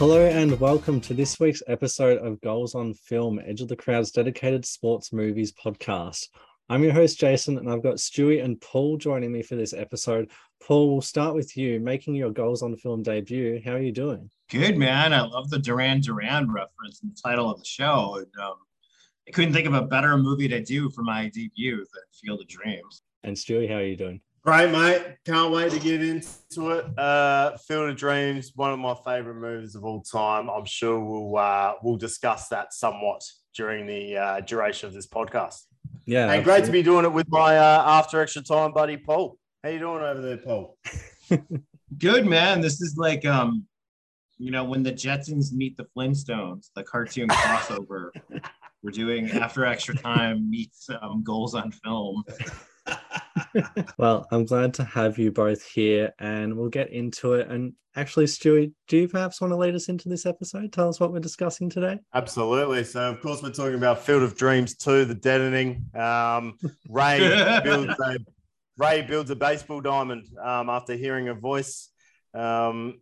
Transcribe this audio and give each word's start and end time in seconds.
Hello 0.00 0.24
and 0.24 0.58
welcome 0.58 0.98
to 1.02 1.12
this 1.12 1.38
week's 1.38 1.62
episode 1.66 2.16
of 2.26 2.40
Goals 2.40 2.74
on 2.74 2.94
Film, 2.94 3.38
Edge 3.44 3.60
of 3.60 3.68
the 3.68 3.76
Crowd's 3.76 4.10
dedicated 4.10 4.64
sports 4.64 5.12
movies 5.12 5.52
podcast. 5.52 6.28
I'm 6.70 6.82
your 6.82 6.94
host, 6.94 7.20
Jason, 7.20 7.58
and 7.58 7.70
I've 7.70 7.82
got 7.82 7.96
Stuey 7.96 8.42
and 8.42 8.58
Paul 8.62 8.96
joining 8.96 9.30
me 9.30 9.42
for 9.42 9.56
this 9.56 9.74
episode. 9.74 10.30
Paul, 10.66 10.90
we'll 10.90 11.02
start 11.02 11.34
with 11.34 11.54
you, 11.54 11.80
making 11.80 12.14
your 12.14 12.30
Goals 12.30 12.62
on 12.62 12.74
Film 12.76 13.02
debut. 13.02 13.60
How 13.62 13.72
are 13.72 13.82
you 13.82 13.92
doing? 13.92 14.30
Good, 14.48 14.78
man. 14.78 15.12
I 15.12 15.20
love 15.20 15.50
the 15.50 15.58
Duran 15.58 16.00
Duran 16.00 16.50
reference 16.50 17.02
in 17.02 17.10
the 17.10 17.20
title 17.22 17.50
of 17.50 17.58
the 17.58 17.66
show. 17.66 18.14
And, 18.16 18.42
um, 18.42 18.54
I 19.28 19.32
couldn't 19.32 19.52
think 19.52 19.66
of 19.66 19.74
a 19.74 19.82
better 19.82 20.16
movie 20.16 20.48
to 20.48 20.64
do 20.64 20.88
for 20.88 21.02
my 21.02 21.28
debut 21.28 21.76
than 21.76 22.02
Field 22.22 22.40
of 22.40 22.48
Dreams. 22.48 23.02
And 23.22 23.36
Stuey, 23.36 23.68
how 23.68 23.74
are 23.74 23.84
you 23.84 23.96
doing? 23.96 24.22
Great, 24.42 24.70
mate. 24.70 25.16
Can't 25.26 25.52
wait 25.52 25.70
to 25.72 25.78
get 25.78 26.02
into 26.02 26.70
it. 26.70 26.98
Uh, 26.98 27.58
Field 27.58 27.90
of 27.90 27.96
Dreams, 27.96 28.52
one 28.54 28.72
of 28.72 28.78
my 28.78 28.94
favorite 29.04 29.34
movies 29.34 29.74
of 29.74 29.84
all 29.84 30.00
time. 30.02 30.48
I'm 30.48 30.64
sure 30.64 30.98
we'll 30.98 31.36
uh, 31.36 31.74
we'll 31.82 31.98
discuss 31.98 32.48
that 32.48 32.72
somewhat 32.72 33.22
during 33.54 33.86
the 33.86 34.16
uh, 34.16 34.40
duration 34.40 34.88
of 34.88 34.94
this 34.94 35.06
podcast. 35.06 35.64
Yeah, 36.06 36.32
and 36.32 36.42
great 36.42 36.64
to 36.64 36.72
be 36.72 36.82
doing 36.82 37.04
it 37.04 37.12
with 37.12 37.28
my 37.28 37.58
uh, 37.58 37.84
after 37.86 38.22
extra 38.22 38.42
time 38.42 38.72
buddy 38.72 38.96
Paul. 38.96 39.36
How 39.62 39.68
you 39.68 39.78
doing 39.78 40.02
over 40.02 40.22
there, 40.22 40.38
Paul? 40.38 40.78
Good, 41.98 42.24
man. 42.24 42.62
This 42.62 42.80
is 42.80 42.96
like 42.96 43.26
um, 43.26 43.66
you 44.38 44.50
know, 44.50 44.64
when 44.64 44.82
the 44.82 44.92
Jetsons 44.92 45.52
meet 45.52 45.76
the 45.76 45.86
Flintstones, 45.94 46.70
the 46.74 46.82
cartoon 46.82 47.28
crossover. 47.28 48.08
We're 48.82 48.90
doing 48.90 49.30
after 49.32 49.66
extra 49.66 49.94
time 49.94 50.48
meets 50.48 50.88
um, 51.02 51.22
goals 51.22 51.54
on 51.54 51.72
film. 51.72 52.24
well, 53.98 54.26
I'm 54.30 54.44
glad 54.44 54.74
to 54.74 54.84
have 54.84 55.18
you 55.18 55.32
both 55.32 55.64
here 55.64 56.12
and 56.18 56.56
we'll 56.56 56.68
get 56.68 56.90
into 56.90 57.34
it. 57.34 57.48
And 57.48 57.74
actually, 57.96 58.26
Stuey, 58.26 58.72
do 58.88 58.98
you 58.98 59.08
perhaps 59.08 59.40
want 59.40 59.52
to 59.52 59.56
lead 59.56 59.74
us 59.74 59.88
into 59.88 60.08
this 60.08 60.26
episode? 60.26 60.72
Tell 60.72 60.88
us 60.88 61.00
what 61.00 61.12
we're 61.12 61.20
discussing 61.20 61.68
today. 61.68 61.98
Absolutely. 62.14 62.84
So, 62.84 63.10
of 63.10 63.20
course, 63.20 63.42
we're 63.42 63.50
talking 63.50 63.74
about 63.76 64.00
Field 64.00 64.22
of 64.22 64.36
Dreams 64.36 64.76
2, 64.76 65.04
the 65.04 65.14
deadening. 65.14 65.84
Um, 65.94 66.58
Ray, 66.88 67.18
builds 67.64 67.94
a, 68.00 68.18
Ray 68.76 69.02
builds 69.02 69.30
a 69.30 69.36
baseball 69.36 69.80
diamond 69.80 70.26
um, 70.42 70.70
after 70.70 70.94
hearing 70.94 71.28
a 71.28 71.34
voice. 71.34 71.90
Um, 72.34 73.00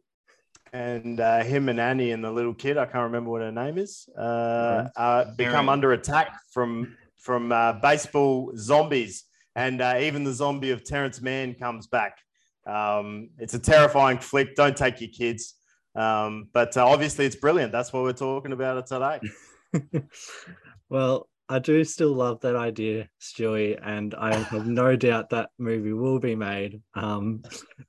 and 0.73 1.19
uh, 1.21 1.43
him 1.43 1.69
and 1.69 1.81
Annie 1.81 2.11
and 2.11 2.23
the 2.23 2.31
little 2.31 2.55
kid, 2.55 2.77
I 2.77 2.85
can't 2.85 3.05
remember 3.05 3.31
what 3.31 3.41
her 3.41 3.53
name 3.53 3.79
is, 3.79 4.09
uh, 4.19 4.89
uh, 4.97 5.35
become 5.37 5.69
under 5.69 5.93
attack 5.93 6.35
from 6.53 6.97
from 7.17 7.53
uh, 7.53 7.73
baseball 7.73 8.53
zombies 8.57 9.25
and 9.57 9.81
uh, 9.81 9.97
even 10.01 10.25
the 10.25 10.33
zombie 10.33 10.71
of 10.71 10.85
Terrence 10.85 11.21
Mann 11.21 11.55
comes 11.55 11.87
back. 11.87 12.19
Um, 12.67 13.31
it's 13.39 13.55
a 13.55 13.59
terrifying 13.59 14.19
flick. 14.19 14.55
Don't 14.55 14.77
take 14.77 15.01
your 15.01 15.11
kids. 15.11 15.55
Um, 15.95 16.49
but 16.53 16.77
uh, 16.77 16.87
obviously, 16.87 17.27
it's 17.27 17.37
brilliant. 17.37 17.73
That's 17.73 17.93
what 17.93 18.03
we're 18.03 18.13
talking 18.13 18.53
about 18.53 18.79
it 18.79 18.87
today. 18.87 20.07
well, 20.89 21.29
I 21.49 21.59
do 21.59 21.83
still 21.85 22.13
love 22.13 22.41
that 22.41 22.57
idea, 22.57 23.09
Stuey, 23.21 23.79
and 23.83 24.15
I 24.15 24.35
have 24.37 24.67
no 24.67 24.97
doubt 24.97 25.31
that 25.31 25.51
movie 25.59 25.93
will 25.93 26.21
be 26.21 26.35
made. 26.35 26.83
Um, 26.95 27.43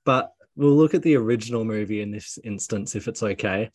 but 0.05 0.31
we'll 0.55 0.75
look 0.75 0.93
at 0.93 1.03
the 1.03 1.15
original 1.17 1.65
movie 1.65 2.01
in 2.01 2.11
this 2.11 2.39
instance, 2.43 2.95
if 2.95 3.07
it's 3.07 3.21
okay. 3.21 3.69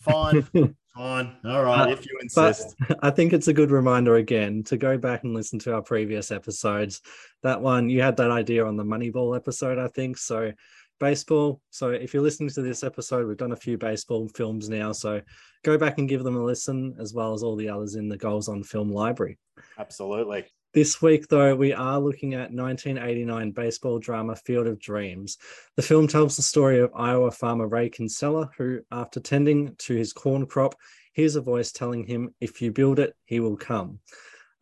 Fine. 0.00 0.46
Fine. 0.94 1.36
All 1.44 1.64
right. 1.64 1.88
Uh, 1.88 1.92
if 1.92 2.04
you 2.04 2.18
insist. 2.20 2.76
I 3.02 3.10
think 3.10 3.32
it's 3.32 3.48
a 3.48 3.52
good 3.52 3.70
reminder 3.70 4.16
again 4.16 4.62
to 4.64 4.76
go 4.76 4.98
back 4.98 5.24
and 5.24 5.34
listen 5.34 5.58
to 5.60 5.74
our 5.74 5.82
previous 5.82 6.30
episodes. 6.30 7.00
That 7.42 7.60
one, 7.60 7.88
you 7.88 8.02
had 8.02 8.16
that 8.18 8.30
idea 8.30 8.66
on 8.66 8.76
the 8.76 8.84
Moneyball 8.84 9.34
episode, 9.34 9.78
I 9.78 9.88
think. 9.88 10.18
So, 10.18 10.52
baseball. 11.00 11.62
So, 11.70 11.90
if 11.90 12.12
you're 12.12 12.22
listening 12.22 12.50
to 12.50 12.62
this 12.62 12.84
episode, 12.84 13.26
we've 13.26 13.38
done 13.38 13.52
a 13.52 13.56
few 13.56 13.78
baseball 13.78 14.28
films 14.28 14.68
now. 14.68 14.92
So, 14.92 15.22
go 15.64 15.78
back 15.78 15.98
and 15.98 16.08
give 16.08 16.24
them 16.24 16.36
a 16.36 16.44
listen, 16.44 16.94
as 17.00 17.14
well 17.14 17.32
as 17.32 17.42
all 17.42 17.56
the 17.56 17.70
others 17.70 17.94
in 17.94 18.08
the 18.08 18.18
Goals 18.18 18.48
on 18.48 18.62
Film 18.62 18.90
library. 18.90 19.38
Absolutely. 19.78 20.44
This 20.74 21.02
week, 21.02 21.28
though, 21.28 21.54
we 21.54 21.74
are 21.74 22.00
looking 22.00 22.32
at 22.32 22.50
1989 22.50 23.50
baseball 23.50 23.98
drama 23.98 24.34
Field 24.34 24.66
of 24.66 24.78
Dreams. 24.78 25.36
The 25.76 25.82
film 25.82 26.08
tells 26.08 26.34
the 26.34 26.42
story 26.42 26.80
of 26.80 26.90
Iowa 26.94 27.30
farmer 27.30 27.68
Ray 27.68 27.90
Kinsella, 27.90 28.50
who, 28.56 28.80
after 28.90 29.20
tending 29.20 29.74
to 29.80 29.94
his 29.94 30.14
corn 30.14 30.46
crop, 30.46 30.74
hears 31.12 31.36
a 31.36 31.42
voice 31.42 31.72
telling 31.72 32.06
him, 32.06 32.34
If 32.40 32.62
you 32.62 32.72
build 32.72 33.00
it, 33.00 33.14
he 33.26 33.38
will 33.38 33.58
come. 33.58 33.98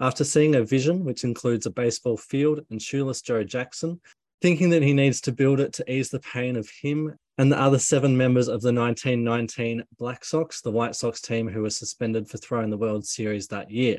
After 0.00 0.25
seeing 0.25 0.56
a 0.56 0.65
vision, 0.65 1.04
which 1.04 1.22
includes 1.22 1.66
a 1.66 1.70
baseball 1.70 2.16
field 2.16 2.62
and 2.70 2.82
shoeless 2.82 3.22
Joe 3.22 3.44
Jackson, 3.44 4.00
thinking 4.43 4.70
that 4.70 4.82
he 4.82 4.93
needs 4.93 5.20
to 5.20 5.32
build 5.32 5.60
it 5.60 5.72
to 5.75 5.93
ease 5.93 6.10
the 6.10 6.19
pain 6.19 6.56
of 6.56 6.69
him 6.82 7.16
and 7.38 7.53
the 7.53 7.60
other 7.60 7.78
seven 7.78 8.16
members 8.16 8.49
of 8.49 8.62
the 8.62 8.72
1919 8.72 9.84
Black 9.97 10.25
Sox, 10.25 10.60
the 10.60 10.72
White 10.72 10.97
Sox 10.97 11.20
team 11.20 11.47
who 11.47 11.62
were 11.62 11.70
suspended 11.70 12.28
for 12.28 12.38
throwing 12.38 12.70
the 12.70 12.76
World 12.76 13.06
Series 13.06 13.47
that 13.47 13.70
year. 13.70 13.99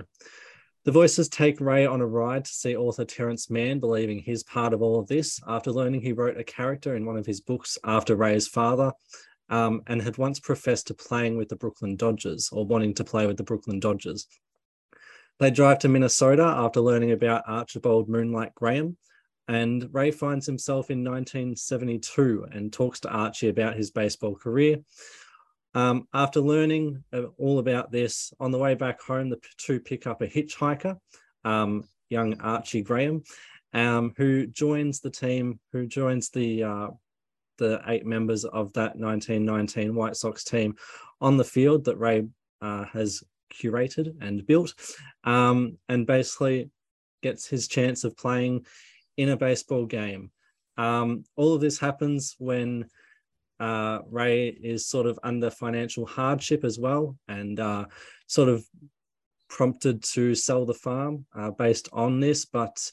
The 0.84 0.92
voices 0.92 1.30
take 1.30 1.62
Ray 1.62 1.86
on 1.86 2.02
a 2.02 2.08
ride 2.08 2.46
to 2.46 2.52
see 2.52 2.76
author 2.76 3.06
Terrence 3.06 3.52
Mann 3.52 3.80
believing 3.80 4.18
he's 4.18 4.42
part 4.42 4.74
of 4.74 4.82
all 4.82 5.00
of 5.00 5.08
this 5.08 5.40
after 5.48 5.72
learning 5.72 6.02
he 6.02 6.12
wrote 6.12 6.38
a 6.38 6.44
character 6.44 6.96
in 6.96 7.06
one 7.06 7.18
of 7.18 7.26
his 7.28 7.40
books 7.40 7.78
after 7.84 8.16
Ray's 8.16 8.48
father 8.48 8.92
um, 9.50 9.84
and 9.86 10.02
had 10.02 10.18
once 10.18 10.40
professed 10.40 10.88
to 10.88 10.96
playing 10.96 11.38
with 11.38 11.50
the 11.50 11.56
Brooklyn 11.56 11.98
Dodgers 11.98 12.50
or 12.52 12.66
wanting 12.66 12.96
to 12.96 13.04
play 13.04 13.28
with 13.28 13.38
the 13.38 13.44
Brooklyn 13.44 13.80
Dodgers. 13.80 14.26
They 15.38 15.52
drive 15.52 15.78
to 15.80 15.88
Minnesota 15.88 16.44
after 16.44 16.82
learning 16.82 17.12
about 17.12 17.44
Archibald 17.46 18.10
Moonlight 18.10 18.56
Graham, 18.56 18.98
and 19.48 19.88
Ray 19.92 20.10
finds 20.10 20.48
himself 20.48 20.90
in 20.90 21.04
1972 21.04 22.48
and 22.52 22.74
talks 22.74 23.02
to 23.02 23.10
Archie 23.10 23.50
about 23.50 23.76
his 23.76 23.92
baseball 23.92 24.36
career. 24.36 24.78
Um, 25.74 26.08
after 26.14 26.42
learning 26.42 27.04
all 27.38 27.60
about 27.60 27.92
this, 27.92 28.34
on 28.40 28.52
the 28.52 28.58
way 28.58 28.76
back 28.76 29.02
home, 29.02 29.30
the 29.30 29.40
two 29.58 29.80
pick 29.80 30.06
up 30.06 30.22
a 30.22 30.28
hitchhiker, 30.28 30.98
um, 31.46 31.84
young 32.10 32.40
Archie 32.42 32.82
Graham, 32.82 33.24
um, 33.74 34.14
who 34.18 34.48
joins 34.48 35.00
the 35.00 35.10
team, 35.10 35.60
who 35.72 35.88
joins 35.88 36.30
the 36.30 36.64
uh, 36.64 36.88
the 37.58 37.82
eight 37.88 38.06
members 38.06 38.44
of 38.44 38.74
that 38.74 38.96
1919 38.98 39.94
White 39.94 40.16
Sox 40.16 40.44
team 40.44 40.76
on 41.22 41.38
the 41.38 41.44
field 41.44 41.86
that 41.86 42.00
Ray 42.00 42.28
uh, 42.62 42.86
has 42.86 43.24
curated 43.54 44.16
and 44.20 44.46
built, 44.46 44.74
um, 45.24 45.78
and 45.88 46.08
basically 46.08 46.70
gets 47.22 47.48
his 47.48 47.68
chance 47.68 48.04
of 48.04 48.18
playing 48.18 48.66
in 49.18 49.30
a 49.30 49.38
baseball 49.38 49.86
game. 49.86 50.32
Um, 50.78 51.24
all 51.36 51.54
of 51.54 51.62
this 51.62 51.80
happens 51.80 52.36
when 52.40 52.86
uh, 53.62 54.00
Ray 54.10 54.48
is 54.48 54.88
sort 54.88 55.06
of 55.06 55.20
under 55.24 55.52
financial 55.52 56.06
hardship 56.06 56.64
as 56.64 56.80
well, 56.80 57.16
and 57.28 57.60
uh, 57.60 57.86
sort 58.26 58.50
of 58.50 58.66
prompted 59.50 60.02
to 60.02 60.34
sell 60.34 60.66
the 60.66 60.74
farm 60.74 61.26
uh, 61.36 61.52
based 61.52 61.88
on 61.94 62.20
this. 62.20 62.44
But 62.44 62.92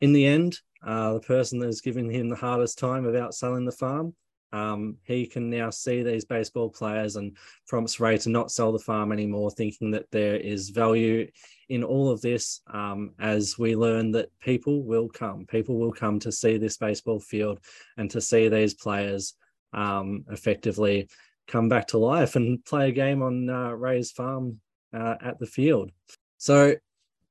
in 0.00 0.12
the 0.12 0.26
end, 0.26 0.58
uh, 0.84 1.14
the 1.14 1.20
person 1.20 1.60
that 1.60 1.68
is 1.68 1.80
giving 1.80 2.10
him 2.10 2.28
the 2.28 2.36
hardest 2.36 2.78
time 2.80 3.06
about 3.06 3.34
selling 3.34 3.64
the 3.64 3.72
farm, 3.72 4.14
um, 4.52 4.96
he 5.04 5.24
can 5.26 5.50
now 5.50 5.70
see 5.70 6.02
these 6.02 6.24
baseball 6.24 6.68
players 6.68 7.14
and 7.14 7.36
prompts 7.68 8.00
Ray 8.00 8.18
to 8.18 8.28
not 8.28 8.50
sell 8.50 8.72
the 8.72 8.80
farm 8.80 9.12
anymore, 9.12 9.52
thinking 9.52 9.92
that 9.92 10.10
there 10.10 10.36
is 10.36 10.70
value 10.70 11.28
in 11.68 11.84
all 11.84 12.10
of 12.10 12.20
this 12.22 12.60
um, 12.72 13.12
as 13.20 13.56
we 13.56 13.76
learn 13.76 14.10
that 14.12 14.30
people 14.40 14.82
will 14.82 15.08
come. 15.08 15.46
People 15.46 15.78
will 15.78 15.92
come 15.92 16.18
to 16.20 16.32
see 16.32 16.58
this 16.58 16.76
baseball 16.76 17.20
field 17.20 17.60
and 17.96 18.10
to 18.10 18.20
see 18.20 18.48
these 18.48 18.74
players 18.74 19.34
um, 19.76 20.24
effectively 20.30 21.08
come 21.46 21.68
back 21.68 21.86
to 21.88 21.98
life 21.98 22.34
and 22.34 22.64
play 22.64 22.88
a 22.88 22.92
game 22.92 23.22
on 23.22 23.48
uh, 23.48 23.70
Ray's 23.70 24.10
farm 24.10 24.60
uh, 24.92 25.14
at 25.22 25.38
the 25.38 25.46
field. 25.46 25.92
So, 26.38 26.74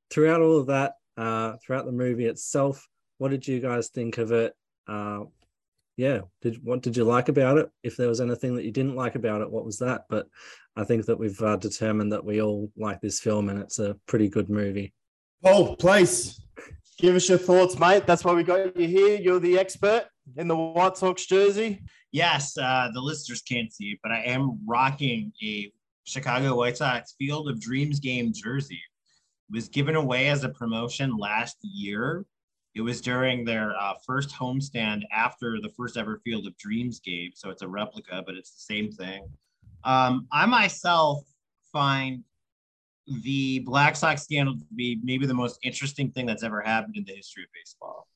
throughout 0.10 0.42
all 0.42 0.58
of 0.58 0.68
that, 0.68 0.94
uh, 1.18 1.58
throughout 1.58 1.86
the 1.86 1.92
movie 1.92 2.26
itself, 2.26 2.88
what 3.18 3.32
did 3.32 3.48
you 3.48 3.60
guys 3.60 3.90
think 3.90 4.18
of 4.18 4.32
it? 4.32 4.54
Uh, 4.88 5.26
yeah, 5.98 6.22
did 6.42 6.64
what 6.64 6.82
did 6.82 6.98
you 6.98 7.04
like 7.04 7.30
about 7.30 7.58
it? 7.58 7.70
If 7.84 7.98
there 7.98 8.10
was 8.10 8.22
anything 8.22 8.56
that 8.56 8.66
you 8.66 8.72
didn't 8.72 8.96
like 8.96 9.16
about 9.16 9.42
it, 9.42 9.50
what 9.50 9.66
was 9.66 9.80
that? 9.80 10.06
But 10.10 10.28
I 10.76 10.84
think 10.84 11.06
that 11.06 11.18
we've 11.18 11.42
uh, 11.42 11.56
determined 11.56 12.12
that 12.12 12.26
we 12.26 12.42
all 12.42 12.70
like 12.78 13.02
this 13.02 13.20
film, 13.20 13.50
and 13.50 13.60
it's 13.60 13.80
a 13.80 13.98
pretty 14.06 14.28
good 14.30 14.50
movie. 14.50 14.94
Paul, 15.42 15.76
please 15.76 16.45
give 16.98 17.16
us 17.16 17.30
your 17.30 17.38
thoughts, 17.38 17.78
mate. 17.78 18.06
That's 18.06 18.24
why 18.24 18.34
we 18.34 18.44
got 18.44 18.78
you 18.78 18.88
here. 18.88 19.18
You're 19.18 19.40
the 19.40 19.58
expert 19.58 20.06
in 20.38 20.48
the 20.48 20.56
White 20.56 20.98
Sox 20.98 21.26
jersey 21.26 21.82
yes, 22.16 22.58
uh, 22.58 22.90
the 22.94 23.02
listeners 23.02 23.42
can't 23.42 23.72
see, 23.72 24.00
but 24.02 24.12
I 24.12 24.22
am 24.22 24.58
rocking 24.66 25.34
a 25.44 25.72
Chicago 26.06 26.56
White 26.56 26.78
Sox 26.78 27.14
Field 27.20 27.50
of 27.50 27.60
Dreams 27.60 28.00
game 28.00 28.32
jersey. 28.34 28.80
It 29.50 29.56
was 29.56 29.68
given 29.68 29.98
away 29.98 30.30
as 30.30 30.46
a 30.46 30.50
promotion 30.50 31.18
last 31.18 31.58
year. 31.62 32.26
It 32.74 32.82
was 32.82 33.02
during 33.02 33.44
their 33.44 33.76
uh, 33.78 33.96
first 34.06 34.30
homestand 34.30 35.02
after 35.12 35.60
the 35.62 35.70
first 35.78 35.98
ever 35.98 36.22
Field 36.24 36.48
of 36.48 36.58
Dreams 36.58 37.02
game. 37.02 37.32
So 37.36 37.50
it's 37.50 37.62
a 37.62 37.68
replica, 37.68 38.24
but 38.26 38.36
it's 38.36 38.52
the 38.52 38.74
same 38.74 38.92
thing. 38.92 39.28
Um, 39.84 40.28
I 40.32 40.46
myself 40.46 41.20
find 41.74 42.24
the 43.08 43.60
Black 43.60 43.96
Sox 43.96 44.24
scandal 44.24 44.56
to 44.56 44.66
be 44.76 45.00
maybe 45.04 45.26
the 45.26 45.34
most 45.34 45.60
interesting 45.64 46.12
thing 46.12 46.26
that's 46.26 46.44
ever 46.44 46.62
happened 46.62 46.98
in 46.98 47.04
the 47.06 47.14
history 47.14 47.44
of 47.44 47.50
baseball. 47.54 48.08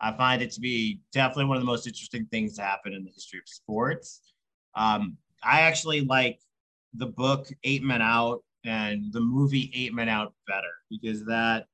I 0.00 0.12
find 0.16 0.40
it 0.40 0.50
to 0.52 0.60
be 0.60 1.00
definitely 1.12 1.46
one 1.46 1.56
of 1.56 1.62
the 1.62 1.66
most 1.66 1.86
interesting 1.86 2.26
things 2.26 2.56
to 2.56 2.62
happen 2.62 2.94
in 2.94 3.04
the 3.04 3.10
history 3.10 3.38
of 3.38 3.48
sports. 3.48 4.32
Um, 4.74 5.16
I 5.42 5.62
actually 5.62 6.02
like 6.02 6.40
the 6.94 7.06
book 7.06 7.48
Eight 7.64 7.82
Men 7.82 8.02
Out 8.02 8.42
and 8.64 9.12
the 9.12 9.20
movie 9.20 9.70
Eight 9.74 9.92
Men 9.92 10.08
Out 10.08 10.32
better 10.46 10.72
because 10.90 11.24
that 11.26 11.66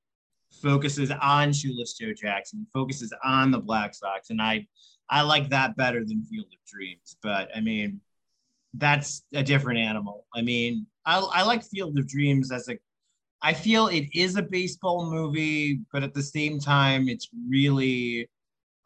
focuses 0.63 1.11
on 1.11 1.53
Shoeless 1.53 1.95
Joe 1.95 2.13
Jackson, 2.13 2.67
focuses 2.73 3.13
on 3.25 3.51
the 3.51 3.59
Black 3.59 3.95
Sox, 3.95 4.31
and 4.31 4.41
I 4.41 4.67
I 5.09 5.23
like 5.23 5.51
that 5.51 5.77
better 5.77 6.05
than 6.05 6.25
Field 6.25 6.47
of 6.47 6.59
Dreams. 6.67 7.17
But 7.23 7.51
I 7.55 7.61
mean, 7.61 8.01
that's 8.75 9.23
a 9.33 9.43
different 9.43 9.79
animal. 9.79 10.27
I 10.35 10.43
mean, 10.43 10.87
I, 11.07 11.19
I 11.19 11.43
like 11.45 11.65
Field 11.65 11.99
of 11.99 12.07
Dreams 12.09 12.53
as 12.53 12.69
a 12.69 12.77
I 13.43 13.53
feel 13.53 13.89
it 13.89 14.09
is 14.15 14.37
a 14.37 14.43
baseball 14.43 15.11
movie, 15.11 15.81
but 15.93 16.03
at 16.03 16.15
the 16.15 16.23
same 16.23 16.59
time, 16.59 17.09
it's 17.09 17.29
really 17.49 18.29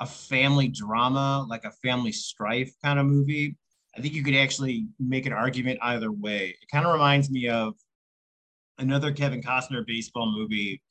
a 0.00 0.06
family 0.06 0.68
drama, 0.68 1.46
like 1.48 1.64
a 1.64 1.70
family 1.70 2.12
strife 2.12 2.72
kind 2.82 2.98
of 2.98 3.06
movie. 3.06 3.56
I 3.96 4.00
think 4.00 4.14
you 4.14 4.24
could 4.24 4.34
actually 4.34 4.86
make 4.98 5.26
an 5.26 5.32
argument 5.32 5.78
either 5.82 6.10
way. 6.10 6.56
It 6.60 6.68
kind 6.70 6.86
of 6.86 6.92
reminds 6.92 7.30
me 7.30 7.48
of 7.48 7.74
another 8.78 9.12
Kevin 9.12 9.42
Costner 9.42 9.86
baseball 9.86 10.32
movie, 10.32 10.82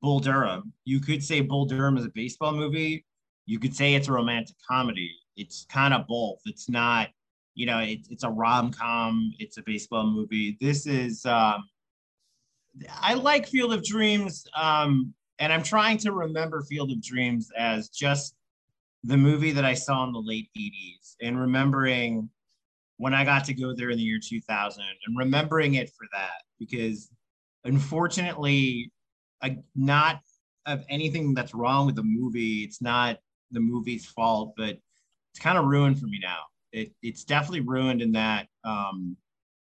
Bull 0.00 0.20
Durham. 0.20 0.72
You 0.84 1.00
could 1.00 1.22
say 1.22 1.40
Bull 1.40 1.66
Durham 1.66 1.98
is 1.98 2.06
a 2.06 2.12
baseball 2.14 2.52
movie. 2.52 3.04
You 3.46 3.58
could 3.58 3.74
say 3.74 3.94
it's 3.94 4.08
a 4.08 4.12
romantic 4.12 4.56
comedy. 4.68 5.12
It's 5.36 5.66
kind 5.68 5.92
of 5.92 6.06
both. 6.06 6.40
It's 6.44 6.68
not, 6.68 7.08
you 7.54 7.66
know, 7.66 7.78
it, 7.78 8.00
it's 8.10 8.24
a 8.24 8.30
rom 8.30 8.72
com. 8.72 9.32
It's 9.38 9.58
a 9.58 9.62
baseball 9.62 10.06
movie. 10.06 10.56
This 10.60 10.86
is. 10.86 11.24
Um, 11.26 11.64
I 13.00 13.14
like 13.14 13.46
Field 13.46 13.74
of 13.74 13.84
Dreams, 13.84 14.46
um, 14.56 15.12
and 15.38 15.52
I'm 15.52 15.62
trying 15.62 15.98
to 15.98 16.12
remember 16.12 16.62
Field 16.62 16.90
of 16.90 17.02
Dreams 17.02 17.50
as 17.56 17.90
just 17.90 18.34
the 19.04 19.16
movie 19.16 19.52
that 19.52 19.64
I 19.64 19.74
saw 19.74 20.04
in 20.04 20.12
the 20.12 20.20
late 20.20 20.48
80s 20.56 21.16
and 21.20 21.38
remembering 21.38 22.30
when 22.96 23.12
I 23.12 23.24
got 23.24 23.44
to 23.46 23.54
go 23.54 23.74
there 23.74 23.90
in 23.90 23.98
the 23.98 24.04
year 24.04 24.20
2000 24.22 24.82
and 25.06 25.18
remembering 25.18 25.74
it 25.74 25.90
for 25.90 26.06
that 26.12 26.42
because 26.58 27.10
unfortunately, 27.64 28.90
I, 29.42 29.58
not 29.74 30.20
of 30.66 30.84
anything 30.88 31.34
that's 31.34 31.54
wrong 31.54 31.86
with 31.86 31.96
the 31.96 32.04
movie. 32.04 32.62
It's 32.62 32.80
not 32.80 33.18
the 33.50 33.60
movie's 33.60 34.06
fault, 34.06 34.54
but 34.56 34.78
it's 35.32 35.40
kind 35.40 35.58
of 35.58 35.64
ruined 35.64 35.98
for 35.98 36.06
me 36.06 36.20
now. 36.22 36.38
It, 36.72 36.92
it's 37.02 37.24
definitely 37.24 37.60
ruined 37.60 38.02
in 38.02 38.12
that 38.12 38.48
um, 38.64 39.16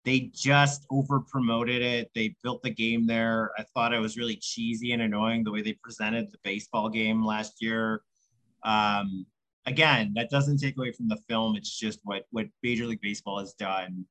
they 0.06 0.32
just 0.34 0.86
over 0.90 1.20
promoted 1.20 1.82
it. 1.82 2.12
They 2.16 2.36
built 2.44 2.64
the 2.64 2.70
game 2.70 3.06
there. 3.06 3.52
I 3.58 3.64
thought 3.74 3.94
it 3.94 4.00
was 4.00 4.18
really 4.18 4.36
cheesy 4.36 4.94
and 4.94 5.02
annoying 5.02 5.44
the 5.44 5.52
way 5.52 5.62
they 5.62 5.74
presented 5.74 6.32
the 6.32 6.38
baseball 6.44 6.90
game 6.90 7.26
last 7.26 7.62
year. 7.62 8.02
Um, 8.64 9.26
again, 9.66 10.14
that 10.16 10.30
doesn't 10.30 10.58
take 10.58 10.78
away 10.78 10.92
from 10.92 11.08
the 11.08 11.20
film. 11.30 11.56
It's 11.56 11.78
just 11.78 12.00
what 12.04 12.26
what 12.32 12.48
Major 12.64 12.86
League 12.86 13.02
Baseball 13.02 13.40
has 13.40 13.54
done, 13.54 14.06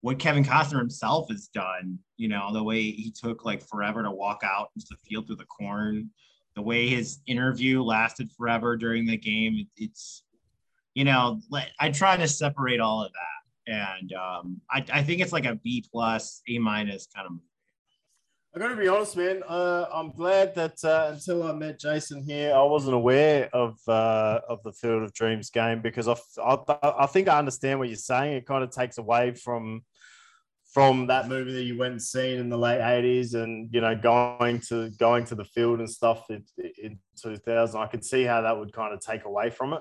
what 0.00 0.18
Kevin 0.18 0.44
Costner 0.44 0.78
himself 0.78 1.28
has 1.30 1.48
done. 1.48 1.98
You 2.16 2.28
know, 2.28 2.52
the 2.52 2.62
way 2.62 2.82
he 2.82 3.10
took 3.10 3.44
like 3.44 3.62
forever 3.62 4.02
to 4.02 4.10
walk 4.10 4.40
out 4.44 4.70
into 4.74 4.86
the 4.90 4.96
field 5.08 5.26
through 5.26 5.36
the 5.36 5.44
corn, 5.44 6.10
the 6.54 6.62
way 6.62 6.88
his 6.88 7.20
interview 7.26 7.82
lasted 7.82 8.30
forever 8.36 8.76
during 8.76 9.06
the 9.06 9.18
game. 9.18 9.56
It, 9.56 9.66
it's, 9.76 10.22
you 10.96 11.04
know, 11.04 11.40
I 11.78 11.90
try 11.90 12.16
to 12.16 12.26
separate 12.26 12.80
all 12.80 13.04
of 13.04 13.12
that 13.12 13.36
and 13.66 14.12
um, 14.12 14.60
I, 14.70 14.84
I 14.92 15.02
think 15.02 15.20
it's 15.20 15.32
like 15.32 15.44
a 15.44 15.56
B 15.56 15.84
plus, 15.92 16.42
A 16.48 16.58
minus 16.58 17.06
kind 17.14 17.26
of 17.26 17.32
movie. 17.32 17.42
I 18.54 18.58
got 18.58 18.68
to 18.68 18.76
be 18.76 18.88
honest, 18.88 19.16
man. 19.16 19.42
Uh, 19.46 19.84
I'm 19.92 20.12
glad 20.12 20.54
that 20.54 20.82
uh, 20.82 21.10
until 21.12 21.42
I 21.42 21.52
met 21.52 21.78
Jason 21.78 22.22
here, 22.22 22.54
I 22.54 22.62
wasn't 22.62 22.94
aware 22.94 23.50
of 23.52 23.76
uh, 23.86 24.40
of 24.48 24.62
the 24.62 24.72
Field 24.72 25.02
of 25.02 25.12
Dreams 25.12 25.50
game 25.50 25.82
because 25.82 26.08
I, 26.08 26.16
I, 26.42 26.58
I 27.00 27.06
think 27.06 27.28
I 27.28 27.38
understand 27.38 27.78
what 27.78 27.88
you're 27.88 27.96
saying. 27.96 28.32
It 28.32 28.46
kind 28.46 28.64
of 28.64 28.70
takes 28.70 28.96
away 28.96 29.32
from 29.32 29.82
from 30.76 31.06
that 31.06 31.26
movie 31.26 31.54
that 31.54 31.62
you 31.62 31.78
went 31.78 31.92
and 31.92 32.02
seen 32.02 32.38
in 32.38 32.50
the 32.50 32.58
late 32.58 32.82
80s 32.82 33.32
and 33.32 33.70
you 33.72 33.80
know 33.80 33.96
going 33.96 34.60
to 34.68 34.90
going 34.98 35.24
to 35.24 35.34
the 35.34 35.46
field 35.46 35.78
and 35.78 35.88
stuff 35.88 36.28
in, 36.28 36.44
in 36.76 36.98
2000 37.18 37.80
i 37.80 37.86
could 37.86 38.04
see 38.04 38.24
how 38.24 38.42
that 38.42 38.58
would 38.58 38.74
kind 38.74 38.92
of 38.92 39.00
take 39.00 39.24
away 39.24 39.48
from 39.48 39.72
it. 39.72 39.80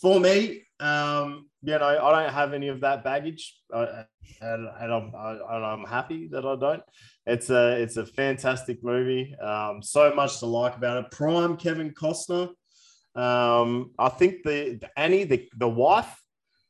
For 0.00 0.20
me 0.20 0.62
um 0.78 1.48
you 1.62 1.76
know 1.76 1.88
i 1.88 2.22
don't 2.22 2.32
have 2.32 2.54
any 2.54 2.68
of 2.68 2.82
that 2.82 3.02
baggage. 3.02 3.52
Uh, 3.74 4.04
and, 4.40 4.68
and 4.80 4.92
I'm, 4.92 5.12
I, 5.12 5.32
and 5.32 5.64
I'm 5.64 5.84
happy 5.84 6.28
that 6.28 6.46
i 6.46 6.54
don't. 6.54 6.84
It's 7.26 7.50
a 7.50 7.82
it's 7.82 7.96
a 7.96 8.06
fantastic 8.06 8.84
movie. 8.84 9.34
Um 9.42 9.82
so 9.82 10.14
much 10.14 10.38
to 10.38 10.46
like 10.46 10.76
about 10.76 11.04
it. 11.04 11.10
Prime 11.10 11.56
kevin 11.56 11.92
costner. 11.92 12.50
Um 13.16 13.90
i 13.98 14.08
think 14.08 14.44
the 14.44 14.78
annie 14.96 15.24
the, 15.24 15.48
the 15.56 15.68
wife 15.68 16.16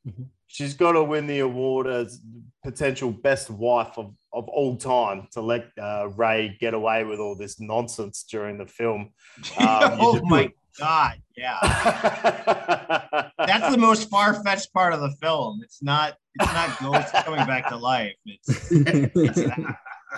mm-hmm 0.09 0.23
she's 0.49 0.75
got 0.75 0.93
to 0.93 1.05
win 1.05 1.27
the 1.27 1.39
award 1.41 1.87
as 1.87 2.21
potential 2.65 3.13
best 3.13 3.51
wife 3.51 3.97
of, 3.97 4.15
of 4.33 4.49
all 4.49 4.77
time 4.77 5.29
to 5.33 5.41
let 5.41 5.71
uh, 5.81 6.09
Ray 6.17 6.57
get 6.59 6.75
away 6.75 7.05
with 7.05 7.21
all 7.21 7.37
this 7.37 7.61
nonsense 7.61 8.25
during 8.29 8.59
the 8.59 8.67
film. 8.67 9.13
Um, 9.59 9.99
oh 10.01 10.21
my 10.25 10.51
god, 10.79 11.21
yeah. 11.37 11.59
That's 13.39 13.71
the 13.71 13.79
most 13.79 14.11
far 14.11 14.35
fetched 14.43 14.73
part 14.73 14.93
of 14.93 15.01
the 15.01 15.11
film. 15.23 15.61
It's 15.63 15.83
not. 15.83 16.17
It's 16.41 16.53
not 16.53 16.79
ghosts 16.81 17.13
coming 17.25 17.47
back 17.47 17.69
to 17.69 17.77
life. 17.77 18.15
It's. 18.25 18.71
it's 18.71 19.51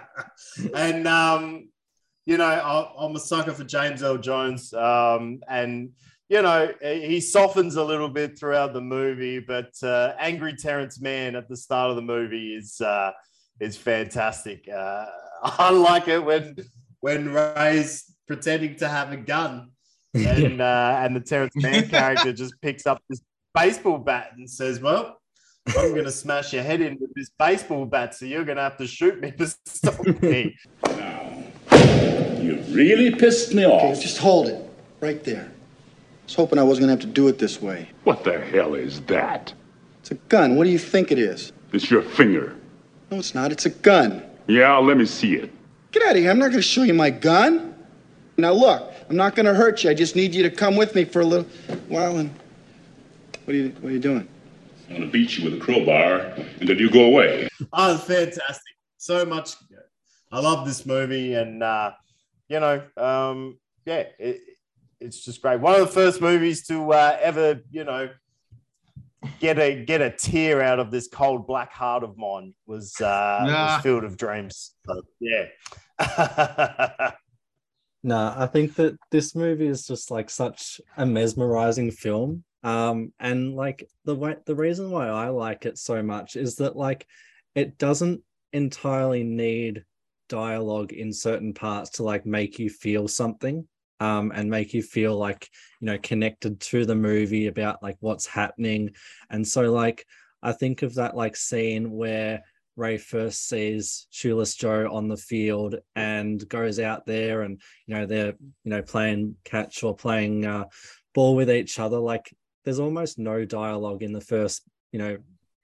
and 0.75 1.07
um, 1.09 1.69
you 2.27 2.37
know, 2.37 2.45
I, 2.45 3.05
am 3.05 3.17
a 3.17 3.19
sucker 3.19 3.53
for 3.53 3.65
James 3.65 4.03
Earl 4.03 4.19
Jones, 4.19 4.73
um, 4.75 5.41
and 5.49 5.91
you 6.31 6.41
know, 6.43 6.73
he 6.81 7.21
softens 7.21 7.75
a 7.75 7.83
little 7.83 8.09
bit 8.09 8.39
throughout 8.39 8.73
the 8.73 8.81
movie, 8.81 9.41
but 9.41 9.73
uh, 9.83 10.15
angry 10.17 10.55
Terrence 10.55 11.01
Mann 11.01 11.35
at 11.35 11.49
the 11.49 11.57
start 11.57 11.91
of 11.91 11.97
the 11.97 12.03
movie 12.03 12.55
is 12.55 12.81
uh, 12.81 13.11
is 13.59 13.77
fantastic. 13.77 14.69
Uh, 14.69 15.07
I 15.43 15.71
like 15.71 16.07
it 16.07 16.25
when 16.25 16.57
when 17.01 17.33
Ray's 17.33 18.15
pretending 18.29 18.77
to 18.77 18.87
have 18.87 19.11
a 19.11 19.17
gun, 19.17 19.73
and 20.15 20.61
uh, 20.61 21.01
and 21.03 21.17
the 21.17 21.21
Terrence 21.21 21.57
Mann 21.57 21.89
character 21.97 22.33
just 22.33 22.55
picks 22.63 22.87
up 22.87 23.03
this 23.11 23.21
baseball 23.53 23.99
bat 23.99 24.31
and 24.37 24.49
says, 24.49 24.81
"Well." 24.81 25.17
I'm 25.69 25.91
going 25.91 26.05
to 26.05 26.11
smash 26.11 26.55
your 26.55 26.63
head 26.63 26.81
in 26.81 26.99
with 26.99 27.13
this 27.15 27.31
baseball 27.39 27.85
bat, 27.85 28.15
so 28.15 28.25
you're 28.25 28.45
going 28.45 28.57
to 28.57 28.63
have 28.63 28.79
to 28.79 28.87
shoot 28.87 29.21
me 29.21 29.31
to 29.33 29.47
stop 29.67 30.05
me. 30.23 30.57
Now, 30.87 31.45
you 32.41 32.65
really 32.71 33.15
pissed 33.15 33.55
me 33.55 33.67
off. 33.67 33.93
Okay, 33.93 34.01
just 34.01 34.19
hold 34.19 34.49
it 34.49 34.69
right 35.01 35.23
there 35.23 35.53
was 36.31 36.37
hoping 36.37 36.61
I 36.61 36.63
wasn't 36.63 36.83
gonna 36.85 36.93
have 36.93 37.01
to 37.01 37.07
do 37.09 37.27
it 37.27 37.41
this 37.41 37.61
way. 37.61 37.89
What 38.05 38.23
the 38.23 38.39
hell 38.41 38.75
is 38.75 39.01
that? 39.03 39.53
It's 39.99 40.13
a 40.13 40.15
gun. 40.15 40.55
What 40.55 40.63
do 40.63 40.71
you 40.71 40.79
think 40.79 41.11
it 41.11 41.19
is? 41.19 41.53
It's 41.73 41.91
your 41.91 42.03
finger. 42.03 42.57
No, 43.11 43.19
it's 43.19 43.35
not. 43.35 43.51
It's 43.51 43.67
a 43.67 43.71
gun. 43.71 44.23
Yeah, 44.47 44.77
let 44.77 44.97
me 44.97 45.07
see 45.07 45.35
it. 45.35 45.51
Get 45.91 46.05
out 46.05 46.13
of 46.13 46.19
here. 46.19 46.31
I'm 46.31 46.39
not 46.39 46.51
gonna 46.51 46.63
show 46.63 46.85
you 46.85 46.95
my 46.95 47.11
gun. 47.11 47.75
Now 48.37 48.53
look, 48.53 48.93
I'm 49.09 49.17
not 49.17 49.35
gonna 49.35 49.55
hurt 49.55 49.83
you. 49.83 49.91
I 49.91 49.95
just 49.95 50.15
need 50.15 50.33
you 50.33 50.45
to 50.45 50.51
come 50.51 50.77
with 50.77 50.95
me 50.95 51.05
for 51.05 51.21
a 51.21 51.25
little 51.25 51.49
while 51.89 52.19
and 52.19 52.31
what 53.45 53.55
are 53.55 53.59
you 53.59 53.71
what 53.81 53.91
are 53.91 53.93
you 53.93 53.99
doing? 53.99 54.29
I'm 54.89 54.99
gonna 54.99 55.11
beat 55.11 55.37
you 55.37 55.51
with 55.51 55.61
a 55.61 55.65
crowbar 55.65 56.19
and 56.61 56.69
then 56.69 56.79
you 56.79 56.91
go 56.91 57.07
away. 57.07 57.49
Oh, 57.73 57.99
fantastic. 57.99 58.75
So 58.99 59.25
much 59.27 59.57
I 60.31 60.39
love 60.39 60.65
this 60.65 60.87
movie 60.87 61.35
and 61.35 61.61
uh, 61.61 61.91
you 62.49 62.61
know, 62.61 62.83
um, 62.97 63.59
yeah, 63.85 64.05
it, 64.21 64.41
it's 65.01 65.25
just 65.25 65.43
great. 65.43 65.61
One 65.61 65.75
of 65.75 65.81
the 65.81 65.93
first 65.93 66.21
movies 66.21 66.67
to 66.67 66.93
uh, 66.93 67.19
ever, 67.21 67.61
you 67.71 67.85
know, 67.85 68.11
get 69.39 69.59
a 69.59 69.85
get 69.85 70.01
a 70.01 70.11
tear 70.11 70.63
out 70.63 70.79
of 70.79 70.91
this 70.91 71.09
cold 71.09 71.47
black 71.47 71.73
heart 71.73 72.03
of 72.05 72.17
mine 72.17 72.55
was, 72.67 73.01
uh, 73.01 73.45
nah. 73.47 73.75
was 73.75 73.83
Field 73.83 74.05
of 74.05 74.17
Dreams. 74.17 74.75
So, 74.87 75.03
yeah. 75.21 75.47
no, 78.03 78.35
I 78.37 78.47
think 78.47 78.75
that 78.77 78.97
this 79.11 79.35
movie 79.35 79.69
is 79.69 79.87
just 79.87 80.11
like 80.11 80.31
such 80.31 80.81
a 80.97 81.07
mesmerizing 81.07 81.91
film. 81.91 82.45
Um, 82.63 83.13
and 83.19 83.55
like 83.55 83.89
the 84.05 84.15
way 84.15 84.37
the 84.45 84.55
reason 84.55 84.91
why 84.91 85.09
I 85.09 85.29
like 85.29 85.65
it 85.65 85.79
so 85.79 86.03
much 86.03 86.37
is 86.37 86.57
that 86.57 86.77
like 86.77 87.07
it 87.55 87.79
doesn't 87.79 88.23
entirely 88.53 89.23
need 89.23 89.85
dialogue 90.29 90.93
in 90.93 91.13
certain 91.13 91.55
parts 91.55 91.91
to 91.91 92.03
like 92.03 92.27
make 92.27 92.59
you 92.59 92.69
feel 92.69 93.09
something 93.09 93.67
um, 94.01 94.33
and 94.35 94.51
make 94.51 94.75
you 94.75 94.83
feel 94.83 95.17
like 95.17 95.49
you 95.81 95.87
know 95.87 95.99
connected 96.03 96.61
to 96.61 96.85
the 96.85 96.95
movie 96.95 97.47
about 97.47 97.83
like 97.83 97.97
what's 98.01 98.27
happening. 98.27 98.91
And 99.31 99.47
so 99.47 99.73
like 99.73 100.07
i 100.43 100.53
think 100.53 100.81
of 100.81 100.95
that 100.95 101.15
like 101.15 101.37
scene 101.37 101.91
where 101.91 102.43
ray 102.75 102.97
first 102.97 103.47
sees 103.47 104.07
shoeless 104.11 104.55
joe 104.55 104.89
on 104.91 105.07
the 105.07 105.17
field 105.17 105.75
and 105.97 106.49
goes 106.49 106.81
out 106.81 107.05
there 107.05 107.43
and 107.43 107.61
you 107.87 107.95
know 107.95 108.07
they're 108.07 108.35
you 108.65 108.71
know 108.71 108.81
playing 108.81 109.37
catch 109.45 109.83
or 109.83 109.95
playing 109.95 110.47
uh, 110.47 110.65
ball 111.15 111.35
with 111.35 111.51
each 111.51 111.79
other. 111.79 111.99
Like 111.99 112.35
there's 112.65 112.81
almost 112.81 113.19
no 113.19 113.45
dialogue 113.45 114.03
in 114.03 114.13
the 114.13 114.21
first 114.21 114.63
you 114.93 114.99
know 114.99 115.19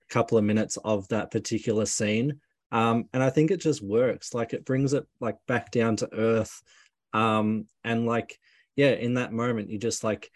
couple 0.08 0.38
of 0.38 0.44
minutes 0.44 0.76
of 0.84 1.08
that 1.08 1.30
particular 1.30 1.86
scene. 1.86 2.40
Um, 2.72 3.08
and 3.12 3.22
i 3.22 3.30
think 3.30 3.50
it 3.50 3.60
just 3.60 3.82
works. 3.82 4.34
Like 4.34 4.52
it 4.52 4.64
brings 4.64 4.92
it 4.92 5.06
like 5.20 5.36
back 5.46 5.70
down 5.70 5.96
to 5.96 6.08
earth 6.12 6.62
um, 7.16 7.66
and 7.82 8.04
like, 8.04 8.38
yeah, 8.76 8.90
in 8.90 9.14
that 9.14 9.32
moment, 9.32 9.70
you 9.70 9.78
just 9.78 10.04
like 10.04 10.30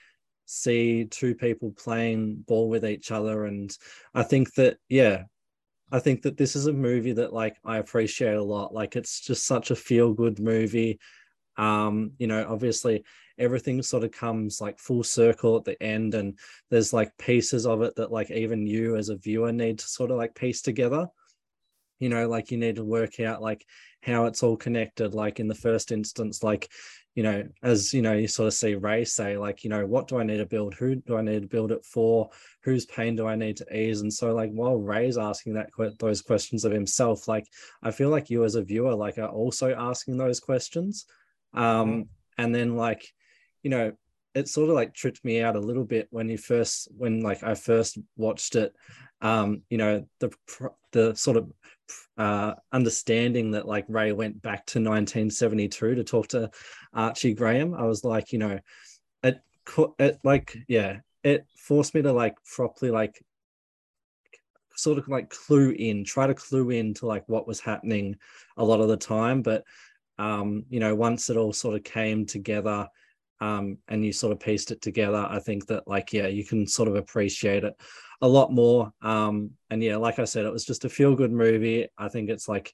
see 0.46 1.04
two 1.04 1.34
people 1.34 1.72
playing 1.76 2.42
ball 2.48 2.70
with 2.70 2.86
each 2.86 3.10
other. 3.10 3.44
And 3.44 3.70
I 4.14 4.22
think 4.22 4.54
that, 4.54 4.78
yeah, 4.88 5.24
I 5.92 5.98
think 5.98 6.22
that 6.22 6.38
this 6.38 6.56
is 6.56 6.66
a 6.66 6.72
movie 6.72 7.12
that 7.12 7.34
like 7.34 7.56
I 7.66 7.76
appreciate 7.76 8.34
a 8.34 8.42
lot. 8.42 8.72
Like 8.72 8.96
it's 8.96 9.20
just 9.20 9.46
such 9.46 9.70
a 9.70 9.76
feel 9.76 10.14
good 10.14 10.40
movie. 10.40 10.98
Um, 11.58 12.12
you 12.16 12.26
know, 12.26 12.46
obviously 12.48 13.04
everything 13.38 13.82
sort 13.82 14.04
of 14.04 14.12
comes 14.12 14.58
like 14.58 14.78
full 14.78 15.02
circle 15.02 15.58
at 15.58 15.64
the 15.64 15.80
end, 15.82 16.14
and 16.14 16.38
there's 16.70 16.94
like 16.94 17.18
pieces 17.18 17.66
of 17.66 17.82
it 17.82 17.94
that 17.96 18.10
like 18.10 18.30
even 18.30 18.66
you 18.66 18.96
as 18.96 19.10
a 19.10 19.16
viewer 19.16 19.52
need 19.52 19.80
to 19.80 19.86
sort 19.86 20.10
of 20.10 20.16
like 20.16 20.34
piece 20.34 20.62
together. 20.62 21.08
You 22.00 22.08
know, 22.08 22.28
like 22.28 22.50
you 22.50 22.58
need 22.58 22.76
to 22.76 22.84
work 22.84 23.20
out 23.20 23.40
like 23.40 23.64
how 24.02 24.24
it's 24.24 24.42
all 24.42 24.56
connected. 24.56 25.14
Like 25.14 25.38
in 25.38 25.46
the 25.46 25.54
first 25.54 25.92
instance, 25.92 26.42
like 26.42 26.68
you 27.14 27.24
know, 27.24 27.44
as 27.62 27.92
you 27.92 28.02
know, 28.02 28.12
you 28.12 28.28
sort 28.28 28.46
of 28.46 28.54
see 28.54 28.76
Ray 28.76 29.04
say, 29.04 29.36
like, 29.36 29.64
you 29.64 29.70
know, 29.70 29.84
what 29.84 30.06
do 30.06 30.18
I 30.18 30.22
need 30.22 30.38
to 30.38 30.46
build? 30.46 30.74
Who 30.74 30.94
do 30.94 31.16
I 31.16 31.22
need 31.22 31.42
to 31.42 31.48
build 31.48 31.72
it 31.72 31.84
for? 31.84 32.30
Whose 32.62 32.86
pain 32.86 33.16
do 33.16 33.26
I 33.26 33.34
need 33.34 33.56
to 33.56 33.76
ease? 33.76 34.00
And 34.00 34.12
so, 34.12 34.32
like, 34.32 34.50
while 34.52 34.76
Ray's 34.76 35.18
asking 35.18 35.54
that 35.54 35.70
those 35.98 36.22
questions 36.22 36.64
of 36.64 36.72
himself, 36.72 37.26
like, 37.26 37.46
I 37.82 37.90
feel 37.90 38.10
like 38.10 38.30
you 38.30 38.44
as 38.44 38.54
a 38.54 38.62
viewer, 38.62 38.94
like, 38.94 39.18
are 39.18 39.28
also 39.28 39.74
asking 39.74 40.18
those 40.18 40.38
questions. 40.38 41.06
Um, 41.52 41.64
mm-hmm. 41.64 42.00
and 42.38 42.54
then, 42.54 42.76
like, 42.76 43.04
you 43.62 43.70
know, 43.70 43.92
it 44.34 44.48
sort 44.48 44.70
of 44.70 44.76
like 44.76 44.94
tripped 44.94 45.24
me 45.24 45.42
out 45.42 45.56
a 45.56 45.60
little 45.60 45.84
bit 45.84 46.06
when 46.10 46.28
you 46.28 46.38
first, 46.38 46.88
when 46.96 47.20
like 47.20 47.42
I 47.42 47.54
first 47.54 47.98
watched 48.16 48.54
it. 48.54 48.72
Um, 49.22 49.62
you 49.68 49.78
know, 49.78 50.06
the 50.18 50.30
the 50.92 51.14
sort 51.14 51.36
of 51.36 51.52
uh, 52.16 52.54
understanding 52.72 53.52
that 53.52 53.66
like 53.66 53.84
Ray 53.88 54.12
went 54.12 54.42
back 54.42 54.66
to 54.66 54.78
1972 54.78 55.94
to 55.94 56.04
talk 56.04 56.28
to 56.28 56.50
Archie 56.92 57.34
Graham, 57.34 57.74
I 57.74 57.84
was 57.84 58.04
like, 58.04 58.32
you 58.32 58.38
know, 58.38 58.58
it, 59.22 59.40
it 59.98 60.18
like, 60.24 60.56
yeah, 60.68 60.98
it 61.22 61.46
forced 61.56 61.94
me 61.94 62.02
to 62.02 62.12
like 62.12 62.36
properly 62.44 62.90
like 62.90 63.22
sort 64.76 64.98
of 64.98 65.08
like 65.08 65.30
clue 65.30 65.70
in, 65.70 66.04
try 66.04 66.26
to 66.26 66.34
clue 66.34 66.70
in 66.70 66.94
to 66.94 67.06
like 67.06 67.24
what 67.26 67.46
was 67.46 67.60
happening 67.60 68.16
a 68.56 68.64
lot 68.64 68.80
of 68.80 68.88
the 68.88 68.96
time. 68.96 69.42
But, 69.42 69.64
um, 70.18 70.64
you 70.68 70.80
know, 70.80 70.94
once 70.94 71.30
it 71.30 71.36
all 71.36 71.52
sort 71.52 71.76
of 71.76 71.84
came 71.84 72.26
together, 72.26 72.88
um, 73.42 73.78
and 73.88 74.04
you 74.04 74.12
sort 74.12 74.32
of 74.32 74.40
pieced 74.40 74.70
it 74.70 74.82
together, 74.82 75.26
I 75.28 75.38
think 75.38 75.66
that 75.68 75.88
like, 75.88 76.12
yeah, 76.12 76.26
you 76.26 76.44
can 76.44 76.66
sort 76.66 76.88
of 76.88 76.96
appreciate 76.96 77.64
it 77.64 77.74
a 78.20 78.28
lot 78.28 78.52
more. 78.52 78.92
Um, 79.02 79.52
and 79.70 79.82
yeah, 79.82 79.96
like 79.96 80.18
I 80.18 80.24
said, 80.24 80.44
it 80.44 80.52
was 80.52 80.64
just 80.64 80.84
a 80.84 80.88
feel 80.88 81.14
good 81.14 81.32
movie. 81.32 81.88
I 81.96 82.08
think 82.08 82.28
it's 82.28 82.48
like 82.48 82.72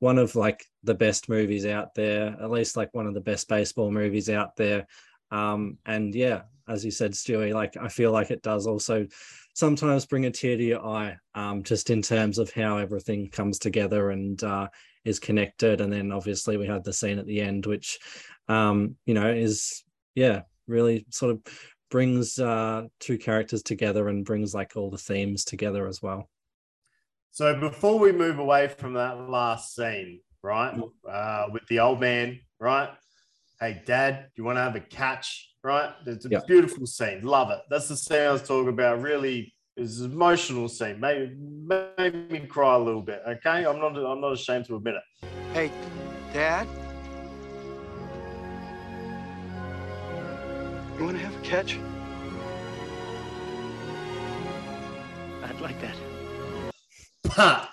one 0.00 0.18
of 0.18 0.34
like 0.34 0.64
the 0.82 0.94
best 0.94 1.28
movies 1.28 1.66
out 1.66 1.94
there, 1.94 2.36
at 2.40 2.50
least 2.50 2.76
like 2.76 2.92
one 2.94 3.06
of 3.06 3.14
the 3.14 3.20
best 3.20 3.48
baseball 3.48 3.90
movies 3.90 4.28
out 4.28 4.56
there. 4.56 4.86
Um, 5.30 5.78
and 5.86 6.14
yeah, 6.14 6.42
as 6.68 6.84
you 6.84 6.90
said, 6.90 7.12
Stuey, 7.12 7.52
like 7.52 7.76
I 7.76 7.88
feel 7.88 8.12
like 8.12 8.30
it 8.30 8.42
does 8.42 8.66
also 8.66 9.06
sometimes 9.54 10.06
bring 10.06 10.26
a 10.26 10.30
tear 10.30 10.56
to 10.56 10.64
your 10.64 10.84
eye, 10.84 11.16
um, 11.34 11.62
just 11.62 11.90
in 11.90 12.02
terms 12.02 12.38
of 12.38 12.52
how 12.52 12.78
everything 12.78 13.28
comes 13.28 13.58
together 13.58 14.10
and 14.10 14.42
uh, 14.42 14.68
is 15.04 15.18
connected. 15.18 15.80
And 15.80 15.92
then 15.92 16.12
obviously 16.12 16.56
we 16.56 16.66
had 16.66 16.84
the 16.84 16.92
scene 16.92 17.18
at 17.18 17.26
the 17.26 17.40
end, 17.40 17.66
which 17.66 17.98
um, 18.48 18.96
you 19.06 19.14
know 19.14 19.28
is 19.28 19.84
yeah 20.14 20.42
really 20.66 21.06
sort 21.10 21.32
of 21.32 21.40
brings 21.90 22.38
uh, 22.38 22.84
two 23.00 23.18
characters 23.18 23.62
together 23.62 24.08
and 24.08 24.24
brings 24.24 24.54
like 24.54 24.76
all 24.76 24.90
the 24.90 24.98
themes 24.98 25.44
together 25.44 25.86
as 25.86 26.02
well. 26.02 26.28
So 27.30 27.58
before 27.58 27.98
we 27.98 28.12
move 28.12 28.38
away 28.38 28.68
from 28.68 28.94
that 28.94 29.28
last 29.28 29.74
scene, 29.74 30.20
right, 30.42 30.74
mm. 30.74 30.90
uh, 31.08 31.46
with 31.52 31.66
the 31.68 31.80
old 31.80 32.00
man, 32.00 32.40
right? 32.58 32.90
Hey, 33.60 33.82
Dad, 33.86 34.26
do 34.34 34.42
you 34.42 34.44
want 34.44 34.56
to 34.56 34.62
have 34.62 34.76
a 34.76 34.80
catch? 34.80 35.46
Right? 35.64 35.90
It's 36.06 36.24
a 36.24 36.42
beautiful 36.46 36.86
scene. 36.86 37.22
Love 37.22 37.50
it. 37.50 37.58
That's 37.68 37.88
the 37.88 37.96
scene 37.96 38.20
I 38.20 38.32
was 38.32 38.42
talking 38.42 38.68
about. 38.68 39.02
Really, 39.02 39.52
it's 39.76 39.98
an 39.98 40.12
emotional 40.12 40.68
scene. 40.68 41.00
Made, 41.00 41.36
made 41.38 42.30
me 42.30 42.40
cry 42.46 42.76
a 42.76 42.78
little 42.78 43.02
bit. 43.02 43.22
Okay, 43.26 43.66
I'm 43.66 43.78
not. 43.78 43.96
I'm 43.96 44.20
not 44.20 44.32
ashamed 44.32 44.66
to 44.66 44.76
admit 44.76 44.94
it. 44.94 45.28
Hey, 45.52 45.72
Dad. 46.32 46.66
You 50.98 51.04
want 51.04 51.16
to 51.16 51.22
have 51.22 51.36
a 51.36 51.40
catch? 51.42 51.78
I'd 55.44 55.60
like 55.60 55.80
that. 55.80 55.94
But 57.22 57.68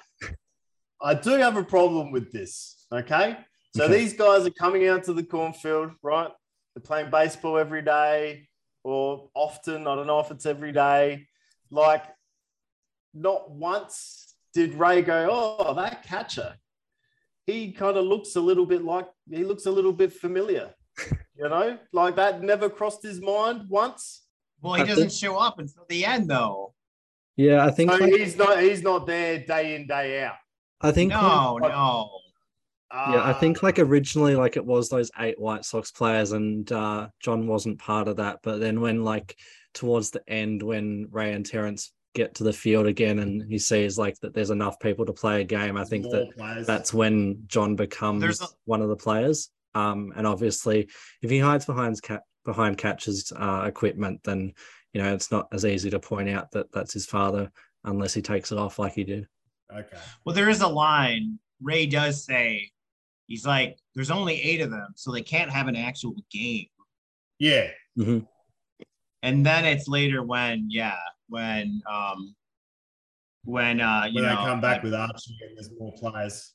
I 1.01 1.15
do 1.15 1.31
have 1.31 1.57
a 1.57 1.63
problem 1.63 2.11
with 2.11 2.31
this. 2.31 2.85
Okay. 2.93 3.35
So 3.75 3.85
okay. 3.85 3.97
these 3.97 4.13
guys 4.13 4.45
are 4.45 4.51
coming 4.51 4.87
out 4.87 5.05
to 5.05 5.13
the 5.13 5.23
cornfield, 5.23 5.93
right? 6.03 6.29
They're 6.75 6.83
playing 6.83 7.09
baseball 7.09 7.57
every 7.57 7.81
day 7.81 8.47
or 8.83 9.27
often. 9.33 9.87
I 9.87 9.95
don't 9.95 10.05
know 10.05 10.19
if 10.19 10.29
it's 10.29 10.45
every 10.45 10.71
day. 10.71 11.25
Like, 11.71 12.03
not 13.15 13.49
once 13.49 14.35
did 14.53 14.75
Ray 14.75 15.01
go, 15.01 15.29
Oh, 15.31 15.73
that 15.73 16.03
catcher. 16.03 16.57
He 17.47 17.71
kind 17.71 17.97
of 17.97 18.05
looks 18.05 18.35
a 18.35 18.41
little 18.41 18.67
bit 18.67 18.83
like 18.83 19.07
he 19.31 19.43
looks 19.43 19.65
a 19.65 19.71
little 19.71 19.93
bit 19.93 20.13
familiar. 20.13 20.75
You 21.37 21.49
know, 21.49 21.77
like 21.91 22.15
that 22.15 22.41
never 22.41 22.69
crossed 22.69 23.03
his 23.03 23.19
mind 23.19 23.69
once. 23.69 24.23
Well, 24.61 24.75
he 24.75 24.83
doesn't 24.85 25.11
show 25.11 25.37
up 25.37 25.59
until 25.59 25.85
the 25.89 26.05
end, 26.05 26.29
though. 26.29 26.73
Yeah, 27.35 27.65
I 27.65 27.71
think 27.71 27.91
so 27.91 27.97
like, 27.97 28.13
he's 28.13 28.37
not. 28.37 28.59
He's 28.61 28.81
not 28.81 29.05
there 29.05 29.39
day 29.39 29.75
in 29.75 29.87
day 29.87 30.23
out. 30.23 30.35
I 30.81 30.91
think 30.91 31.11
no, 31.11 31.57
like, 31.61 31.71
no. 31.71 32.09
Yeah, 32.93 33.23
I 33.23 33.33
think 33.33 33.61
like 33.61 33.79
originally, 33.79 34.35
like 34.35 34.55
it 34.55 34.65
was 34.65 34.87
those 34.87 35.11
eight 35.19 35.39
White 35.39 35.65
Sox 35.65 35.91
players, 35.91 36.31
and 36.31 36.71
uh, 36.71 37.09
John 37.19 37.47
wasn't 37.47 37.79
part 37.79 38.07
of 38.07 38.17
that. 38.17 38.39
But 38.41 38.59
then 38.59 38.79
when 38.79 39.03
like 39.03 39.35
towards 39.73 40.11
the 40.11 40.21
end, 40.29 40.63
when 40.63 41.07
Ray 41.11 41.33
and 41.33 41.45
Terrence 41.45 41.91
get 42.13 42.35
to 42.35 42.45
the 42.45 42.53
field 42.53 42.87
again, 42.87 43.19
and 43.19 43.43
he 43.43 43.59
sees 43.59 43.97
like 43.97 44.17
that 44.21 44.33
there's 44.33 44.51
enough 44.51 44.79
people 44.79 45.05
to 45.05 45.13
play 45.13 45.41
a 45.41 45.43
game, 45.43 45.75
I 45.75 45.83
think 45.83 46.09
that 46.11 46.37
players. 46.37 46.65
that's 46.65 46.93
when 46.93 47.43
John 47.47 47.75
becomes 47.75 48.41
a- 48.41 48.47
one 48.63 48.81
of 48.81 48.87
the 48.87 48.95
players. 48.95 49.49
Um, 49.75 50.13
and 50.15 50.25
obviously, 50.25 50.89
if 51.21 51.29
he 51.29 51.39
hides 51.39 51.65
behind 51.65 52.01
cat 52.01 52.23
behind 52.45 52.77
catches 52.77 53.31
uh, 53.35 53.65
equipment, 53.67 54.21
then 54.23 54.53
you 54.93 55.01
know 55.01 55.13
it's 55.13 55.31
not 55.31 55.47
as 55.51 55.65
easy 55.65 55.89
to 55.89 55.99
point 55.99 56.29
out 56.29 56.51
that 56.51 56.71
that's 56.71 56.93
his 56.93 57.05
father 57.05 57.51
unless 57.83 58.13
he 58.13 58.21
takes 58.21 58.51
it 58.51 58.57
off 58.57 58.79
like 58.79 58.93
he 58.93 59.03
did. 59.03 59.27
Okay. 59.71 59.97
Well, 60.23 60.35
there 60.35 60.49
is 60.49 60.61
a 60.61 60.67
line 60.67 61.39
Ray 61.61 61.85
does 61.85 62.23
say. 62.23 62.71
He's 63.27 63.45
like, 63.45 63.77
"There's 63.95 64.11
only 64.11 64.41
eight 64.41 64.61
of 64.61 64.69
them, 64.71 64.89
so 64.95 65.11
they 65.11 65.21
can't 65.21 65.51
have 65.51 65.67
an 65.67 65.75
actual 65.75 66.15
game." 66.31 66.67
Yeah. 67.39 67.69
Mm-hmm. 67.97 68.19
And 69.23 69.45
then 69.45 69.65
it's 69.65 69.87
later 69.87 70.21
when, 70.21 70.67
yeah, 70.69 70.97
when 71.29 71.81
um 71.91 72.35
when 73.43 73.81
uh 73.81 74.05
you 74.05 74.21
when 74.21 74.23
know 74.23 74.29
they 74.29 74.35
come 74.35 74.61
back 74.61 74.83
with 74.83 74.93
Archie 74.93 75.37
and 75.47 75.57
there's 75.57 75.71
more 75.79 75.93
players. 75.93 76.53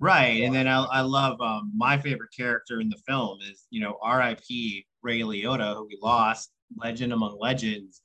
Right. 0.00 0.42
And 0.42 0.54
then 0.54 0.66
I, 0.66 0.82
I 0.84 1.00
love 1.02 1.38
um, 1.42 1.70
my 1.76 1.98
favorite 1.98 2.30
character 2.34 2.80
in 2.80 2.88
the 2.88 2.96
film 3.06 3.38
is, 3.50 3.66
you 3.70 3.82
know, 3.82 3.98
R.I.P. 4.02 4.86
Ray 5.02 5.20
Liotta, 5.20 5.74
who 5.76 5.86
we 5.86 5.98
lost, 6.02 6.50
legend 6.76 7.12
among 7.12 7.38
legends. 7.38 8.00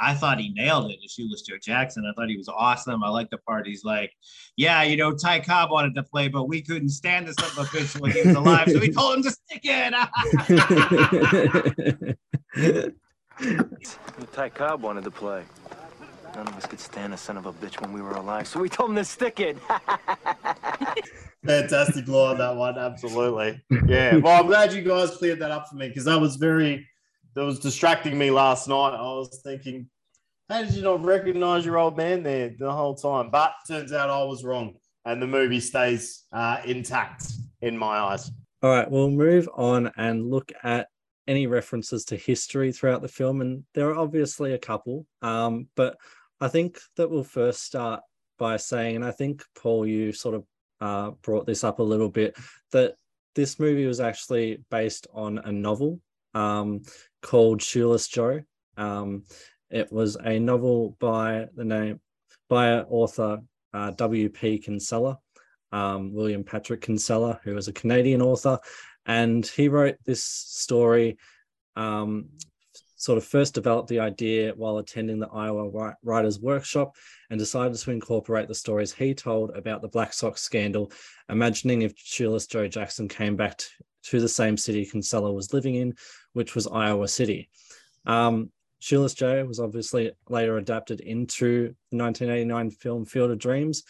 I 0.00 0.14
thought 0.14 0.38
he 0.38 0.50
nailed 0.50 0.90
it 0.90 0.98
as 1.04 1.10
Shoeless 1.10 1.42
Joe 1.42 1.56
Jackson. 1.60 2.04
I 2.08 2.12
thought 2.14 2.28
he 2.28 2.36
was 2.36 2.48
awesome. 2.48 3.02
I 3.02 3.08
like 3.08 3.30
the 3.30 3.38
part 3.38 3.66
he's 3.66 3.82
like, 3.82 4.12
yeah, 4.56 4.82
you 4.82 4.96
know, 4.96 5.12
Ty 5.12 5.40
Cobb 5.40 5.70
wanted 5.70 5.94
to 5.96 6.02
play, 6.04 6.28
but 6.28 6.44
we 6.44 6.62
couldn't 6.62 6.90
stand 6.90 7.26
this 7.26 7.34
son 7.36 7.50
of 7.50 7.58
a 7.58 7.64
bitch 7.76 7.98
when 7.98 8.12
he 8.12 8.22
was 8.22 8.36
alive. 8.36 8.68
So 8.70 8.78
we 8.78 8.92
told 8.92 9.16
him 9.16 9.22
to 9.24 9.30
stick 9.30 9.62
it. 9.64 9.94
Ty 14.32 14.48
Cobb 14.50 14.82
wanted 14.82 15.04
to 15.04 15.10
play. 15.10 15.44
None 16.34 16.46
of 16.46 16.56
us 16.56 16.66
could 16.66 16.80
stand 16.80 17.14
a 17.14 17.16
son 17.16 17.36
of 17.36 17.46
a 17.46 17.52
bitch 17.52 17.80
when 17.80 17.92
we 17.92 18.02
were 18.02 18.12
alive, 18.12 18.46
so 18.46 18.60
we 18.60 18.68
told 18.68 18.90
him 18.90 18.96
to 18.96 19.04
stick 19.04 19.40
it. 19.40 19.56
Fantastic 21.46 22.08
law 22.08 22.30
on 22.30 22.38
that 22.38 22.56
one. 22.56 22.78
Absolutely. 22.78 23.62
Yeah. 23.86 24.16
Well, 24.16 24.40
I'm 24.40 24.46
glad 24.46 24.72
you 24.72 24.82
guys 24.82 25.16
cleared 25.16 25.40
that 25.40 25.50
up 25.50 25.68
for 25.68 25.76
me 25.76 25.88
because 25.88 26.04
that 26.04 26.20
was 26.20 26.36
very, 26.36 26.86
that 27.34 27.44
was 27.44 27.58
distracting 27.58 28.18
me 28.18 28.30
last 28.30 28.68
night. 28.68 28.94
I 28.94 29.02
was 29.02 29.40
thinking, 29.44 29.88
how 30.48 30.62
did 30.62 30.74
you 30.74 30.82
not 30.82 31.04
recognize 31.04 31.64
your 31.64 31.78
old 31.78 31.96
man 31.96 32.22
there 32.22 32.54
the 32.58 32.72
whole 32.72 32.94
time? 32.94 33.30
But 33.30 33.52
turns 33.66 33.92
out 33.92 34.10
I 34.10 34.24
was 34.24 34.44
wrong 34.44 34.76
and 35.04 35.22
the 35.22 35.26
movie 35.26 35.60
stays 35.60 36.24
uh, 36.32 36.58
intact 36.64 37.26
in 37.62 37.76
my 37.76 37.98
eyes. 37.98 38.30
All 38.62 38.70
right, 38.70 38.90
we'll 38.90 39.10
move 39.10 39.48
on 39.54 39.92
and 39.96 40.28
look 40.28 40.50
at 40.64 40.88
any 41.28 41.46
references 41.46 42.04
to 42.06 42.16
history 42.16 42.72
throughout 42.72 43.02
the 43.02 43.08
film. 43.08 43.40
And 43.40 43.62
there 43.74 43.88
are 43.90 43.98
obviously 43.98 44.54
a 44.54 44.58
couple, 44.58 45.06
um, 45.22 45.68
but 45.76 45.96
I 46.40 46.48
think 46.48 46.78
that 46.96 47.10
we'll 47.10 47.24
first 47.24 47.62
start 47.62 48.00
by 48.38 48.56
saying, 48.56 48.96
and 48.96 49.04
I 49.04 49.10
think, 49.10 49.44
Paul, 49.54 49.86
you 49.86 50.12
sort 50.12 50.34
of 50.34 50.44
uh, 50.80 51.10
brought 51.22 51.46
this 51.46 51.64
up 51.64 51.78
a 51.78 51.82
little 51.82 52.08
bit 52.08 52.36
that 52.72 52.94
this 53.34 53.58
movie 53.58 53.86
was 53.86 54.00
actually 54.00 54.62
based 54.70 55.06
on 55.12 55.38
a 55.38 55.52
novel 55.52 56.00
um, 56.34 56.82
called 57.22 57.62
Shoeless 57.62 58.08
Joe. 58.08 58.40
Um, 58.76 59.24
it 59.70 59.92
was 59.92 60.16
a 60.16 60.38
novel 60.38 60.96
by 60.98 61.46
the 61.54 61.64
name 61.64 62.00
by 62.48 62.80
author 62.80 63.40
uh, 63.74 63.90
W.P. 63.90 64.58
Kinsella, 64.58 65.18
um, 65.72 66.14
William 66.14 66.42
Patrick 66.42 66.80
Kinsella, 66.80 67.40
who 67.44 67.54
was 67.54 67.68
a 67.68 67.72
Canadian 67.72 68.22
author, 68.22 68.58
and 69.04 69.46
he 69.46 69.68
wrote 69.68 69.96
this 70.04 70.24
story 70.24 71.18
um, 71.76 72.28
sort 72.96 73.18
of 73.18 73.24
first 73.24 73.54
developed 73.54 73.88
the 73.88 74.00
idea 74.00 74.52
while 74.56 74.78
attending 74.78 75.18
the 75.18 75.28
Iowa 75.28 75.94
Writers 76.02 76.40
Workshop 76.40 76.96
and 77.30 77.38
decided 77.38 77.76
to 77.76 77.90
incorporate 77.90 78.48
the 78.48 78.54
stories 78.54 78.92
he 78.92 79.14
told 79.14 79.50
about 79.56 79.82
the 79.82 79.88
Black 79.88 80.12
Sox 80.12 80.42
scandal, 80.42 80.90
imagining 81.28 81.82
if 81.82 81.92
Shoeless 81.96 82.46
Joe 82.46 82.68
Jackson 82.68 83.08
came 83.08 83.36
back 83.36 83.60
to 84.04 84.20
the 84.20 84.28
same 84.28 84.56
city 84.56 84.86
Kinsella 84.86 85.32
was 85.32 85.52
living 85.52 85.74
in, 85.74 85.94
which 86.32 86.54
was 86.54 86.66
Iowa 86.66 87.08
City. 87.08 87.48
Um, 88.06 88.50
Shoeless 88.80 89.14
Joe 89.14 89.44
was 89.44 89.60
obviously 89.60 90.12
later 90.28 90.56
adapted 90.56 91.00
into 91.00 91.74
the 91.90 91.96
1989 91.96 92.70
film 92.70 93.04
Field 93.04 93.30
of 93.30 93.38
Dreams. 93.38 93.82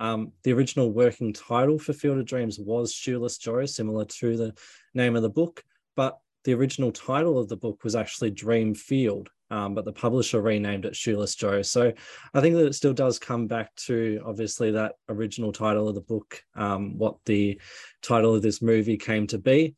Um, 0.00 0.32
the 0.42 0.52
original 0.52 0.92
working 0.92 1.32
title 1.32 1.78
for 1.78 1.92
Field 1.92 2.18
of 2.18 2.26
Dreams 2.26 2.58
was 2.58 2.92
Shoeless 2.92 3.38
Joe, 3.38 3.64
similar 3.64 4.04
to 4.04 4.36
the 4.36 4.54
name 4.92 5.16
of 5.16 5.22
the 5.22 5.30
book, 5.30 5.64
but 5.96 6.18
the 6.44 6.54
original 6.54 6.92
title 6.92 7.38
of 7.38 7.48
the 7.48 7.56
book 7.56 7.82
was 7.84 7.94
actually 7.94 8.30
Dream 8.30 8.74
Field, 8.74 9.30
um, 9.50 9.74
but 9.74 9.84
the 9.84 9.92
publisher 9.92 10.40
renamed 10.40 10.84
it 10.84 10.96
Shoeless 10.96 11.34
Joe. 11.34 11.62
So 11.62 11.92
I 12.32 12.40
think 12.40 12.56
that 12.56 12.66
it 12.66 12.74
still 12.74 12.94
does 12.94 13.18
come 13.18 13.46
back 13.46 13.74
to 13.86 14.22
obviously 14.24 14.72
that 14.72 14.94
original 15.08 15.52
title 15.52 15.88
of 15.88 15.94
the 15.94 16.00
book, 16.00 16.42
um, 16.54 16.98
what 16.98 17.16
the 17.26 17.60
title 18.02 18.34
of 18.34 18.42
this 18.42 18.62
movie 18.62 18.96
came 18.96 19.26
to 19.28 19.38
be. 19.38 19.74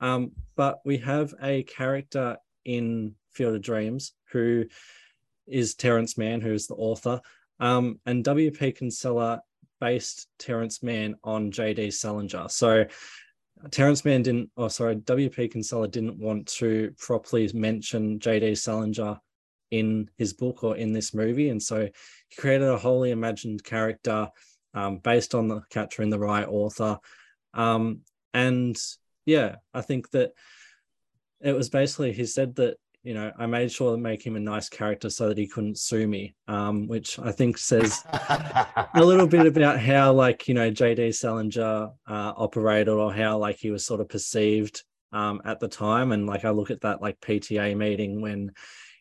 Um, 0.00 0.32
but 0.56 0.80
we 0.84 0.98
have 0.98 1.34
a 1.42 1.62
character 1.64 2.36
in 2.64 3.14
Field 3.32 3.54
of 3.54 3.62
Dreams 3.62 4.12
who 4.32 4.66
is 5.46 5.74
Terrence 5.74 6.18
Mann, 6.18 6.40
who's 6.40 6.66
the 6.66 6.74
author. 6.74 7.20
Um, 7.58 8.00
and 8.04 8.24
W.P. 8.24 8.72
Kinsella 8.72 9.40
based 9.80 10.28
Terrence 10.38 10.82
Mann 10.82 11.16
on 11.24 11.50
J.D. 11.50 11.90
Salinger. 11.90 12.48
So 12.48 12.84
Terrence 13.70 14.04
Mann 14.04 14.22
didn't, 14.22 14.50
oh, 14.56 14.68
sorry, 14.68 14.96
W.P. 14.96 15.48
Kinsella 15.48 15.88
didn't 15.88 16.18
want 16.18 16.46
to 16.48 16.94
properly 16.98 17.50
mention 17.54 18.20
J.D. 18.20 18.54
Salinger 18.54 19.18
in 19.70 20.10
his 20.18 20.32
book 20.32 20.62
or 20.62 20.76
in 20.76 20.92
this 20.92 21.14
movie. 21.14 21.48
And 21.48 21.62
so 21.62 21.88
he 22.28 22.36
created 22.40 22.68
a 22.68 22.78
wholly 22.78 23.10
imagined 23.10 23.64
character 23.64 24.28
um, 24.74 24.98
based 24.98 25.34
on 25.34 25.48
the 25.48 25.62
Catcher 25.70 26.02
in 26.02 26.10
the 26.10 26.18
Rye 26.18 26.44
author. 26.44 26.98
Um, 27.54 28.02
and 28.34 28.76
yeah, 29.24 29.56
I 29.72 29.80
think 29.80 30.10
that 30.10 30.32
it 31.40 31.52
was 31.52 31.70
basically, 31.70 32.12
he 32.12 32.26
said 32.26 32.56
that 32.56 32.76
you 33.06 33.14
know, 33.14 33.30
I 33.38 33.46
made 33.46 33.70
sure 33.70 33.92
to 33.92 34.02
make 34.02 34.26
him 34.26 34.34
a 34.34 34.40
nice 34.40 34.68
character 34.68 35.08
so 35.10 35.28
that 35.28 35.38
he 35.38 35.46
couldn't 35.46 35.78
sue 35.78 36.08
me, 36.08 36.34
um, 36.48 36.88
which 36.88 37.20
I 37.20 37.30
think 37.30 37.56
says 37.56 38.02
a 38.04 38.88
little 39.00 39.28
bit 39.28 39.46
about 39.46 39.78
how, 39.78 40.12
like, 40.12 40.48
you 40.48 40.54
know, 40.54 40.72
JD 40.72 41.14
Salinger 41.14 41.90
uh, 42.08 42.32
operated 42.36 42.88
or 42.88 43.14
how, 43.14 43.38
like, 43.38 43.58
he 43.58 43.70
was 43.70 43.86
sort 43.86 44.00
of 44.00 44.08
perceived 44.08 44.82
um, 45.12 45.40
at 45.44 45.60
the 45.60 45.68
time. 45.68 46.10
And, 46.10 46.26
like, 46.26 46.44
I 46.44 46.50
look 46.50 46.72
at 46.72 46.80
that, 46.80 47.00
like, 47.00 47.20
PTA 47.20 47.76
meeting 47.76 48.22
when, 48.22 48.50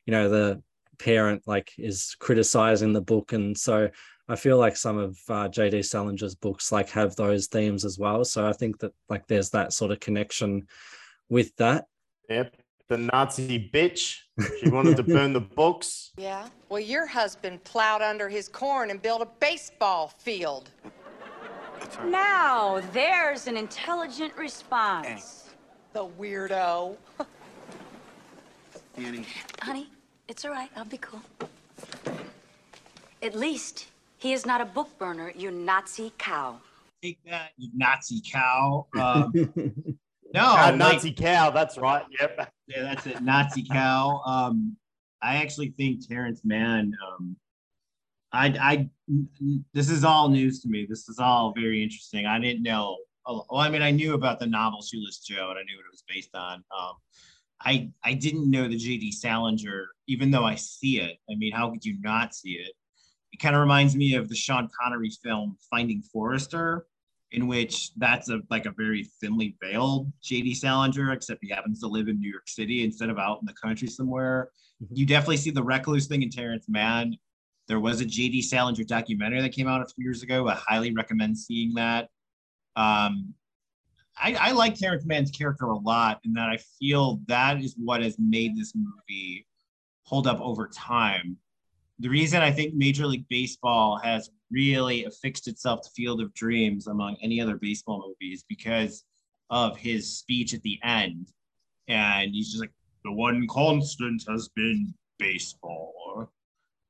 you 0.06 0.12
know, 0.12 0.30
the 0.30 0.62
parent, 1.00 1.42
like, 1.48 1.72
is 1.80 2.16
criticizing 2.20 2.94
the 2.94 3.02
book. 3.02 3.34
And 3.34 3.58
so 3.58 3.90
I 4.30 4.36
feel 4.36 4.60
like 4.60 4.78
some 4.78 5.00
of 5.00 5.18
uh, 5.30 5.50
JD 5.50 5.84
Salinger's 5.84 6.36
books, 6.36 6.72
like, 6.72 6.90
have 6.92 7.16
those 7.16 7.48
themes 7.48 7.84
as 7.84 7.98
well. 7.98 8.24
So 8.24 8.48
I 8.48 8.54
think 8.54 8.78
that, 8.82 8.94
like, 9.10 9.26
there's 9.26 9.50
that 9.50 9.74
sort 9.74 9.90
of 9.90 10.00
connection 10.00 10.68
with 11.28 11.56
that. 11.56 11.86
Yep 12.30 12.56
the 12.88 12.98
Nazi 12.98 13.70
bitch. 13.74 14.20
She 14.60 14.70
wanted 14.70 14.98
to 14.98 15.04
burn 15.04 15.34
the 15.34 15.42
books. 15.42 16.12
Yeah. 16.18 16.48
Well, 16.70 16.80
your 16.80 17.06
husband 17.06 17.64
plowed 17.66 18.02
under 18.02 18.30
his 18.30 18.48
corn 18.48 18.90
and 18.90 19.02
built 19.02 19.22
a 19.22 19.28
baseball 19.40 20.08
field. 20.08 20.70
Now, 22.06 22.82
there's 22.94 23.48
an 23.48 23.58
intelligent 23.58 24.36
response. 24.38 25.08
Annie. 25.08 25.22
The 25.94 26.08
weirdo. 26.18 26.96
Annie. 28.98 29.26
Honey, 29.62 29.90
it's 30.28 30.46
all 30.46 30.52
right. 30.52 30.70
I'll 30.76 30.86
be 30.86 30.98
cool. 30.98 31.22
At 33.22 33.36
least 33.36 33.88
he 34.18 34.32
is 34.32 34.46
not 34.46 34.62
a 34.62 34.66
book 34.66 34.98
burner, 34.98 35.32
you 35.36 35.52
Nazi 35.52 36.14
cow. 36.18 36.60
Take 37.04 37.20
that, 37.30 37.52
you 37.58 37.70
Nazi 37.76 38.22
cow. 38.32 38.88
Um, 38.98 39.34
no, 40.36 40.56
uh, 40.56 40.72
Nazi 40.72 41.10
like, 41.10 41.18
cow. 41.18 41.50
That's 41.50 41.78
right. 41.78 42.04
Yep. 42.20 42.52
Yeah, 42.68 42.82
that's 42.84 43.08
it. 43.08 43.22
Nazi 43.22 43.64
cow. 43.64 44.22
Um, 44.26 44.76
I 45.22 45.38
actually 45.38 45.70
think 45.78 46.08
Terrence 46.08 46.42
Mann. 46.44 46.94
Um, 47.08 47.36
I, 48.32 48.48
I, 48.60 48.90
this 49.74 49.90
is 49.90 50.04
all 50.04 50.30
news 50.30 50.62
to 50.62 50.68
me. 50.68 50.86
This 50.88 51.08
is 51.08 51.20
all 51.20 51.54
very 51.56 51.82
interesting. 51.82 52.26
I 52.26 52.40
didn't 52.40 52.64
know. 52.64 52.98
Well, 53.26 53.48
I 53.54 53.70
mean, 53.70 53.82
I 53.82 53.92
knew 53.92 54.14
about 54.14 54.40
the 54.40 54.46
novel 54.46 54.82
Shoeless 54.82 55.20
Joe, 55.20 55.50
and 55.50 55.60
I 55.60 55.64
knew 55.64 55.78
what 55.78 55.86
it 55.86 55.92
was 55.92 56.04
based 56.08 56.36
on. 56.36 56.64
Um, 56.78 56.94
I, 57.62 57.90
I 58.04 58.14
didn't 58.14 58.52
know 58.52 58.68
the 58.68 58.78
J.D. 58.78 59.14
Salinger, 59.14 59.88
even 60.08 60.30
though 60.30 60.44
I 60.44 60.56
see 60.56 61.00
it. 61.00 61.18
I 61.32 61.36
mean, 61.36 61.54
how 61.54 61.72
could 61.72 61.84
you 61.84 62.00
not 62.02 62.36
see 62.36 62.54
it? 62.54 62.74
It 63.32 63.40
kind 63.40 63.56
of 63.56 63.62
reminds 63.62 63.96
me 63.96 64.16
of 64.16 64.30
the 64.30 64.36
Sean 64.36 64.70
Connery 64.80 65.10
film 65.24 65.58
Finding 65.72 66.02
Forrester 66.02 66.86
in 67.32 67.48
which 67.48 67.92
that's 67.96 68.30
a 68.30 68.40
like 68.50 68.66
a 68.66 68.74
very 68.78 69.10
thinly 69.20 69.58
veiled 69.62 70.12
JD 70.24 70.56
Salinger, 70.56 71.12
except 71.12 71.40
he 71.44 71.50
happens 71.50 71.80
to 71.82 71.88
live 71.88 72.08
in 72.08 72.20
New 72.20 72.30
York 72.30 72.48
City 72.48 72.84
instead 72.84 73.10
of 73.10 73.18
out 73.18 73.40
in 73.42 73.46
the 73.46 73.54
country 73.54 73.88
somewhere. 73.88 74.50
Mm-hmm. 74.84 74.96
You 74.96 75.06
definitely 75.06 75.38
see 75.38 75.52
the 75.52 75.64
recluse 75.64 76.08
thing 76.08 76.24
in 76.24 76.30
Terrence 76.30 76.66
Mann. 76.70 77.18
There 77.68 77.80
was 77.80 78.02
a 78.02 78.06
JD 78.06 78.44
Salinger 78.44 78.84
documentary 78.84 79.42
that 79.42 79.54
came 79.54 79.68
out 79.68 79.82
a 79.82 79.86
few 79.86 80.06
years 80.06 80.22
ago. 80.22 80.48
I 80.48 80.54
highly 80.54 80.94
recommend 80.94 81.38
seeing 81.38 81.74
that. 81.76 82.10
Um, 82.76 83.34
I, 84.18 84.36
I 84.36 84.52
like 84.52 84.76
Terrence 84.76 85.06
Mann's 85.06 85.32
character 85.32 85.66
a 85.66 85.78
lot, 85.78 86.20
and 86.24 86.36
that 86.38 86.50
I 86.50 86.58
feel 86.80 87.22
that 87.28 87.62
is 87.62 87.76
what 87.78 88.02
has 88.02 88.16
made 88.20 88.56
this 88.56 88.74
movie 88.76 89.46
hold 90.04 90.28
up 90.28 90.40
over 90.40 90.68
time. 90.68 91.38
The 92.00 92.10
reason 92.10 92.42
I 92.42 92.52
think 92.52 92.76
Major 92.76 93.08
League 93.08 93.28
Baseball 93.30 93.98
has 94.04 94.30
really 94.52 95.06
affixed 95.06 95.48
itself 95.48 95.82
to 95.82 95.90
Field 95.96 96.22
of 96.22 96.34
Dreams 96.34 96.88
among 96.88 97.18
any 97.22 97.42
other 97.42 97.56
baseball 97.56 98.04
movies 98.08 98.44
because 98.48 99.04
of 99.50 99.78
his 99.78 100.18
speech 100.18 100.54
at 100.54 100.62
the 100.64 100.80
end. 100.84 101.32
And 101.88 102.32
he's 102.34 102.50
just 102.50 102.62
like, 102.62 102.72
the 103.04 103.12
one 103.12 103.48
constant 103.48 104.24
has 104.28 104.50
been 104.50 104.94
baseball. 105.20 106.30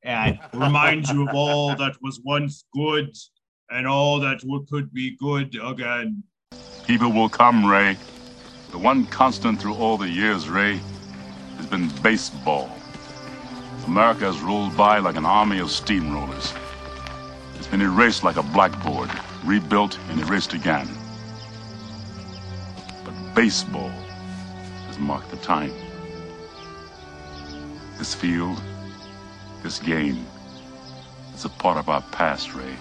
And 0.03 0.39
reminds 0.53 1.11
you 1.11 1.27
of 1.27 1.35
all 1.35 1.75
that 1.75 1.95
was 2.01 2.21
once 2.23 2.65
good 2.73 3.15
and 3.69 3.87
all 3.87 4.19
that 4.19 4.41
could 4.69 4.93
be 4.93 5.17
good 5.17 5.57
again. 5.63 6.23
People 6.85 7.11
will 7.11 7.29
come, 7.29 7.65
Ray. 7.65 7.97
The 8.71 8.77
one 8.77 9.05
constant 9.07 9.59
through 9.59 9.75
all 9.75 9.97
the 9.97 10.09
years, 10.09 10.47
Ray, 10.49 10.79
has 11.57 11.65
been 11.65 11.89
baseball. 12.03 12.69
America 13.87 14.25
has 14.25 14.39
rolled 14.41 14.75
by 14.77 14.99
like 14.99 15.15
an 15.15 15.25
army 15.25 15.59
of 15.59 15.67
steamrollers. 15.67 16.55
It's 17.65 17.71
been 17.71 17.81
erased 17.81 18.23
like 18.23 18.35
a 18.35 18.43
blackboard, 18.43 19.09
rebuilt 19.43 19.97
and 20.09 20.21
erased 20.21 20.53
again. 20.53 20.87
But 23.03 23.15
baseball 23.33 23.89
has 24.85 24.99
marked 24.99 25.31
the 25.31 25.37
time. 25.37 25.73
This 27.97 28.13
field, 28.13 28.61
this 29.63 29.79
game, 29.79 30.27
is 31.33 31.45
a 31.45 31.49
part 31.49 31.79
of 31.79 31.89
our 31.89 32.03
past, 32.11 32.53
Ray. 32.53 32.75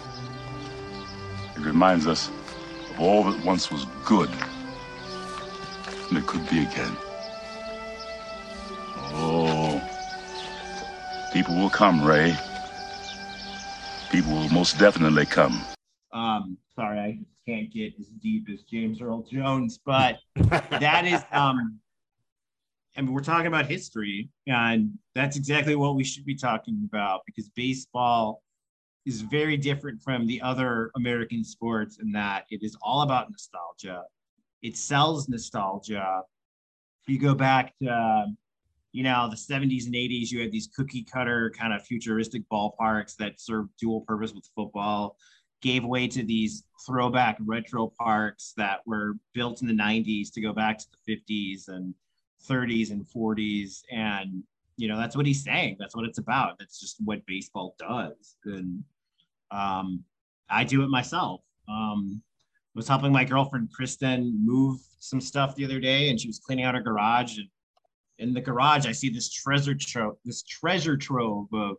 It 1.57 1.61
reminds 1.61 2.07
us 2.07 2.29
of 2.91 3.01
all 3.01 3.25
that 3.25 3.43
once 3.43 3.71
was 3.71 3.87
good, 4.05 4.29
and 6.11 6.19
it 6.19 6.27
could 6.27 6.47
be 6.51 6.59
again. 6.59 6.95
Oh, 9.15 9.81
people 11.33 11.57
will 11.57 11.71
come, 11.71 12.05
Ray 12.05 12.37
people 14.15 14.35
will 14.35 14.49
most 14.51 14.79
definitely 14.79 15.27
come. 15.27 15.61
Um, 16.13 16.57
sorry, 16.77 17.01
I 17.01 17.19
can't 17.49 17.73
get 17.73 17.95
as 17.99 18.07
deep 18.07 18.49
as 18.53 18.63
James 18.63 19.01
Earl 19.01 19.23
Jones, 19.23 19.81
but 19.85 20.19
that 20.71 21.05
is 21.05 21.21
um 21.33 21.81
I 22.97 23.01
mean, 23.01 23.13
we're 23.13 23.23
talking 23.23 23.49
about 23.49 23.67
history, 23.67 24.31
and 24.47 24.93
that's 25.17 25.37
exactly 25.37 25.75
what 25.75 25.97
we 25.97 26.05
should 26.05 26.25
be 26.25 26.37
talking 26.37 26.89
about 26.89 27.23
because 27.27 27.49
baseball 27.57 28.41
is 29.05 29.23
very 29.23 29.57
different 29.57 30.01
from 30.01 30.29
the 30.29 30.41
other 30.41 30.93
American 30.95 31.43
sports 31.43 31.99
in 32.01 32.13
that 32.13 32.45
it 32.51 32.63
is 32.63 32.77
all 32.83 33.03
about 33.03 33.33
nostalgia. 33.33 34.05
It 34.63 34.77
sells 34.77 35.29
nostalgia. 35.29 36.23
If 37.03 37.13
you 37.13 37.19
go 37.19 37.35
back 37.35 37.75
to 37.83 38.27
you 38.95 39.03
know, 39.03 39.29
the 39.29 39.35
70s 39.35 39.87
and 39.87 39.95
80s, 39.95 40.31
you 40.31 40.41
had 40.41 40.53
these 40.53 40.69
cookie 40.69 41.03
cutter 41.03 41.51
kind 41.51 41.75
of 41.75 41.85
futuristic 41.85 42.49
ballparks 42.49 43.17
that 43.17 43.41
served 43.41 43.71
dual 43.77 44.03
purpose 44.03 44.33
with 44.33 44.49
football, 44.55 45.17
gave 45.63 45.85
way 45.85 46.07
to 46.07 46.23
these 46.23 46.63
throwback 46.87 47.37
retro 47.41 47.93
parks 47.99 48.55
that 48.57 48.87
were 48.87 49.15
built 49.33 49.63
in 49.63 49.67
the 49.67 49.75
90s 49.75 50.33
to 50.33 50.41
go 50.41 50.53
back 50.53 50.79
to 50.79 50.87
the 50.93 51.13
50s 51.13 51.67
and 51.67 51.93
30s 52.49 52.93
and 52.93 53.05
40s. 53.05 53.83
And, 53.91 54.45
you 54.77 54.87
know, 54.87 54.97
that's 54.97 55.17
what 55.17 55.27
he's 55.27 55.43
saying. 55.43 55.75
That's 55.81 55.97
what 55.97 56.05
it's 56.05 56.19
about. 56.19 56.61
That's 56.61 56.79
just 56.79 56.99
what 57.05 57.27
baseball 57.27 57.75
does. 57.81 58.37
And 58.45 58.85
um, 59.51 60.05
I 60.49 60.63
do 60.63 60.85
it 60.85 60.89
myself. 60.89 61.41
Um, 61.69 62.23
was 62.77 62.87
helping 62.87 63.11
my 63.11 63.25
girlfriend 63.25 63.73
Kristen 63.73 64.39
move 64.45 64.79
some 65.01 65.21
stuff 65.21 65.57
the 65.57 65.65
other 65.65 65.81
day, 65.81 66.11
and 66.11 66.21
she 66.21 66.29
was 66.29 66.39
cleaning 66.39 66.65
out 66.65 66.77
her 66.77 66.81
garage 66.81 67.39
and 67.39 67.49
in 68.19 68.33
the 68.33 68.41
garage, 68.41 68.87
I 68.87 68.93
see 68.93 69.09
this 69.09 69.31
treasure 69.31 69.75
trove, 69.75 70.17
this 70.25 70.43
treasure 70.43 70.97
trove 70.97 71.47
of 71.53 71.77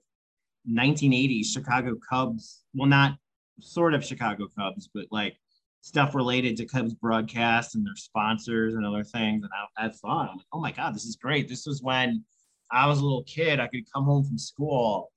1980s 0.69 1.47
Chicago 1.47 1.95
Cubs. 2.09 2.63
Well, 2.73 2.89
not 2.89 3.17
sort 3.59 3.93
of 3.93 4.03
Chicago 4.03 4.47
Cubs, 4.57 4.89
but 4.93 5.05
like 5.11 5.37
stuff 5.81 6.15
related 6.15 6.57
to 6.57 6.65
Cubs 6.65 6.93
broadcast 6.93 7.75
and 7.75 7.85
their 7.85 7.95
sponsors 7.95 8.75
and 8.75 8.85
other 8.85 9.03
things. 9.03 9.43
And 9.43 9.51
I, 9.77 9.85
I 9.85 9.89
thought, 9.89 10.29
I'm 10.29 10.37
like, 10.37 10.47
oh 10.51 10.59
my 10.59 10.71
God, 10.71 10.95
this 10.95 11.05
is 11.05 11.15
great. 11.15 11.47
This 11.47 11.65
was 11.65 11.81
when 11.81 12.23
I 12.71 12.87
was 12.87 12.99
a 12.99 13.03
little 13.03 13.23
kid. 13.23 13.59
I 13.59 13.67
could 13.67 13.83
come 13.93 14.05
home 14.05 14.23
from 14.23 14.37
school, 14.37 15.11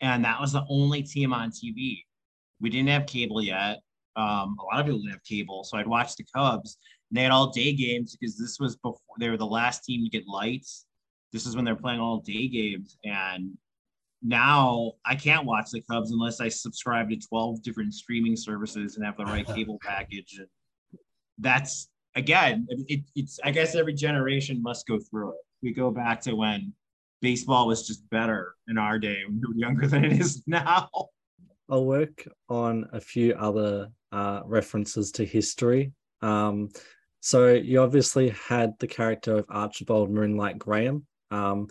and 0.00 0.24
that 0.24 0.40
was 0.40 0.52
the 0.52 0.64
only 0.68 1.02
team 1.02 1.32
on 1.32 1.50
TV. 1.50 2.02
We 2.60 2.70
didn't 2.70 2.88
have 2.88 3.06
cable 3.06 3.42
yet. 3.42 3.80
Um, 4.16 4.56
a 4.58 4.64
lot 4.64 4.80
of 4.80 4.86
people 4.86 5.00
didn't 5.00 5.12
have 5.12 5.24
cable, 5.24 5.62
so 5.64 5.76
I'd 5.76 5.86
watch 5.86 6.16
the 6.16 6.24
Cubs. 6.34 6.78
And 7.10 7.16
they 7.16 7.22
had 7.22 7.32
all 7.32 7.50
day 7.50 7.72
games 7.72 8.16
because 8.16 8.36
this 8.36 8.58
was 8.58 8.76
before 8.76 9.00
they 9.18 9.28
were 9.28 9.36
the 9.36 9.46
last 9.46 9.84
team 9.84 10.04
to 10.04 10.10
get 10.10 10.26
lights. 10.26 10.86
This 11.32 11.46
is 11.46 11.54
when 11.54 11.64
they're 11.64 11.76
playing 11.76 12.00
all 12.00 12.18
day 12.18 12.48
games, 12.48 12.96
and 13.04 13.56
now 14.22 14.92
I 15.04 15.14
can't 15.14 15.44
watch 15.44 15.70
the 15.70 15.82
Cubs 15.82 16.10
unless 16.10 16.40
I 16.40 16.48
subscribe 16.48 17.10
to 17.10 17.16
12 17.16 17.62
different 17.62 17.94
streaming 17.94 18.36
services 18.36 18.96
and 18.96 19.04
have 19.04 19.16
the 19.16 19.24
right 19.24 19.46
cable 19.54 19.78
package. 19.82 20.36
And 20.38 20.48
that's 21.38 21.88
again, 22.14 22.66
it, 22.70 23.02
it's 23.14 23.38
I 23.44 23.50
guess 23.50 23.74
every 23.74 23.94
generation 23.94 24.62
must 24.62 24.86
go 24.86 24.98
through 24.98 25.30
it. 25.30 25.40
We 25.62 25.72
go 25.72 25.90
back 25.90 26.20
to 26.22 26.34
when 26.34 26.72
baseball 27.20 27.66
was 27.66 27.86
just 27.86 28.08
better 28.10 28.54
in 28.68 28.78
our 28.78 28.98
day 28.98 29.22
when 29.26 29.40
we 29.40 29.54
were 29.54 29.58
younger 29.58 29.86
than 29.86 30.04
it 30.04 30.12
is 30.12 30.42
now. 30.46 30.88
I'll 31.68 31.84
work 31.84 32.26
on 32.48 32.88
a 32.92 33.00
few 33.00 33.34
other 33.34 33.88
uh, 34.12 34.42
references 34.44 35.10
to 35.12 35.24
history. 35.24 35.92
Um, 36.22 36.70
so 37.26 37.48
you 37.48 37.80
obviously 37.80 38.28
had 38.28 38.78
the 38.78 38.86
character 38.86 39.38
of 39.38 39.46
Archibald 39.48 40.10
Moonlight 40.10 40.60
Graham. 40.60 41.04
Um, 41.32 41.66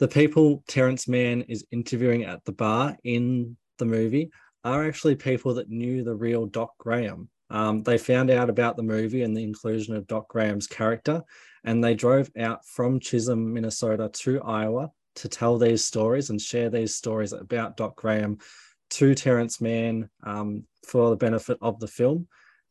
the 0.00 0.08
people 0.08 0.64
Terrence 0.66 1.06
Mann 1.06 1.42
is 1.42 1.64
interviewing 1.70 2.24
at 2.24 2.44
the 2.44 2.50
bar 2.50 2.96
in 3.04 3.56
the 3.78 3.84
movie 3.84 4.32
are 4.64 4.84
actually 4.84 5.14
people 5.14 5.54
that 5.54 5.68
knew 5.68 6.02
the 6.02 6.16
real 6.16 6.46
Doc 6.46 6.72
Graham. 6.78 7.28
Um, 7.50 7.84
they 7.84 7.98
found 7.98 8.32
out 8.32 8.50
about 8.50 8.76
the 8.76 8.82
movie 8.82 9.22
and 9.22 9.36
the 9.36 9.44
inclusion 9.44 9.94
of 9.94 10.08
Doc 10.08 10.28
Graham's 10.28 10.66
character, 10.66 11.22
and 11.62 11.82
they 11.84 11.94
drove 11.94 12.28
out 12.36 12.66
from 12.66 12.98
Chisholm, 12.98 13.54
Minnesota 13.54 14.10
to 14.12 14.42
Iowa 14.42 14.90
to 15.14 15.28
tell 15.28 15.56
these 15.56 15.84
stories 15.84 16.30
and 16.30 16.40
share 16.40 16.68
these 16.68 16.96
stories 16.96 17.32
about 17.32 17.76
Doc 17.76 17.94
Graham 17.94 18.38
to 18.90 19.14
Terrence 19.14 19.60
Mann 19.60 20.10
um, 20.24 20.64
for 20.84 21.10
the 21.10 21.16
benefit 21.16 21.58
of 21.62 21.78
the 21.78 21.86
film, 21.86 22.26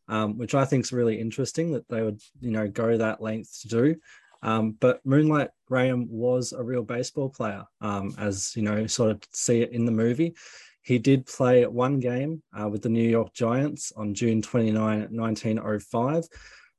um, 0.08 0.38
which 0.38 0.56
I 0.56 0.66
think 0.66 0.86
is 0.86 0.94
really 0.94 1.20
interesting 1.20 1.72
that 1.72 1.88
they 1.88 2.02
would, 2.02 2.22
you 2.40 2.52
know, 2.52 2.68
go 2.68 2.98
that 2.98 3.22
length 3.22 3.62
to 3.62 3.68
do. 3.68 3.96
Um, 4.42 4.72
but 4.80 5.00
Moonlight 5.06 5.52
Graham 5.68 6.08
was 6.10 6.52
a 6.52 6.62
real 6.62 6.84
baseball 6.84 7.30
player, 7.30 7.64
um, 7.80 8.14
as 8.18 8.56
you 8.56 8.62
know, 8.62 8.86
sort 8.88 9.12
of 9.12 9.22
see 9.32 9.62
it 9.62 9.72
in 9.72 9.86
the 9.86 9.92
movie. 9.92 10.36
He 10.82 11.00
did 11.00 11.26
play 11.26 11.66
one 11.66 12.02
game 12.02 12.44
uh, 12.54 12.68
with 12.68 12.82
the 12.82 12.90
New 12.90 13.08
York 13.08 13.34
Giants 13.34 13.94
on 13.96 14.14
June 14.14 14.42
29, 14.42 15.08
1905. 15.10 16.26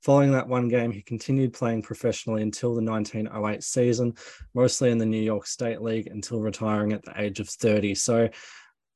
Following 0.03 0.33
that 0.33 0.47
one 0.47 0.69
game, 0.69 0.93
he 0.93 1.01
continued 1.01 1.55
playing 1.55 1.81
professionally 1.81 2.43
until 2.43 2.75
the 2.75 2.83
1908 2.83 3.65
season, 3.65 4.13
mostly 4.53 4.91
in 4.91 4.99
the 4.99 5.07
New 5.07 5.23
York 5.23 5.47
State 5.47 5.81
League 5.81 6.09
until 6.09 6.41
retiring 6.41 6.93
at 6.93 7.03
the 7.03 7.19
age 7.19 7.41
of 7.41 7.49
30. 7.49 7.95
So 7.95 8.29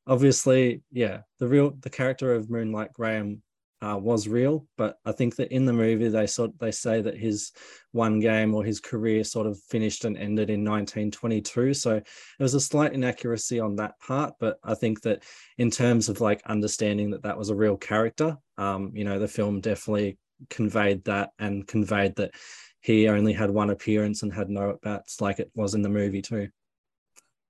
obviously, 0.06 0.82
yeah, 0.92 1.20
the 1.38 1.48
real 1.48 1.70
the 1.80 1.88
character 1.88 2.34
of 2.34 2.50
Moonlight 2.50 2.92
Graham 2.92 3.42
uh, 3.80 3.96
was 3.96 4.26
real, 4.26 4.66
but 4.76 4.98
I 5.04 5.12
think 5.12 5.36
that 5.36 5.52
in 5.52 5.64
the 5.64 5.72
movie 5.72 6.08
they 6.08 6.26
sort 6.26 6.58
they 6.58 6.72
say 6.72 7.00
that 7.00 7.16
his 7.16 7.52
one 7.92 8.18
game 8.18 8.54
or 8.54 8.64
his 8.64 8.80
career 8.80 9.22
sort 9.24 9.46
of 9.46 9.58
finished 9.68 10.04
and 10.04 10.16
ended 10.16 10.50
in 10.50 10.64
1922. 10.64 11.74
So 11.74 11.90
there 11.90 12.04
was 12.40 12.54
a 12.54 12.60
slight 12.60 12.92
inaccuracy 12.92 13.60
on 13.60 13.76
that 13.76 13.98
part, 14.00 14.34
but 14.40 14.58
I 14.64 14.74
think 14.74 15.02
that 15.02 15.22
in 15.58 15.70
terms 15.70 16.08
of 16.08 16.20
like 16.20 16.42
understanding 16.46 17.10
that 17.10 17.22
that 17.22 17.38
was 17.38 17.50
a 17.50 17.54
real 17.54 17.76
character, 17.76 18.36
um, 18.56 18.92
you 18.94 19.04
know, 19.04 19.18
the 19.18 19.28
film 19.28 19.60
definitely 19.60 20.18
conveyed 20.50 21.04
that 21.04 21.30
and 21.38 21.66
conveyed 21.66 22.16
that 22.16 22.32
he 22.80 23.08
only 23.08 23.32
had 23.32 23.50
one 23.50 23.70
appearance 23.70 24.22
and 24.22 24.32
had 24.32 24.48
no 24.48 24.70
at 24.70 24.80
bats 24.80 25.20
like 25.20 25.38
it 25.38 25.50
was 25.54 25.74
in 25.74 25.82
the 25.82 25.88
movie 25.88 26.22
too. 26.22 26.48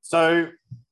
So 0.03 0.49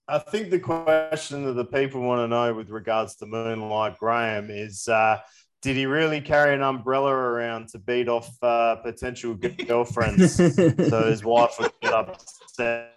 I 0.08 0.18
think 0.18 0.50
the 0.50 0.60
question 0.60 1.44
that 1.46 1.54
the 1.54 1.64
people 1.64 2.00
want 2.00 2.20
to 2.20 2.28
know 2.28 2.54
with 2.54 2.70
regards 2.70 3.16
to 3.16 3.26
Moonlight 3.26 3.98
Graham 3.98 4.50
is 4.50 4.86
uh, 4.86 5.18
did 5.62 5.76
he 5.76 5.86
really 5.86 6.20
carry 6.20 6.54
an 6.54 6.62
umbrella 6.62 7.10
around 7.10 7.68
to 7.70 7.78
beat 7.78 8.08
off 8.08 8.30
uh, 8.42 8.76
potential 8.76 9.34
girlfriends 9.66 10.36
so 10.36 11.02
his 11.04 11.24
wife 11.24 11.56
would 11.58 11.72
get 11.82 11.92
upset? 11.92 12.92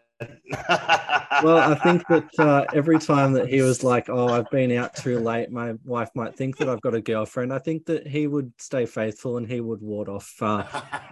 well, 1.41 1.58
I 1.58 1.76
think 1.82 2.06
that 2.08 2.28
uh, 2.39 2.65
every 2.74 3.00
time 3.00 3.34
that 3.34 3.48
he 3.48 3.62
was 3.62 3.84
like, 3.84 4.10
"Oh, 4.10 4.28
I've 4.28 4.50
been 4.50 4.72
out 4.74 4.93
too 4.93 5.19
late," 5.19 5.50
my 5.50 5.74
wife 5.86 6.10
might 6.13 6.36
think 6.36 6.58
that 6.58 6.67
I've 6.67 6.82
got 6.82 6.93
a 6.93 7.02
girlfriend. 7.02 7.54
I 7.54 7.60
think 7.60 7.86
that 7.86 8.06
he 8.06 8.28
would 8.28 8.52
stay 8.58 8.86
faithful 8.86 9.38
and 9.38 9.48
he 9.48 9.62
would 9.62 9.82
ward 9.82 10.10
off 10.10 10.36
uh, 10.41 10.63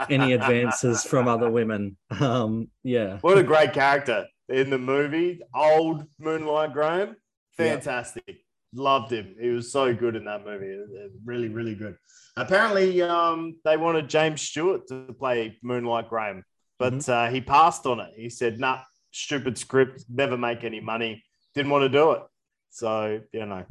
any 0.09 0.33
advances 0.33 1.05
from 1.05 1.29
other 1.29 1.49
women. 1.49 1.95
Um, 2.19 2.67
yeah. 2.83 3.19
What 3.21 3.37
a 3.37 3.43
great 3.43 3.71
character! 3.71 4.25
In 4.49 4.69
the 4.69 4.77
movie, 4.77 5.41
old 5.53 6.05
Moonlight 6.19 6.73
Graham. 6.73 7.15
Fantastic. 7.57 8.23
Yeah. 8.27 8.33
Loved 8.73 9.11
him. 9.11 9.35
He 9.39 9.49
was 9.49 9.71
so 9.71 9.93
good 9.93 10.15
in 10.15 10.25
that 10.25 10.45
movie. 10.45 10.77
Really, 11.25 11.47
really 11.47 11.75
good. 11.75 11.97
Apparently, 12.35 13.01
um, 13.01 13.55
they 13.65 13.77
wanted 13.77 14.09
James 14.09 14.41
Stewart 14.41 14.87
to 14.87 15.15
play 15.17 15.57
Moonlight 15.63 16.09
Graham, 16.09 16.43
but 16.77 16.93
mm-hmm. 16.93 17.11
uh, 17.11 17.29
he 17.29 17.41
passed 17.41 17.85
on 17.85 17.99
it. 17.99 18.11
He 18.15 18.29
said, 18.29 18.59
nah, 18.59 18.81
stupid 19.11 19.57
script, 19.57 20.03
never 20.09 20.37
make 20.37 20.63
any 20.63 20.79
money. 20.79 21.23
Didn't 21.55 21.71
want 21.71 21.83
to 21.83 21.89
do 21.89 22.11
it. 22.11 22.21
So, 22.69 23.21
you 23.31 23.45
know. 23.45 23.65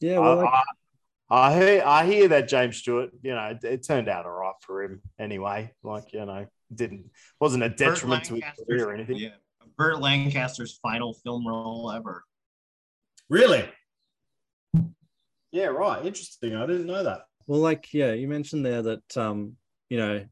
Yeah, 0.00 0.18
well, 0.18 0.40
I, 0.40 0.62
I, 1.30 1.48
I, 1.48 1.58
hear, 1.58 1.82
I 1.86 2.04
hear 2.04 2.28
that 2.28 2.48
James 2.48 2.76
Stewart, 2.76 3.10
you 3.22 3.34
know, 3.34 3.46
it, 3.46 3.64
it 3.64 3.86
turned 3.86 4.08
out 4.08 4.26
all 4.26 4.32
right 4.32 4.54
for 4.60 4.82
him 4.82 5.00
anyway. 5.18 5.72
Like, 5.82 6.12
you 6.12 6.26
know, 6.26 6.46
didn't 6.74 7.10
wasn't 7.40 7.62
a 7.62 7.68
detriment 7.68 8.24
to 8.24 8.34
his 8.34 8.44
career 8.66 8.88
or 8.88 8.94
anything. 8.94 9.16
Yeah. 9.16 9.28
Burt 9.76 10.00
Lancaster's 10.00 10.78
final 10.82 11.14
film 11.14 11.46
role 11.46 11.90
ever. 11.90 12.24
Really? 13.28 13.68
Yeah, 15.52 15.66
right. 15.66 16.04
Interesting. 16.04 16.56
I 16.56 16.66
didn't 16.66 16.86
know 16.86 17.04
that. 17.04 17.22
Well, 17.46 17.60
like, 17.60 17.92
yeah, 17.92 18.12
you 18.12 18.28
mentioned 18.28 18.64
there 18.64 18.82
that 18.82 19.16
um, 19.16 19.56
you 19.88 19.98
know, 19.98 20.24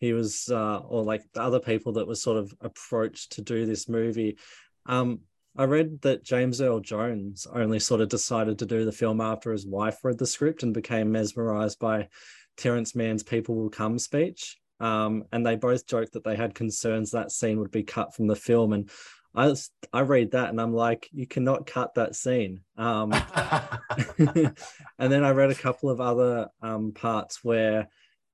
he 0.00 0.12
was 0.12 0.48
uh 0.50 0.78
or 0.78 1.02
like 1.02 1.22
the 1.32 1.42
other 1.42 1.60
people 1.60 1.92
that 1.94 2.06
were 2.06 2.14
sort 2.14 2.36
of 2.36 2.52
approached 2.60 3.32
to 3.32 3.42
do 3.42 3.66
this 3.66 3.88
movie. 3.88 4.38
Um, 4.86 5.20
I 5.56 5.64
read 5.64 6.02
that 6.02 6.24
James 6.24 6.60
Earl 6.60 6.80
Jones 6.80 7.46
only 7.52 7.80
sort 7.80 8.00
of 8.00 8.08
decided 8.08 8.58
to 8.58 8.66
do 8.66 8.84
the 8.84 8.92
film 8.92 9.20
after 9.20 9.50
his 9.50 9.66
wife 9.66 10.04
read 10.04 10.18
the 10.18 10.26
script 10.26 10.62
and 10.62 10.72
became 10.72 11.10
mesmerized 11.10 11.80
by 11.80 12.08
Terrence 12.56 12.94
Mann's 12.94 13.22
People 13.24 13.56
Will 13.56 13.70
Come 13.70 13.98
speech. 13.98 14.56
Um, 14.80 15.24
and 15.32 15.44
they 15.44 15.56
both 15.56 15.86
joked 15.86 16.12
that 16.12 16.24
they 16.24 16.36
had 16.36 16.54
concerns 16.54 17.10
that 17.10 17.32
scene 17.32 17.58
would 17.60 17.70
be 17.70 17.82
cut 17.82 18.14
from 18.14 18.26
the 18.26 18.36
film. 18.36 18.72
And 18.72 18.90
I 19.34 19.54
I 19.92 20.00
read 20.00 20.32
that 20.32 20.50
and 20.50 20.60
I'm 20.60 20.72
like, 20.72 21.08
you 21.12 21.26
cannot 21.26 21.66
cut 21.66 21.94
that 21.94 22.14
scene. 22.14 22.60
Um, 22.76 23.12
and 24.18 24.54
then 24.98 25.24
I 25.24 25.30
read 25.30 25.50
a 25.50 25.56
couple 25.56 25.90
of 25.90 26.00
other 26.00 26.48
um, 26.62 26.92
parts 26.92 27.44
where, 27.44 27.88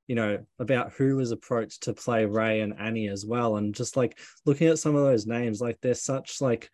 you 0.07 0.15
know, 0.15 0.45
about 0.59 0.93
who 0.93 1.17
was 1.17 1.31
approached 1.31 1.85
to 1.85 1.95
play 1.95 2.27
Ray 2.27 2.61
and 2.61 2.79
Annie 2.79 3.09
as 3.09 3.25
well. 3.25 3.57
And 3.57 3.75
just 3.75 3.97
like 3.97 4.19
looking 4.45 4.69
at 4.69 4.79
some 4.79 4.95
of 4.95 5.05
those 5.05 5.27
names, 5.27 5.61
like 5.61 5.79
they're 5.81 5.95
such 5.95 6.41
like 6.41 6.71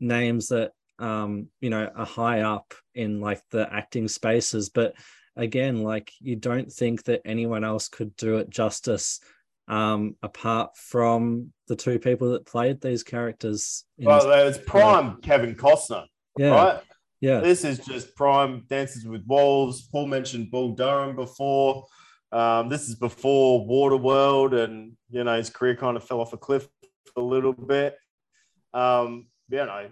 names 0.00 0.48
that 0.48 0.72
um, 1.00 1.48
you 1.60 1.70
know, 1.70 1.90
are 1.96 2.06
high 2.06 2.42
up 2.42 2.74
in 2.94 3.20
like 3.20 3.40
the 3.50 3.66
acting 3.72 4.06
spaces, 4.06 4.68
but 4.68 4.94
again, 5.36 5.82
like 5.82 6.12
you 6.20 6.36
don't 6.36 6.72
think 6.72 7.04
that 7.04 7.22
anyone 7.24 7.64
else 7.64 7.88
could 7.88 8.14
do 8.16 8.36
it 8.36 8.50
justice 8.50 9.20
um, 9.68 10.16
apart 10.22 10.76
from 10.76 11.52
the 11.68 11.76
two 11.76 11.98
people 11.98 12.32
that 12.32 12.44
played 12.44 12.80
these 12.80 13.02
characters. 13.02 13.84
Well, 13.98 14.30
it's 14.46 14.58
prime 14.58 15.20
Kevin 15.22 15.54
Costner, 15.54 16.06
yeah. 16.36 16.50
right? 16.50 16.80
Yeah. 17.20 17.40
This 17.40 17.64
is 17.64 17.78
just 17.78 18.16
prime 18.16 18.64
Dances 18.68 19.06
with 19.06 19.22
Wolves. 19.26 19.86
Paul 19.92 20.06
mentioned 20.06 20.50
Bull 20.50 20.74
Durham 20.74 21.14
before. 21.14 21.86
Um, 22.32 22.68
this 22.68 22.88
is 22.88 22.94
before 22.94 23.66
Waterworld, 23.66 24.54
and 24.54 24.92
you 25.10 25.24
know 25.24 25.36
his 25.36 25.50
career 25.50 25.76
kind 25.76 25.96
of 25.96 26.04
fell 26.04 26.20
off 26.20 26.32
a 26.32 26.36
cliff 26.36 26.68
a 27.16 27.20
little 27.20 27.52
bit. 27.52 27.96
Um, 28.72 29.26
you 29.48 29.58
know, 29.58 29.88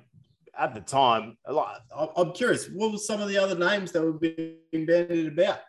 at 0.59 0.75
the 0.75 0.81
time, 0.81 1.37
I'm 1.47 2.33
curious, 2.33 2.68
what 2.68 2.92
were 2.92 2.99
some 2.99 3.21
of 3.21 3.29
the 3.29 3.38
other 3.38 3.57
names 3.57 3.92
that 3.92 4.03
were 4.03 4.12
being 4.12 4.57
bandied 4.73 5.29
about? 5.29 5.61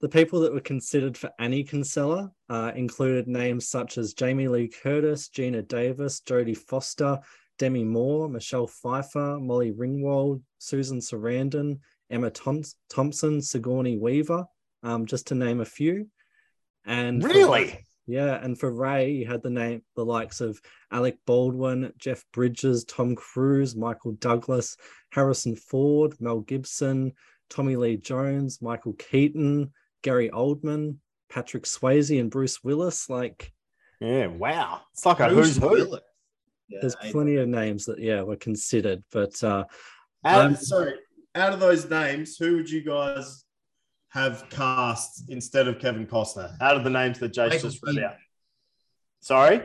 The 0.00 0.08
people 0.08 0.40
that 0.40 0.52
were 0.52 0.60
considered 0.60 1.16
for 1.16 1.30
Annie 1.38 1.64
Kinsella 1.64 2.30
uh, 2.48 2.72
included 2.74 3.28
names 3.28 3.68
such 3.68 3.96
as 3.98 4.14
Jamie 4.14 4.48
Lee 4.48 4.68
Curtis, 4.68 5.28
Geena 5.28 5.66
Davis, 5.66 6.20
Jodie 6.20 6.56
Foster, 6.56 7.20
Demi 7.58 7.84
Moore, 7.84 8.28
Michelle 8.28 8.66
Pfeiffer, 8.66 9.38
Molly 9.40 9.72
Ringwald, 9.72 10.42
Susan 10.58 10.98
Sarandon, 10.98 11.78
Emma 12.10 12.30
Thompson, 12.30 13.40
Sigourney 13.40 13.96
Weaver, 13.96 14.44
um, 14.82 15.06
just 15.06 15.28
to 15.28 15.34
name 15.34 15.60
a 15.60 15.64
few. 15.64 16.08
And 16.84 17.22
really, 17.22 17.83
Yeah, 18.06 18.34
and 18.42 18.58
for 18.58 18.70
Ray, 18.70 19.12
you 19.12 19.26
had 19.26 19.42
the 19.42 19.50
name 19.50 19.82
the 19.96 20.04
likes 20.04 20.40
of 20.40 20.60
Alec 20.92 21.18
Baldwin, 21.26 21.92
Jeff 21.98 22.22
Bridges, 22.32 22.84
Tom 22.84 23.14
Cruise, 23.16 23.74
Michael 23.74 24.12
Douglas, 24.12 24.76
Harrison 25.10 25.56
Ford, 25.56 26.14
Mel 26.20 26.40
Gibson, 26.40 27.12
Tommy 27.48 27.76
Lee 27.76 27.96
Jones, 27.96 28.60
Michael 28.60 28.92
Keaton, 28.94 29.72
Gary 30.02 30.28
Oldman, 30.30 30.96
Patrick 31.30 31.64
Swayze, 31.64 32.20
and 32.20 32.30
Bruce 32.30 32.62
Willis. 32.62 33.08
Like, 33.08 33.52
Yeah, 34.00 34.26
wow. 34.26 34.82
It's 34.92 35.06
like 35.06 35.20
a 35.20 35.28
Bruce 35.28 35.46
who's 35.54 35.56
who. 35.56 35.68
Willis. 35.70 36.00
There's 36.68 36.96
I- 36.96 37.10
plenty 37.10 37.36
of 37.36 37.48
names 37.48 37.86
that 37.86 38.00
yeah 38.00 38.22
were 38.22 38.36
considered, 38.36 39.02
but 39.12 39.42
uh, 39.42 39.64
Out, 40.24 40.44
Um, 40.46 40.56
sorry, 40.56 40.94
out 41.34 41.52
of 41.52 41.60
those 41.60 41.88
names, 41.88 42.36
who 42.36 42.56
would 42.56 42.68
you 42.70 42.82
guys 42.82 43.43
have 44.14 44.48
cast 44.48 45.24
instead 45.28 45.66
of 45.66 45.80
Kevin 45.80 46.06
Costner? 46.06 46.56
Out 46.60 46.76
of 46.76 46.84
the 46.84 46.90
names 46.90 47.18
that 47.18 47.32
Jace 47.32 47.50
Michael 47.50 47.68
just 47.70 47.82
read 47.82 47.94
Keaton. 47.96 48.04
out. 48.04 48.14
Sorry, 49.20 49.60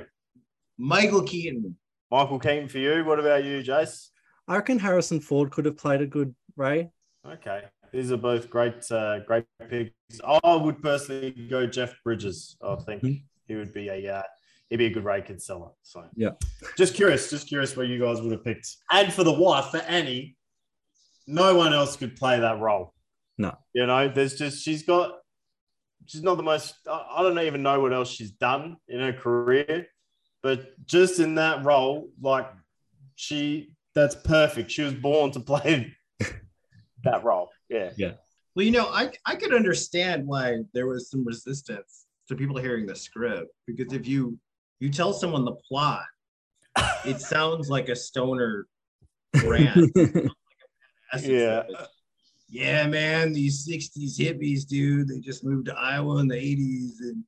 Michael 0.77 1.21
Keaton. 1.23 1.77
Michael 2.11 2.39
Keaton 2.39 2.67
for 2.67 2.79
you. 2.79 3.05
What 3.05 3.19
about 3.19 3.43
you, 3.43 3.61
Jace? 3.61 4.09
I 4.47 4.55
reckon 4.55 4.79
Harrison 4.79 5.19
Ford 5.19 5.51
could 5.51 5.65
have 5.65 5.77
played 5.77 6.01
a 6.01 6.07
good 6.07 6.33
Ray. 6.55 6.89
Okay, 7.25 7.63
these 7.93 8.11
are 8.11 8.17
both 8.17 8.49
great, 8.49 8.91
uh, 8.91 9.19
great 9.19 9.45
picks. 9.69 9.93
I 10.25 10.55
would 10.55 10.81
personally 10.81 11.31
go 11.49 11.67
Jeff 11.67 11.93
Bridges. 12.03 12.57
I 12.63 12.75
think 12.77 13.03
Mhm. 13.03 13.23
he 13.47 13.55
would 13.55 13.71
be 13.71 13.89
a 13.89 14.15
uh, 14.17 14.23
he'd 14.71 14.77
be 14.77 14.87
a 14.87 14.89
good 14.89 15.03
Ray 15.03 15.21
Kinsella. 15.21 15.71
So 15.83 16.09
Yeah. 16.15 16.31
just 16.75 16.95
curious, 16.95 17.29
just 17.29 17.47
curious 17.47 17.77
what 17.77 17.87
you 17.87 17.99
guys 17.99 18.19
would 18.21 18.31
have 18.31 18.43
picked. 18.43 18.67
And 18.91 19.13
for 19.13 19.23
the 19.23 19.33
wife, 19.33 19.65
for 19.65 19.77
Annie, 19.77 20.35
no 21.27 21.53
one 21.55 21.73
else 21.73 21.95
could 21.95 22.15
play 22.15 22.39
that 22.39 22.59
role. 22.59 22.95
No. 23.39 23.57
You 23.73 23.87
know, 23.87 24.09
there's 24.09 24.35
just 24.35 24.63
she's 24.63 24.83
got 24.83 25.13
she's 26.05 26.21
not 26.21 26.35
the 26.35 26.43
most 26.43 26.75
I 26.87 27.05
I 27.17 27.23
don't 27.23 27.39
even 27.39 27.63
know 27.63 27.79
what 27.79 27.93
else 27.93 28.11
she's 28.11 28.31
done 28.31 28.77
in 28.87 28.99
her 28.99 29.13
career, 29.13 29.87
but 30.43 30.85
just 30.85 31.19
in 31.19 31.35
that 31.35 31.63
role, 31.63 32.09
like 32.21 32.51
she 33.15 33.71
that's 33.95 34.15
perfect. 34.15 34.69
She 34.69 34.83
was 34.83 34.93
born 34.93 35.31
to 35.31 35.39
play 35.39 35.95
that 37.03 37.23
role. 37.23 37.49
Yeah. 37.69 37.91
Yeah. 37.95 38.11
Well, 38.55 38.65
you 38.65 38.71
know, 38.71 38.87
I 38.87 39.11
I 39.25 39.35
could 39.35 39.53
understand 39.53 40.27
why 40.27 40.57
there 40.73 40.87
was 40.87 41.09
some 41.09 41.23
resistance 41.25 42.05
to 42.27 42.35
people 42.35 42.57
hearing 42.57 42.85
the 42.85 42.95
script 42.95 43.51
because 43.65 43.93
if 43.93 44.05
you 44.05 44.37
you 44.81 44.89
tell 44.89 45.13
someone 45.13 45.45
the 45.45 45.55
plot, 45.67 46.03
it 47.05 47.21
sounds 47.21 47.69
like 47.69 47.87
a 47.87 47.95
stoner 47.95 48.67
rant. 49.45 49.91
essence 51.13 51.27
Yeah. 51.27 51.63
Yeah, 52.51 52.87
man, 52.87 53.31
these 53.31 53.67
60s 53.67 54.17
hippies, 54.17 54.67
dude, 54.67 55.07
they 55.07 55.19
just 55.19 55.43
moved 55.43 55.67
to 55.67 55.77
Iowa 55.77 56.17
in 56.17 56.27
the 56.27 56.35
80s 56.35 56.99
and 57.01 57.23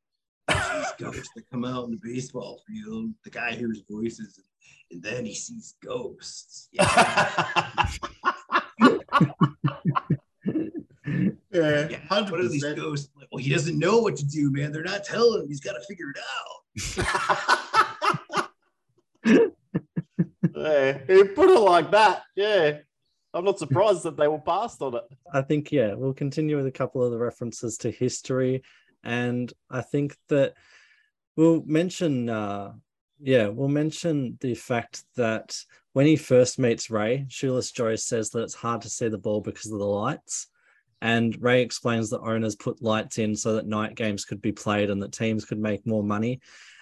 these 0.47 0.91
ghosts 0.99 1.29
that 1.35 1.49
come 1.51 1.63
out 1.63 1.85
in 1.85 1.91
the 1.91 1.99
baseball 2.01 2.61
field. 2.67 3.11
The 3.23 3.29
guy 3.29 3.51
hears 3.51 3.83
voices 3.89 4.39
and 4.89 5.03
then 5.03 5.23
he 5.25 5.35
sees 5.35 5.75
ghosts. 5.83 6.69
Yeah, 6.71 6.83
Yeah, 11.53 11.89
yeah. 11.89 11.99
What 12.07 12.39
are 12.39 12.47
these 12.47 12.63
ghosts? 12.63 13.09
Like, 13.15 13.27
well, 13.31 13.43
he 13.43 13.51
doesn't 13.51 13.77
know 13.77 13.99
what 13.99 14.15
to 14.15 14.25
do, 14.25 14.51
man. 14.51 14.71
They're 14.71 14.83
not 14.83 15.03
telling 15.03 15.41
him. 15.41 15.47
He's 15.49 15.59
got 15.59 15.73
to 15.73 15.81
figure 15.87 16.11
it 16.15 16.19
out. 16.97 17.67
Yeah, 20.61 20.99
you 21.09 21.25
put 21.25 21.49
it 21.49 21.59
like 21.59 21.89
that. 21.91 22.21
Yeah, 22.35 22.77
I'm 23.41 23.45
not 23.45 23.57
surprised 23.57 24.03
that 24.03 24.17
they 24.17 24.27
were 24.27 24.37
passed 24.37 24.83
on 24.83 24.93
it. 24.93 25.03
I 25.33 25.41
think 25.41 25.71
yeah, 25.71 25.95
we'll 25.95 26.13
continue 26.13 26.57
with 26.57 26.67
a 26.67 26.71
couple 26.71 27.03
of 27.03 27.09
the 27.09 27.17
references 27.17 27.75
to 27.79 27.89
history, 27.89 28.61
and 29.03 29.51
I 29.67 29.81
think 29.81 30.15
that 30.29 30.53
we'll 31.35 31.63
mention 31.65 32.29
uh 32.29 32.73
yeah, 33.19 33.47
we'll 33.47 33.67
mention 33.67 34.37
the 34.41 34.53
fact 34.53 35.03
that 35.15 35.57
when 35.93 36.05
he 36.05 36.15
first 36.15 36.59
meets 36.59 36.91
Ray, 36.91 37.25
Shoeless 37.29 37.71
Joe 37.71 37.95
says 37.95 38.29
that 38.29 38.43
it's 38.43 38.53
hard 38.53 38.81
to 38.81 38.89
see 38.89 39.09
the 39.09 39.17
ball 39.17 39.41
because 39.41 39.71
of 39.71 39.79
the 39.79 39.85
lights. 39.85 40.47
And 41.01 41.35
Ray 41.41 41.63
explains 41.63 42.11
that 42.11 42.21
owners 42.21 42.55
put 42.55 42.81
lights 42.83 43.17
in 43.17 43.35
so 43.35 43.53
that 43.53 43.65
night 43.65 43.95
games 43.95 44.23
could 44.23 44.41
be 44.41 44.51
played 44.51 44.91
and 44.91 45.01
that 45.01 45.13
teams 45.13 45.45
could 45.45 45.59
make 45.59 45.85
more 45.87 46.03
money. 46.03 46.41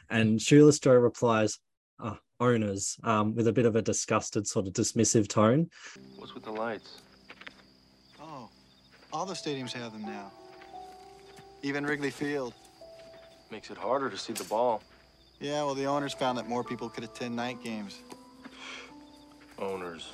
And 0.09 0.41
Shoeless 0.41 0.79
Joe 0.79 0.95
replies, 0.95 1.57
"Ah, 1.99 2.19
owners, 2.39 2.97
um, 3.03 3.35
with 3.35 3.47
a 3.47 3.53
bit 3.53 3.65
of 3.65 3.75
a 3.75 3.81
disgusted, 3.81 4.47
sort 4.47 4.67
of 4.67 4.73
dismissive 4.73 5.27
tone. 5.27 5.69
What's 6.17 6.33
with 6.33 6.43
the 6.43 6.51
lights? 6.51 7.01
Oh, 8.21 8.49
all 9.11 9.25
the 9.25 9.33
stadiums 9.33 9.71
have 9.73 9.91
them 9.91 10.03
now. 10.03 10.31
Even 11.61 11.85
Wrigley 11.85 12.11
Field. 12.11 12.53
Makes 13.51 13.71
it 13.71 13.77
harder 13.77 14.09
to 14.09 14.17
see 14.17 14.33
the 14.33 14.43
ball. 14.43 14.83
Yeah, 15.39 15.63
well, 15.63 15.73
the 15.75 15.85
owners 15.85 16.13
found 16.13 16.37
that 16.37 16.47
more 16.47 16.63
people 16.63 16.89
could 16.89 17.03
attend 17.03 17.35
night 17.35 17.63
games. 17.63 17.99
Owners. 19.57 20.13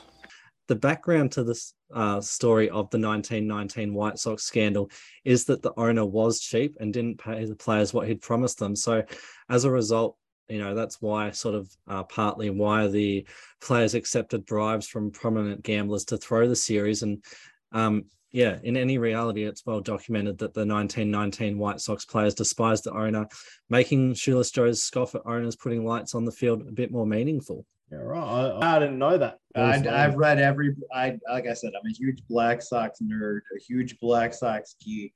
the 0.68 0.76
background 0.76 1.32
to 1.34 1.44
this 1.44 1.74
uh, 1.94 2.20
story 2.20 2.68
of 2.70 2.90
the 2.90 2.98
1919 2.98 3.94
White 3.94 4.18
Sox 4.18 4.44
scandal 4.44 4.90
is 5.24 5.46
that 5.46 5.62
the 5.62 5.72
owner 5.78 6.04
was 6.04 6.40
cheap 6.40 6.76
and 6.80 6.92
didn't 6.92 7.20
pay 7.20 7.46
the 7.46 7.56
players 7.56 7.94
what 7.94 8.08
he'd 8.08 8.22
promised 8.22 8.58
them. 8.58 8.76
So, 8.76 9.04
as 9.50 9.66
a 9.66 9.70
result, 9.70 10.18
you 10.50 10.60
know 10.60 10.76
that's 10.76 11.02
why 11.02 11.32
sort 11.32 11.56
of 11.56 11.70
uh, 11.88 12.04
partly 12.04 12.50
why 12.50 12.88
the 12.88 13.26
players 13.62 13.96
accepted 13.96 14.46
bribes 14.46 14.88
from 14.88 15.12
prominent 15.12 15.64
gamblers 15.64 16.06
to 16.06 16.18
throw 16.18 16.48
the 16.48 16.56
series 16.56 17.02
and 17.02 17.24
um, 17.72 18.04
yeah 18.32 18.58
in 18.64 18.78
any 18.78 18.98
reality 18.98 19.44
it's 19.44 19.66
well 19.66 19.82
documented 19.82 20.38
that 20.38 20.54
the 20.54 20.66
1919 20.66 21.58
white 21.58 21.80
sox 21.80 22.06
players 22.06 22.34
despised 22.34 22.84
the 22.84 22.94
owner 22.94 23.28
making 23.70 24.14
shoeless 24.14 24.52
joe's 24.52 24.84
scoff 24.84 25.16
at 25.16 25.22
owners 25.26 25.56
putting 25.56 25.86
lights 25.86 26.16
on 26.16 26.26
the 26.26 26.32
field 26.32 26.62
a 26.68 26.72
bit 26.72 26.92
more 26.92 27.06
meaningful 27.06 27.66
Yeah, 27.92 28.00
right. 28.00 28.58
I, 28.62 28.76
I 28.76 28.80
didn't 28.80 28.98
know 28.98 29.18
that. 29.18 29.38
I, 29.56 29.78
I've 29.88 30.16
read 30.16 30.40
every. 30.40 30.76
I 30.92 31.18
like 31.32 31.48
I 31.48 31.54
said, 31.54 31.72
I'm 31.80 31.90
a 31.90 31.94
huge 31.94 32.24
Black 32.28 32.64
Sox 32.64 33.00
nerd, 33.00 33.42
a 33.56 33.60
huge 33.62 34.00
Black 34.00 34.34
Sox 34.34 34.76
geek. 34.84 35.14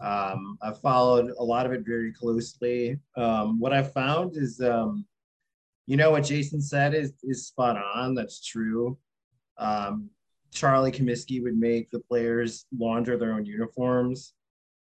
Um, 0.00 0.58
I've 0.62 0.80
followed 0.80 1.32
a 1.38 1.44
lot 1.44 1.66
of 1.66 1.72
it 1.72 1.84
very 1.84 2.12
closely. 2.12 2.98
Um, 3.16 3.58
what 3.58 3.72
I 3.72 3.82
found 3.82 4.36
is, 4.36 4.60
um, 4.60 5.06
you 5.86 5.96
know, 5.96 6.10
what 6.10 6.24
Jason 6.24 6.60
said 6.60 6.94
is 6.94 7.12
is 7.22 7.46
spot 7.46 7.76
on. 7.76 8.14
That's 8.14 8.44
true. 8.44 8.98
Um, 9.58 10.10
Charlie 10.52 10.92
Comiskey 10.92 11.42
would 11.42 11.56
make 11.56 11.90
the 11.90 12.00
players 12.00 12.66
launder 12.76 13.16
their 13.16 13.32
own 13.32 13.44
uniforms. 13.44 14.34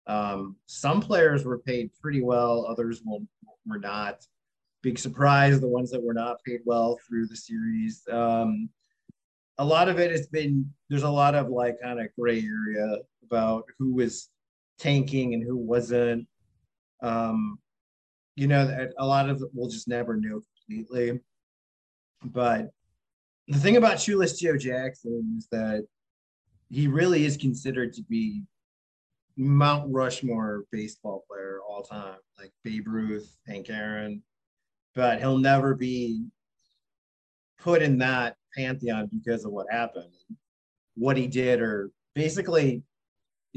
Um, 0.08 0.56
some 0.66 1.02
players 1.02 1.44
were 1.44 1.60
paid 1.60 1.92
pretty 2.02 2.22
well, 2.22 2.66
others 2.68 3.02
were 3.06 3.80
not. 3.80 4.26
Big 4.82 4.98
surprise, 4.98 5.60
the 5.60 5.68
ones 5.68 5.92
that 5.92 6.02
were 6.02 6.14
not 6.14 6.42
paid 6.46 6.62
well 6.66 6.98
threw 7.08 7.28
the 7.28 7.36
series. 7.36 8.04
Um, 8.10 8.70
a 9.58 9.66
lot 9.66 9.90
of 9.90 10.00
it 10.00 10.12
has 10.12 10.28
been 10.28 10.72
there's 10.90 11.04
a 11.04 11.10
lot 11.10 11.36
of 11.36 11.50
like 11.50 11.82
kind 11.82 12.00
of 12.00 12.08
gray 12.18 12.42
area 12.42 12.98
about 13.24 13.66
who 13.78 13.96
was 13.96 14.30
tanking 14.80 15.34
and 15.34 15.44
who 15.44 15.58
wasn't. 15.58 16.28
Um, 17.02 17.60
you 18.36 18.48
know, 18.48 18.88
a 18.98 19.06
lot 19.06 19.30
of 19.30 19.44
we'll 19.54 19.70
just 19.70 19.88
never 19.88 20.16
know 20.16 20.42
completely. 20.68 21.20
But 22.24 22.70
the 23.48 23.58
thing 23.58 23.78
about 23.78 24.00
Shoeless 24.00 24.40
Joe 24.40 24.58
Jackson 24.58 25.36
is 25.38 25.48
that 25.52 25.86
he 26.70 26.88
really 26.88 27.26
is 27.26 27.38
considered 27.38 27.94
to 27.94 28.04
be 28.04 28.44
Mount 29.38 29.92
Rushmore 29.92 30.66
baseball 30.72 31.24
player 31.30 31.60
all 31.68 31.84
time, 31.84 32.18
like 32.40 32.52
Babe 32.64 32.88
Ruth, 32.88 33.38
Hank 33.48 33.70
Aaron, 33.70 34.24
but 34.96 35.20
he'll 35.20 35.38
never 35.38 35.76
be 35.76 36.26
put 37.60 37.82
in 37.82 38.00
that 38.00 38.36
pantheon 38.56 39.10
because 39.14 39.46
of 39.46 39.52
what 39.52 39.68
happened, 39.72 40.12
what 40.96 41.18
he 41.18 41.28
did, 41.28 41.62
or 41.62 41.92
basically, 42.16 42.84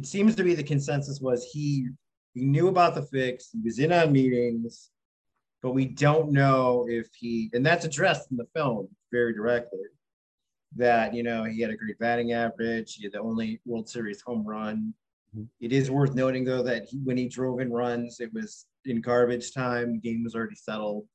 it 0.00 0.06
seems 0.06 0.34
to 0.34 0.42
be 0.42 0.54
the 0.54 0.62
consensus 0.62 1.20
was 1.20 1.44
he 1.52 1.86
he 2.32 2.46
knew 2.46 2.68
about 2.68 2.94
the 2.94 3.02
fix, 3.02 3.50
he 3.50 3.60
was 3.62 3.78
in 3.78 3.92
on 3.92 4.12
meetings, 4.12 4.88
but 5.62 5.72
we 5.72 5.84
don't 5.84 6.32
know 6.32 6.86
if 6.88 7.08
he, 7.14 7.50
and 7.52 7.66
that's 7.66 7.84
addressed 7.84 8.30
in 8.30 8.38
the 8.38 8.46
film 8.54 8.88
very 9.12 9.34
directly. 9.34 9.80
That 10.76 11.12
you 11.12 11.22
know 11.22 11.44
he 11.44 11.60
had 11.60 11.70
a 11.70 11.76
great 11.76 11.98
batting 11.98 12.32
average, 12.32 12.94
he 12.94 13.04
had 13.04 13.12
the 13.12 13.20
only 13.20 13.60
World 13.66 13.90
Series 13.90 14.22
home 14.22 14.42
run. 14.46 14.94
It 15.60 15.72
is 15.72 15.90
worth 15.90 16.14
noting 16.14 16.44
though 16.44 16.62
that 16.62 16.84
he, 16.88 16.96
when 17.04 17.18
he 17.18 17.28
drove 17.28 17.60
in 17.60 17.70
runs, 17.70 18.20
it 18.20 18.32
was 18.32 18.64
in 18.86 19.02
garbage 19.02 19.52
time. 19.52 19.92
The 19.92 19.98
game 19.98 20.24
was 20.24 20.34
already 20.34 20.54
settled. 20.54 21.06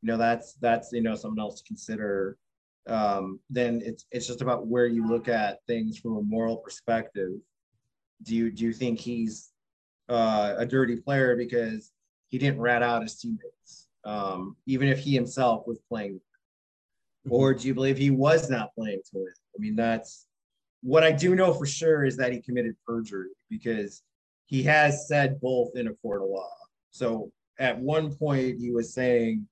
You 0.00 0.06
know 0.06 0.16
that's 0.16 0.54
that's 0.54 0.92
you 0.92 1.02
know 1.02 1.14
something 1.14 1.42
else 1.42 1.60
to 1.60 1.68
consider. 1.68 2.38
Um, 2.86 3.38
then 3.50 3.82
it's 3.84 4.06
it's 4.10 4.26
just 4.26 4.40
about 4.40 4.66
where 4.66 4.86
you 4.86 5.06
look 5.06 5.28
at 5.28 5.58
things 5.66 5.98
from 5.98 6.16
a 6.16 6.22
moral 6.22 6.56
perspective. 6.56 7.32
Do 8.22 8.34
you 8.34 8.50
do 8.50 8.64
you 8.64 8.72
think 8.72 8.98
he's 8.98 9.50
uh, 10.08 10.54
a 10.58 10.66
dirty 10.66 10.96
player 10.96 11.36
because 11.36 11.92
he 12.28 12.38
didn't 12.38 12.60
rat 12.60 12.82
out 12.82 13.02
his 13.02 13.16
teammates, 13.16 13.88
um, 14.04 14.56
even 14.66 14.88
if 14.88 15.00
he 15.00 15.14
himself 15.14 15.66
was 15.66 15.80
playing? 15.88 16.20
Or 17.28 17.54
do 17.54 17.68
you 17.68 17.74
believe 17.74 17.98
he 17.98 18.10
was 18.10 18.48
not 18.50 18.74
playing 18.74 19.00
to 19.10 19.18
win? 19.18 19.32
I 19.54 19.58
mean, 19.58 19.76
that's 19.76 20.26
what 20.82 21.04
I 21.04 21.12
do 21.12 21.34
know 21.34 21.52
for 21.52 21.66
sure 21.66 22.04
is 22.04 22.16
that 22.16 22.32
he 22.32 22.40
committed 22.40 22.74
perjury 22.86 23.30
because 23.50 24.02
he 24.46 24.62
has 24.64 25.06
said 25.06 25.40
both 25.40 25.76
in 25.76 25.88
a 25.88 25.94
court 25.94 26.22
of 26.22 26.28
law. 26.28 26.50
So 26.90 27.30
at 27.58 27.78
one 27.78 28.14
point 28.14 28.58
he 28.58 28.70
was 28.70 28.92
saying, 28.92 29.46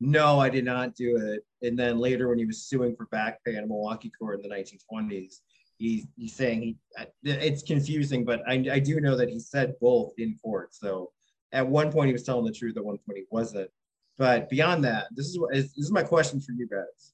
"No, 0.00 0.38
I 0.38 0.48
did 0.48 0.64
not 0.64 0.94
do 0.94 1.16
it," 1.16 1.44
and 1.66 1.78
then 1.78 1.98
later 1.98 2.28
when 2.28 2.38
he 2.38 2.46
was 2.46 2.62
suing 2.64 2.94
for 2.96 3.06
back 3.06 3.42
pay 3.44 3.56
in 3.56 3.64
a 3.64 3.66
Milwaukee 3.66 4.12
court 4.16 4.40
in 4.40 4.48
the 4.48 4.54
1920s, 4.54 5.40
he's 5.78 6.06
he's 6.16 6.34
saying 6.34 6.62
he. 6.62 6.76
It's 7.24 7.62
confusing, 7.62 8.24
but 8.24 8.42
I 8.46 8.64
I 8.70 8.78
do 8.78 9.00
know 9.00 9.16
that 9.16 9.28
he 9.28 9.38
said 9.40 9.74
both 9.80 10.12
in 10.18 10.36
court. 10.42 10.74
So 10.74 11.12
at 11.52 11.66
one 11.66 11.90
point 11.90 12.08
he 12.08 12.12
was 12.12 12.24
telling 12.24 12.44
the 12.44 12.52
truth, 12.52 12.76
at 12.76 12.84
one 12.84 12.98
point 12.98 13.18
he 13.18 13.24
wasn't. 13.30 13.70
But 14.18 14.50
beyond 14.50 14.84
that, 14.84 15.06
this 15.14 15.26
is 15.26 15.38
what 15.38 15.54
this 15.54 15.76
is 15.78 15.92
my 15.92 16.02
question 16.02 16.40
for 16.40 16.52
you 16.52 16.68
guys. 16.68 17.12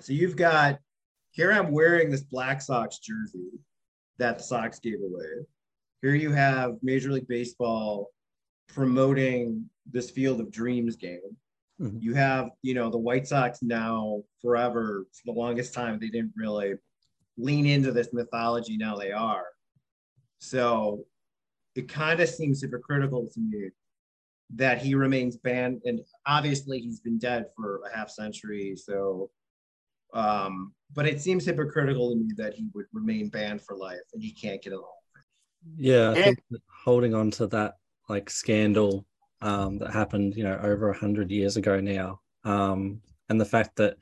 So 0.00 0.12
you've 0.12 0.36
got 0.36 0.78
here 1.32 1.52
I'm 1.52 1.70
wearing 1.72 2.10
this 2.10 2.22
Black 2.22 2.62
Sox 2.62 2.98
jersey 2.98 3.50
that 4.18 4.38
the 4.38 4.44
Sox 4.44 4.78
gave 4.78 5.00
away. 5.00 5.44
Here 6.02 6.14
you 6.14 6.30
have 6.32 6.76
Major 6.82 7.10
League 7.12 7.28
Baseball 7.28 8.10
promoting 8.68 9.68
this 9.90 10.10
Field 10.10 10.40
of 10.40 10.50
Dreams 10.50 10.96
game. 10.96 11.36
Mhm. 11.80 12.02
You 12.02 12.14
have, 12.14 12.50
you 12.62 12.74
know, 12.74 12.88
the 12.90 12.98
White 12.98 13.26
Sox 13.26 13.62
now 13.62 14.22
forever, 14.40 15.06
for 15.12 15.32
the 15.32 15.38
longest 15.38 15.74
time, 15.74 15.98
they 15.98 16.08
didn't 16.08 16.32
really 16.34 16.74
lean 17.38 17.66
into 17.66 17.92
this 17.92 18.12
mythology. 18.12 18.76
Now 18.76 18.96
they 18.96 19.12
are. 19.12 19.44
So 20.38 21.04
it 21.74 21.88
kind 21.88 22.20
of 22.20 22.28
seems 22.28 22.62
hypocritical 22.62 23.28
to 23.32 23.40
me 23.40 23.70
that 24.54 24.78
he 24.78 24.94
remains 24.94 25.36
banned. 25.36 25.82
And 25.84 26.00
obviously 26.26 26.80
he's 26.80 27.00
been 27.00 27.18
dead 27.18 27.46
for 27.56 27.80
a 27.84 27.96
half 27.96 28.10
century. 28.10 28.74
So, 28.76 29.30
um, 30.14 30.72
but 30.94 31.06
it 31.06 31.20
seems 31.20 31.44
hypocritical 31.44 32.10
to 32.10 32.16
me 32.16 32.28
that 32.36 32.54
he 32.54 32.68
would 32.74 32.86
remain 32.92 33.28
banned 33.28 33.62
for 33.62 33.76
life 33.76 33.98
and 34.14 34.22
he 34.22 34.32
can't 34.32 34.62
get 34.62 34.72
along. 34.72 34.84
Yeah, 35.76 36.12
I 36.12 36.14
Yeah. 36.14 36.24
think 36.24 36.38
holding 36.84 37.14
on 37.14 37.30
to 37.32 37.46
that 37.48 37.74
like 38.08 38.30
scandal 38.30 39.04
um, 39.42 39.78
that 39.78 39.92
happened, 39.92 40.36
you 40.36 40.44
know, 40.44 40.58
over 40.62 40.90
a 40.90 40.96
hundred 40.96 41.30
years 41.30 41.56
ago 41.56 41.80
now, 41.80 42.20
um, 42.44 43.02
and 43.28 43.40
the 43.40 43.44
fact 43.44 43.76
that, 43.76 43.96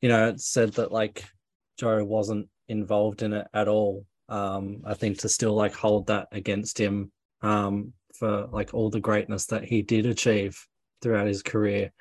you 0.00 0.08
know, 0.08 0.28
it 0.28 0.40
said 0.40 0.72
that 0.74 0.90
like 0.90 1.24
Joe 1.78 2.02
wasn't 2.04 2.48
involved 2.68 3.22
in 3.22 3.32
it 3.32 3.46
at 3.52 3.68
all. 3.68 4.06
Um, 4.28 4.82
I 4.84 4.94
think 4.94 5.18
to 5.18 5.28
still 5.28 5.54
like 5.54 5.74
hold 5.74 6.06
that 6.06 6.28
against 6.32 6.78
him 6.78 7.12
um, 7.42 7.92
for 8.18 8.46
like 8.50 8.72
all 8.72 8.90
the 8.90 9.00
greatness 9.00 9.46
that 9.46 9.64
he 9.64 9.82
did 9.82 10.06
achieve 10.06 10.66
throughout 11.02 11.26
his 11.26 11.42
career, 11.42 11.92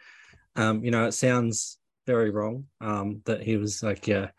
um, 0.55 0.83
you 0.83 0.91
know, 0.91 1.05
it 1.05 1.13
sounds 1.13 1.77
very 2.05 2.29
wrong. 2.29 2.65
Um, 2.81 3.21
that 3.25 3.41
he 3.41 3.57
was 3.57 3.83
like, 3.83 4.07
yeah, 4.07 4.29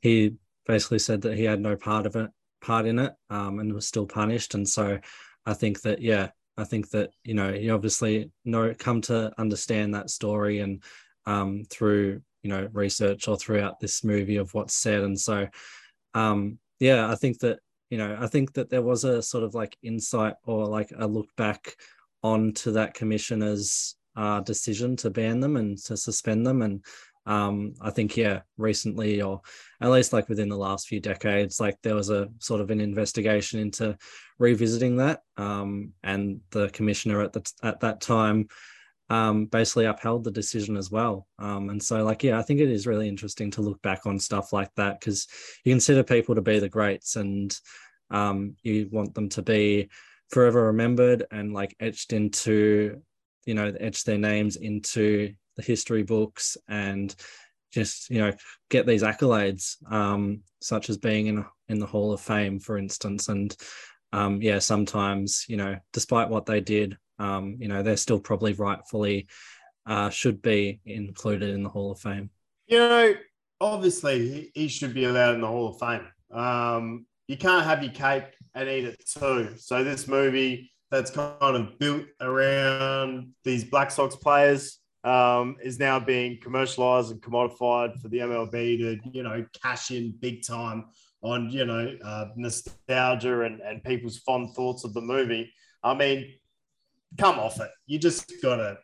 he 0.00 0.34
basically 0.66 0.98
said 0.98 1.22
that 1.22 1.36
he 1.36 1.44
had 1.44 1.60
no 1.60 1.76
part 1.76 2.06
of 2.06 2.16
it, 2.16 2.30
part 2.60 2.86
in 2.86 2.98
it, 2.98 3.12
um, 3.28 3.58
and 3.60 3.72
was 3.72 3.86
still 3.86 4.06
punished. 4.06 4.54
And 4.54 4.68
so, 4.68 4.98
I 5.46 5.54
think 5.54 5.80
that, 5.82 6.02
yeah, 6.02 6.30
I 6.56 6.64
think 6.64 6.90
that 6.90 7.10
you 7.24 7.34
know, 7.34 7.50
you 7.50 7.74
obviously 7.74 8.30
know 8.44 8.74
come 8.78 9.00
to 9.02 9.32
understand 9.38 9.94
that 9.94 10.10
story 10.10 10.60
and 10.60 10.82
um, 11.26 11.64
through 11.70 12.22
you 12.42 12.50
know 12.50 12.68
research 12.72 13.28
or 13.28 13.36
throughout 13.36 13.80
this 13.80 14.04
movie 14.04 14.36
of 14.36 14.52
what's 14.54 14.74
said. 14.74 15.02
And 15.02 15.18
so, 15.18 15.48
um, 16.14 16.58
yeah, 16.78 17.10
I 17.10 17.14
think 17.14 17.38
that 17.40 17.60
you 17.90 17.98
know, 17.98 18.16
I 18.20 18.28
think 18.28 18.52
that 18.54 18.70
there 18.70 18.82
was 18.82 19.04
a 19.04 19.20
sort 19.20 19.44
of 19.44 19.54
like 19.54 19.76
insight 19.82 20.34
or 20.44 20.66
like 20.66 20.92
a 20.96 21.06
look 21.06 21.28
back 21.36 21.74
onto 22.22 22.72
that 22.72 22.94
commissioner's 22.94 23.96
uh, 24.16 24.40
decision 24.40 24.96
to 24.96 25.10
ban 25.10 25.40
them 25.40 25.56
and 25.56 25.76
to 25.78 25.96
suspend 25.96 26.46
them. 26.46 26.62
And 26.62 26.84
um, 27.26 27.74
I 27.80 27.90
think, 27.90 28.16
yeah, 28.16 28.40
recently 28.56 29.22
or 29.22 29.40
at 29.80 29.90
least 29.90 30.12
like 30.12 30.28
within 30.28 30.48
the 30.48 30.56
last 30.56 30.86
few 30.86 31.00
decades, 31.00 31.58
like 31.58 31.78
there 31.82 31.96
was 31.96 32.10
a 32.10 32.28
sort 32.38 32.60
of 32.60 32.70
an 32.70 32.80
investigation 32.80 33.58
into 33.58 33.96
revisiting 34.38 34.96
that. 34.98 35.22
Um, 35.36 35.92
and 36.04 36.40
the 36.50 36.68
commissioner 36.70 37.20
at 37.22 37.32
the 37.32 37.52
at 37.62 37.80
that 37.80 38.00
time 38.00 38.48
um, 39.10 39.46
basically 39.46 39.84
upheld 39.84 40.24
the 40.24 40.30
decision 40.30 40.76
as 40.76 40.90
well. 40.90 41.26
Um, 41.38 41.68
and 41.68 41.82
so, 41.82 42.04
like, 42.04 42.22
yeah, 42.22 42.38
I 42.38 42.42
think 42.42 42.60
it 42.60 42.70
is 42.70 42.86
really 42.86 43.08
interesting 43.08 43.50
to 43.52 43.60
look 43.60 43.82
back 43.82 44.06
on 44.06 44.18
stuff 44.18 44.52
like 44.52 44.72
that 44.76 45.00
because 45.00 45.26
you 45.64 45.72
consider 45.72 46.04
people 46.04 46.36
to 46.36 46.42
be 46.42 46.60
the 46.60 46.68
greats 46.68 47.16
and 47.16 47.54
um, 48.10 48.56
you 48.62 48.88
want 48.90 49.14
them 49.14 49.28
to 49.30 49.42
be 49.42 49.90
forever 50.30 50.66
remembered 50.66 51.24
and 51.32 51.52
like 51.52 51.76
etched 51.80 52.12
into, 52.12 53.02
you 53.44 53.54
know, 53.54 53.72
etch 53.80 54.04
their 54.04 54.18
names 54.18 54.56
into 54.56 55.34
the 55.56 55.62
history 55.62 56.04
books 56.04 56.56
and 56.68 57.14
just 57.72 58.10
you 58.10 58.18
know 58.18 58.32
get 58.68 58.84
these 58.84 59.02
accolades 59.02 59.76
um 59.92 60.40
such 60.60 60.90
as 60.90 60.96
being 60.96 61.28
in 61.28 61.44
in 61.68 61.78
the 61.78 61.86
hall 61.86 62.12
of 62.12 62.20
fame 62.20 62.58
for 62.58 62.76
instance 62.76 63.28
and 63.28 63.56
um 64.12 64.42
yeah 64.42 64.58
sometimes 64.58 65.44
you 65.48 65.56
know 65.56 65.76
despite 65.92 66.28
what 66.28 66.46
they 66.46 66.60
did 66.60 66.96
um 67.20 67.56
you 67.60 67.68
know 67.68 67.82
they're 67.82 67.96
still 67.96 68.18
probably 68.18 68.52
rightfully 68.54 69.28
uh 69.86 70.10
should 70.10 70.42
be 70.42 70.80
included 70.84 71.50
in 71.50 71.62
the 71.62 71.68
hall 71.68 71.92
of 71.92 72.00
fame 72.00 72.30
You 72.66 72.78
know, 72.78 73.14
obviously 73.60 74.50
he, 74.54 74.68
should 74.68 74.94
be 74.94 75.04
allowed 75.04 75.34
in 75.34 75.40
the 75.40 75.46
Hall 75.46 75.68
of 75.68 75.78
Fame. 75.78 76.06
Um, 76.32 77.06
you 77.28 77.36
can't 77.36 77.64
have 77.64 77.82
your 77.82 77.92
cake 77.92 78.34
and 78.54 78.68
eat 78.68 78.84
it 78.84 79.02
too. 79.06 79.54
So 79.58 79.84
this 79.84 80.08
movie 80.08 80.70
that's 80.90 81.10
kind 81.10 81.56
of 81.56 81.78
built 81.78 82.04
around 82.20 83.32
these 83.44 83.64
Black 83.64 83.90
Sox 83.90 84.16
players 84.16 84.78
um, 85.04 85.56
is 85.62 85.78
now 85.78 86.00
being 86.00 86.38
commercialized 86.42 87.12
and 87.12 87.22
commodified 87.22 88.00
for 88.00 88.08
the 88.08 88.18
MLB 88.18 88.78
to, 88.78 88.98
you 89.12 89.22
know, 89.22 89.44
cash 89.62 89.90
in 89.90 90.14
big 90.20 90.44
time 90.44 90.86
on, 91.22 91.50
you 91.50 91.64
know, 91.64 91.96
uh, 92.04 92.26
nostalgia 92.36 93.42
and, 93.42 93.60
and 93.60 93.84
people's 93.84 94.18
fond 94.18 94.54
thoughts 94.54 94.84
of 94.84 94.94
the 94.94 95.00
movie. 95.00 95.52
I 95.82 95.94
mean, 95.94 96.34
come 97.18 97.38
off 97.38 97.60
it. 97.60 97.70
You 97.86 97.98
just 97.98 98.32
gotta 98.42 98.78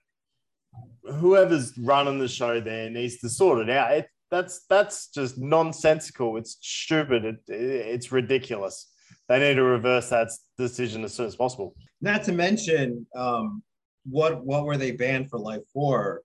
whoever's 1.05 1.77
running 1.79 2.19
the 2.19 2.29
show 2.29 2.61
there 2.61 2.91
needs 2.91 3.19
to 3.19 3.29
sort 3.29 3.61
it 3.61 3.71
out. 3.71 3.93
It, 3.93 4.07
that's 4.31 4.65
that's 4.69 5.09
just 5.09 5.39
nonsensical. 5.39 6.37
It's 6.37 6.57
stupid. 6.61 7.25
It, 7.25 7.37
it- 7.49 7.87
it's 7.95 8.12
ridiculous. 8.12 8.91
They 9.29 9.39
need 9.41 9.55
to 9.55 9.62
reverse 9.62 10.11
that 10.11 10.29
decision 10.59 11.05
as 11.05 11.15
soon 11.15 11.27
as 11.27 11.37
possible. 11.37 11.75
Not 12.01 12.25
to 12.25 12.33
mention, 12.33 13.07
um, 13.17 13.62
what 14.05 14.45
what 14.45 14.65
were 14.65 14.77
they 14.77 14.93
banned 14.93 15.31
for 15.31 15.39
life 15.39 15.62
for, 15.73 16.23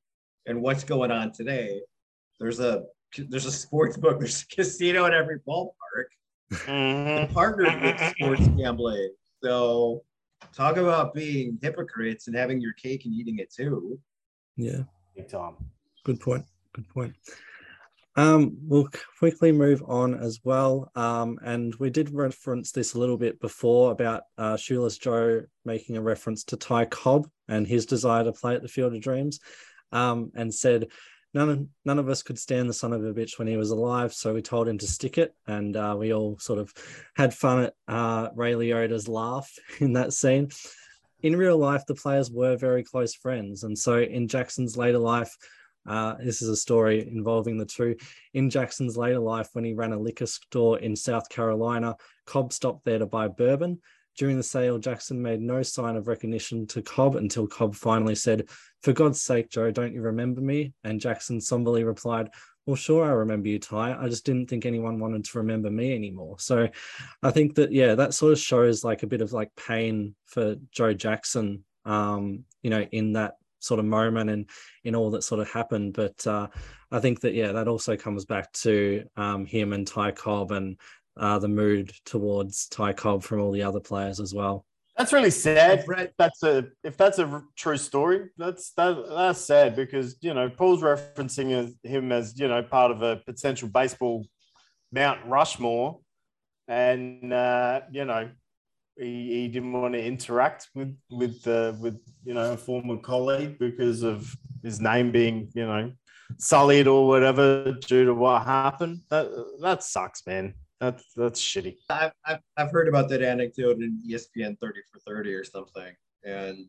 and 0.47 0.61
what's 0.61 0.83
going 0.83 1.11
on 1.11 1.31
today? 1.31 1.81
There's 2.39 2.59
a 2.59 2.83
there's 3.17 3.45
a 3.45 3.51
sports 3.51 3.97
book. 3.97 4.19
There's 4.19 4.43
a 4.51 4.55
casino 4.55 5.05
at 5.05 5.13
every 5.13 5.39
ballpark. 5.47 6.05
Mhm. 6.51 7.31
Partnered 7.33 7.81
with 7.81 7.99
sports 8.17 8.47
gambling. 8.57 9.11
So 9.43 10.03
talk 10.53 10.77
about 10.77 11.13
being 11.13 11.57
hypocrites 11.61 12.27
and 12.27 12.35
having 12.35 12.59
your 12.61 12.73
cake 12.73 13.05
and 13.05 13.13
eating 13.13 13.39
it 13.39 13.53
too. 13.53 13.99
yeah 14.55 14.81
Big 15.15 15.29
time. 15.29 15.55
Good 16.03 16.19
point. 16.19 16.45
Good 16.73 16.87
point. 16.87 17.13
Um, 18.15 18.57
we'll 18.63 18.89
quickly 19.19 19.51
move 19.51 19.83
on 19.87 20.15
as 20.15 20.39
well. 20.43 20.91
Um, 20.95 21.39
and 21.43 21.73
we 21.75 21.89
did 21.89 22.13
reference 22.13 22.71
this 22.71 22.93
a 22.93 22.99
little 22.99 23.17
bit 23.17 23.39
before 23.39 23.91
about 23.91 24.23
uh, 24.37 24.57
Shoeless 24.57 24.97
Joe 24.97 25.43
making 25.63 25.95
a 25.97 26.01
reference 26.01 26.43
to 26.45 26.57
Ty 26.57 26.85
Cobb 26.85 27.27
and 27.47 27.65
his 27.65 27.85
desire 27.85 28.23
to 28.23 28.33
play 28.33 28.55
at 28.55 28.61
the 28.61 28.67
Field 28.67 28.93
of 28.93 29.01
Dreams, 29.01 29.39
um, 29.91 30.31
and 30.35 30.53
said 30.53 30.87
none 31.33 31.49
of 31.49 31.67
none 31.85 31.99
of 31.99 32.09
us 32.09 32.23
could 32.23 32.39
stand 32.39 32.69
the 32.69 32.73
son 32.73 32.93
of 32.93 33.03
a 33.03 33.13
bitch 33.13 33.39
when 33.39 33.47
he 33.47 33.57
was 33.57 33.71
alive, 33.71 34.13
so 34.13 34.33
we 34.33 34.41
told 34.41 34.67
him 34.67 34.77
to 34.79 34.87
stick 34.87 35.17
it, 35.17 35.33
and 35.47 35.75
uh, 35.75 35.95
we 35.97 36.13
all 36.13 36.37
sort 36.39 36.59
of 36.59 36.73
had 37.15 37.33
fun 37.33 37.63
at 37.65 37.73
uh, 37.87 38.29
Ray 38.35 38.53
Liotta's 38.53 39.07
laugh 39.07 39.51
in 39.79 39.93
that 39.93 40.13
scene. 40.13 40.49
In 41.23 41.35
real 41.35 41.57
life, 41.57 41.85
the 41.85 41.95
players 41.95 42.31
were 42.31 42.57
very 42.57 42.83
close 42.83 43.13
friends, 43.13 43.63
and 43.63 43.77
so 43.77 43.99
in 43.99 44.27
Jackson's 44.27 44.77
later 44.77 44.99
life. 44.99 45.35
Uh, 45.83 46.13
this 46.23 46.43
is 46.43 46.49
a 46.49 46.55
story 46.55 47.07
involving 47.07 47.57
the 47.57 47.65
two. 47.65 47.95
In 48.35 48.51
Jackson's 48.51 48.97
later 48.97 49.17
life, 49.17 49.49
when 49.53 49.65
he 49.65 49.73
ran 49.73 49.93
a 49.93 49.99
liquor 49.99 50.27
store 50.27 50.77
in 50.77 50.95
South 50.95 51.27
Carolina, 51.27 51.95
Cobb 52.27 52.53
stopped 52.53 52.85
there 52.85 52.99
to 52.99 53.07
buy 53.07 53.27
bourbon. 53.27 53.81
During 54.17 54.37
the 54.37 54.43
sale, 54.43 54.77
Jackson 54.77 55.21
made 55.21 55.41
no 55.41 55.63
sign 55.63 55.95
of 55.95 56.07
recognition 56.07 56.67
to 56.67 56.81
Cobb 56.81 57.15
until 57.15 57.47
Cobb 57.47 57.75
finally 57.75 58.15
said, 58.15 58.49
For 58.83 58.93
God's 58.93 59.21
sake, 59.21 59.49
Joe, 59.49 59.71
don't 59.71 59.93
you 59.93 60.01
remember 60.01 60.41
me? 60.41 60.73
And 60.83 60.99
Jackson 60.99 61.39
somberly 61.39 61.83
replied, 61.83 62.29
Well, 62.65 62.75
sure, 62.75 63.05
I 63.05 63.11
remember 63.11 63.47
you, 63.47 63.59
Ty. 63.59 63.97
I 63.99 64.09
just 64.09 64.25
didn't 64.25 64.47
think 64.49 64.65
anyone 64.65 64.99
wanted 64.99 65.23
to 65.25 65.37
remember 65.39 65.71
me 65.71 65.95
anymore. 65.95 66.37
So 66.39 66.67
I 67.23 67.31
think 67.31 67.55
that, 67.55 67.71
yeah, 67.71 67.95
that 67.95 68.13
sort 68.13 68.33
of 68.33 68.39
shows 68.39 68.83
like 68.83 69.03
a 69.03 69.07
bit 69.07 69.21
of 69.21 69.33
like 69.33 69.49
pain 69.55 70.15
for 70.25 70.55
Joe 70.71 70.93
Jackson, 70.93 71.63
um, 71.85 72.43
you 72.61 72.69
know, 72.69 72.81
in 72.91 73.13
that 73.13 73.35
sort 73.61 73.79
of 73.79 73.85
moment 73.85 74.29
and 74.29 74.49
in 74.83 74.95
all 74.95 75.11
that 75.11 75.23
sort 75.23 75.39
of 75.39 75.49
happened. 75.49 75.93
But 75.93 76.25
uh, 76.27 76.47
I 76.91 76.99
think 76.99 77.21
that 77.21 77.33
yeah, 77.33 77.53
that 77.53 77.67
also 77.67 77.95
comes 77.95 78.25
back 78.25 78.51
to 78.53 79.05
um, 79.15 79.45
him 79.45 79.71
and 79.71 79.87
Ty 79.87 80.11
Cobb 80.11 80.51
and 80.51 80.77
uh, 81.17 81.39
the 81.39 81.47
mood 81.47 81.91
towards 82.05 82.67
Ty 82.67 82.93
Cobb 82.93 83.23
from 83.23 83.41
all 83.41 83.51
the 83.51 83.63
other 83.63 83.79
players 83.79 84.19
as 84.19 84.33
well. 84.33 84.65
That's 84.97 85.13
really 85.13 85.31
sad. 85.31 85.85
Brett- 85.85 86.09
If 86.09 86.17
that's 86.17 86.43
a 86.43 86.65
if 86.83 86.97
that's 86.97 87.19
a 87.19 87.25
r- 87.25 87.45
true 87.55 87.77
story, 87.77 88.29
that's 88.37 88.71
that, 88.73 89.03
that's 89.09 89.41
sad 89.41 89.75
because 89.75 90.17
you 90.21 90.33
know 90.33 90.49
Paul's 90.49 90.81
referencing 90.81 91.51
as, 91.51 91.75
him 91.83 92.11
as 92.11 92.37
you 92.39 92.47
know 92.47 92.61
part 92.61 92.91
of 92.91 93.01
a 93.01 93.17
potential 93.17 93.69
baseball 93.69 94.25
Mount 94.91 95.19
Rushmore, 95.25 95.99
and 96.67 97.31
uh, 97.33 97.81
you 97.91 98.05
know 98.05 98.29
he, 98.97 99.41
he 99.41 99.47
didn't 99.47 99.73
want 99.73 99.93
to 99.93 100.03
interact 100.03 100.69
with 100.75 100.95
with 101.09 101.47
uh, 101.47 101.73
with 101.79 101.99
you 102.23 102.33
know 102.33 102.53
a 102.53 102.57
former 102.57 102.97
colleague 102.97 103.57
because 103.59 104.03
of 104.03 104.35
his 104.61 104.81
name 104.81 105.11
being 105.11 105.49
you 105.55 105.65
know 105.65 105.91
sullied 106.37 106.87
or 106.87 107.07
whatever 107.07 107.71
due 107.87 108.05
to 108.05 108.13
what 108.13 108.43
happened. 108.43 108.99
That 109.09 109.29
that 109.61 109.83
sucks, 109.83 110.27
man. 110.27 110.53
That's 110.81 111.13
that's 111.15 111.39
shitty. 111.39 111.75
I've, 111.89 112.11
I've, 112.25 112.39
I've 112.57 112.71
heard 112.71 112.87
about 112.87 113.07
that 113.09 113.21
anecdote 113.21 113.77
in 113.77 114.01
ESPN 114.09 114.59
30 114.59 114.79
for 114.91 114.99
30 115.05 115.33
or 115.35 115.43
something. 115.43 115.93
And 116.25 116.65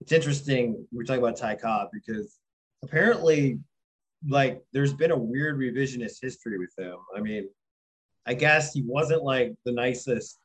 it's 0.00 0.12
interesting. 0.12 0.86
We're 0.92 1.02
talking 1.02 1.22
about 1.22 1.36
Ty 1.36 1.56
Cobb 1.56 1.88
because 1.92 2.38
apparently, 2.84 3.58
like, 4.28 4.62
there's 4.72 4.94
been 4.94 5.10
a 5.10 5.18
weird 5.18 5.58
revisionist 5.58 6.18
history 6.22 6.58
with 6.58 6.72
him. 6.78 6.96
I 7.16 7.20
mean, 7.20 7.48
I 8.24 8.34
guess 8.34 8.72
he 8.72 8.82
wasn't 8.86 9.24
like 9.24 9.52
the 9.64 9.72
nicest, 9.72 10.38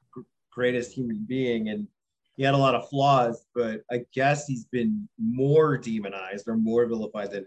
greatest 0.51 0.91
human 0.91 1.23
being, 1.27 1.69
and 1.69 1.87
he 2.37 2.43
had 2.43 2.55
a 2.55 2.57
lot 2.57 2.73
of 2.73 2.89
flaws, 2.89 3.45
but 3.53 3.81
I 3.91 4.01
guess 4.15 4.47
he's 4.47 4.65
been 4.65 5.07
more 5.19 5.77
demonized 5.77 6.47
or 6.47 6.57
more 6.57 6.87
vilified 6.87 7.31
than 7.31 7.45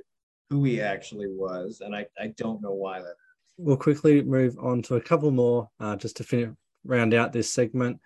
who 0.51 0.63
he 0.63 0.81
actually 0.81 1.27
was. 1.29 1.81
And 1.81 1.97
I, 1.97 2.07
I 2.17 2.29
don't 2.37 2.63
know 2.63 2.75
why 2.75 3.01
that 3.01 3.17
We'll 3.57 3.77
quickly 3.77 4.23
move 4.23 4.57
on 4.61 4.83
to 4.83 4.97
a 4.97 5.01
couple 5.01 5.31
more 5.31 5.69
uh, 5.79 5.97
just 5.97 6.17
to 6.17 6.25
finish 6.25 6.51
round 6.85 7.15
out 7.15 7.33
this 7.33 7.53
segment. 7.53 8.01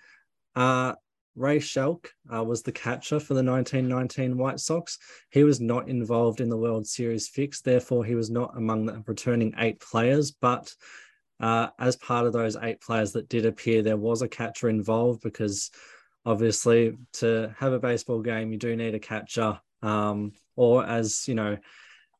Uh, 0.54 0.94
Ray 1.38 1.60
Schalk 1.60 2.12
uh, 2.34 2.42
was 2.42 2.62
the 2.62 2.72
catcher 2.72 3.20
for 3.20 3.34
the 3.34 3.44
1919 3.44 4.36
White 4.36 4.58
Sox. 4.58 4.98
He 5.30 5.44
was 5.44 5.60
not 5.60 5.88
involved 5.88 6.40
in 6.40 6.48
the 6.48 6.56
World 6.56 6.86
Series 6.86 7.28
fix, 7.28 7.60
therefore, 7.60 8.04
he 8.04 8.16
was 8.16 8.28
not 8.28 8.56
among 8.56 8.86
the 8.86 9.02
returning 9.06 9.54
eight 9.58 9.80
players. 9.80 10.32
But 10.32 10.74
uh, 11.40 11.68
as 11.78 11.96
part 11.96 12.26
of 12.26 12.32
those 12.32 12.56
eight 12.60 12.80
players 12.80 13.12
that 13.12 13.28
did 13.28 13.46
appear, 13.46 13.82
there 13.82 13.96
was 13.96 14.22
a 14.22 14.28
catcher 14.28 14.68
involved 14.68 15.22
because 15.22 15.70
obviously, 16.26 16.96
to 17.14 17.54
have 17.56 17.72
a 17.72 17.78
baseball 17.78 18.20
game, 18.20 18.52
you 18.52 18.58
do 18.58 18.74
need 18.74 18.94
a 18.94 19.00
catcher. 19.00 19.60
Um, 19.80 20.32
or 20.56 20.84
as 20.84 21.28
you 21.28 21.34
know, 21.34 21.56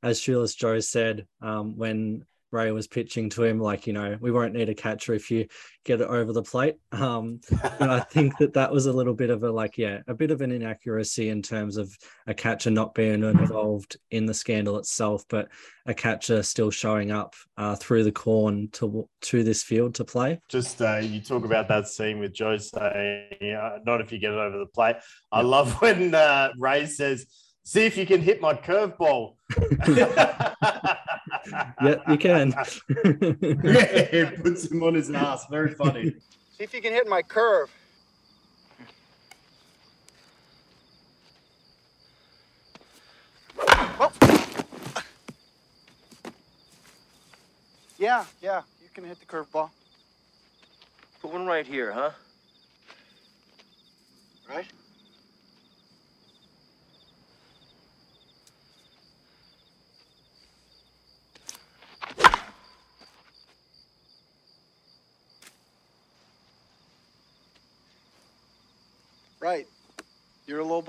as 0.03 0.20
Shoeless 0.20 0.55
Joe 0.55 0.79
said, 0.79 1.26
um, 1.43 1.76
when 1.76 2.24
Ray 2.51 2.70
was 2.72 2.86
pitching 2.86 3.28
to 3.30 3.44
him, 3.44 3.61
like, 3.61 3.86
you 3.86 3.92
know, 3.92 4.16
we 4.20 4.30
won't 4.30 4.55
need 4.55 4.68
a 4.68 4.74
catcher 4.74 5.12
if 5.12 5.30
you 5.30 5.46
get 5.84 6.01
it 6.01 6.09
over 6.09 6.32
the 6.32 6.42
plate. 6.42 6.76
Um, 6.92 7.40
and 7.80 7.90
I 7.90 8.01
think 8.01 8.38
that 8.38 8.55
that 8.55 8.72
was 8.72 8.86
a 8.86 8.92
little 8.92 9.14
bit 9.14 9.30
of 9.30 9.42
a, 9.42 9.51
like, 9.51 9.76
yeah, 9.76 9.99
a 10.07 10.14
bit 10.14 10.30
of 10.30 10.40
an 10.40 10.51
inaccuracy 10.51 11.28
in 11.28 11.42
terms 11.42 11.76
of 11.76 11.94
a 12.26 12.34
catcher 12.34 12.70
not 12.70 12.94
being 12.94 13.22
involved 13.22 13.99
in 14.11 14.26
the 14.26 14.34
scandal 14.34 14.78
itself, 14.78 15.24
but 15.28 15.49
a 15.86 15.94
catcher 15.94 16.42
still 16.42 16.70
showing 16.70 17.11
up 17.11 17.34
uh, 17.57 17.74
through 17.76 18.05
the 18.05 18.12
corn 18.12 18.68
to 18.72 19.09
to 19.22 19.42
this 19.42 19.62
field 19.62 19.94
to 19.96 20.05
play. 20.05 20.40
Just 20.49 20.80
uh, 20.80 20.99
you 20.99 21.20
talk 21.20 21.44
about 21.44 21.68
that 21.68 21.88
scene 21.88 22.18
with 22.18 22.32
Joe 22.32 22.57
saying, 22.59 23.55
uh, 23.55 23.78
"Not 23.84 24.01
if 24.01 24.12
you 24.12 24.18
get 24.18 24.32
it 24.32 24.38
over 24.38 24.59
the 24.59 24.66
plate." 24.66 24.96
I 25.32 25.42
love 25.42 25.80
when 25.80 26.14
uh, 26.14 26.51
Ray 26.59 26.86
says, 26.86 27.26
"See 27.64 27.86
if 27.86 27.96
you 27.96 28.07
can 28.07 28.20
hit 28.20 28.40
my 28.40 28.55
curveball." 28.55 29.36
yeah, 31.82 31.97
you 32.09 32.18
can. 32.18 32.51
yeah, 32.89 33.89
it 34.12 34.43
puts 34.43 34.70
him 34.70 34.82
on 34.82 34.95
his 34.95 35.11
ass. 35.11 35.47
Very 35.51 35.74
funny. 35.74 36.11
See 36.57 36.64
if 36.64 36.74
you 36.74 36.82
can 36.82 36.93
hit 36.93 37.09
my 37.09 37.22
curve. 37.22 37.70
Oh. 44.01 44.12
Yeah, 47.99 48.24
yeah, 48.41 48.62
you 48.80 48.89
can 48.95 49.05
hit 49.05 49.18
the 49.18 49.26
curveball. 49.26 49.70
Put 51.20 51.32
one 51.32 51.47
right 51.47 51.66
here, 51.66 51.93
huh? 51.93 52.11
Right? 54.49 54.57
Right. 54.57 54.66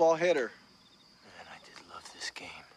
You're 0.00 0.06
a 0.06 0.10
low 0.10 0.16
ball 0.16 0.26
hitter. 0.26 0.50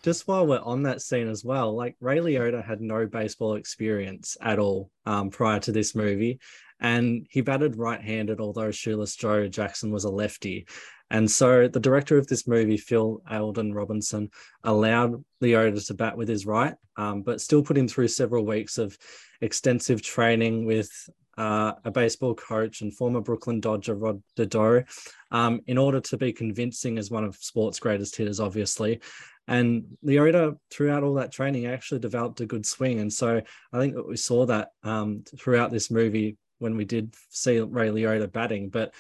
just 0.04 0.28
while 0.28 0.46
we're 0.46 0.60
on 0.60 0.84
that 0.84 1.02
scene 1.02 1.30
as 1.30 1.46
well, 1.46 1.74
like 1.76 1.96
Ray 2.02 2.20
Liotta 2.20 2.64
had 2.64 2.82
no 2.82 3.08
baseball 3.08 3.56
experience 3.56 4.36
at 4.42 4.60
all 4.60 4.92
um, 5.06 5.30
prior 5.30 5.60
to 5.62 5.72
this 5.72 5.96
movie, 5.96 6.40
and 6.82 7.26
he 7.30 7.40
batted 7.40 7.78
right-handed, 7.78 8.42
although 8.42 8.72
Shoeless 8.72 9.16
Joe 9.16 9.48
Jackson 9.48 9.92
was 9.92 10.04
a 10.04 10.10
lefty. 10.10 10.68
And 11.10 11.32
so 11.32 11.70
the 11.70 11.80
director 11.80 12.18
of 12.18 12.28
this 12.28 12.48
movie, 12.48 12.76
Phil 12.76 13.22
Alden 13.30 13.74
Robinson, 13.74 14.30
allowed 14.64 15.24
Liotta 15.42 15.86
to 15.88 15.94
bat 15.94 16.18
with 16.18 16.28
his 16.28 16.46
right, 16.46 16.76
um, 16.98 17.22
but 17.22 17.40
still 17.40 17.64
put 17.64 17.78
him 17.78 17.88
through 17.88 18.10
several 18.10 18.46
weeks 18.46 18.78
of 18.78 18.98
extensive 19.40 20.02
training 20.02 20.66
with 20.66 20.92
uh, 21.38 21.74
a 21.84 21.92
baseball 21.92 22.36
coach 22.36 22.82
and 22.82 22.96
former 22.96 23.22
Brooklyn 23.22 23.60
Dodger 23.60 23.96
Rod 23.96 24.22
Dedeaux 24.38 24.86
um, 25.32 25.62
in 25.68 25.78
order 25.78 26.00
to 26.00 26.18
be 26.18 26.32
convincing 26.32 26.98
as 26.98 27.12
one 27.12 27.24
of 27.24 27.36
sports' 27.36 27.80
greatest 27.80 28.16
hitters, 28.16 28.40
obviously. 28.40 29.02
And 29.48 29.98
Liotta, 30.06 30.58
throughout 30.72 31.04
all 31.04 31.16
that 31.16 31.32
training, 31.32 31.66
actually 31.66 32.00
developed 32.00 32.42
a 32.42 32.46
good 32.46 32.66
swing. 32.66 33.00
And 33.00 33.12
so 33.12 33.42
I 33.74 33.80
think 33.80 33.96
that 33.96 34.08
we 34.08 34.16
saw 34.16 34.46
that 34.46 34.70
um, 34.84 35.24
throughout 35.38 35.72
this 35.72 35.92
movie 35.92 36.38
when 36.60 36.78
we 36.78 36.86
did 36.86 37.14
see 37.30 37.60
Ray 37.60 37.90
Liotta 37.90 38.32
batting. 38.32 38.70
But 38.70 38.94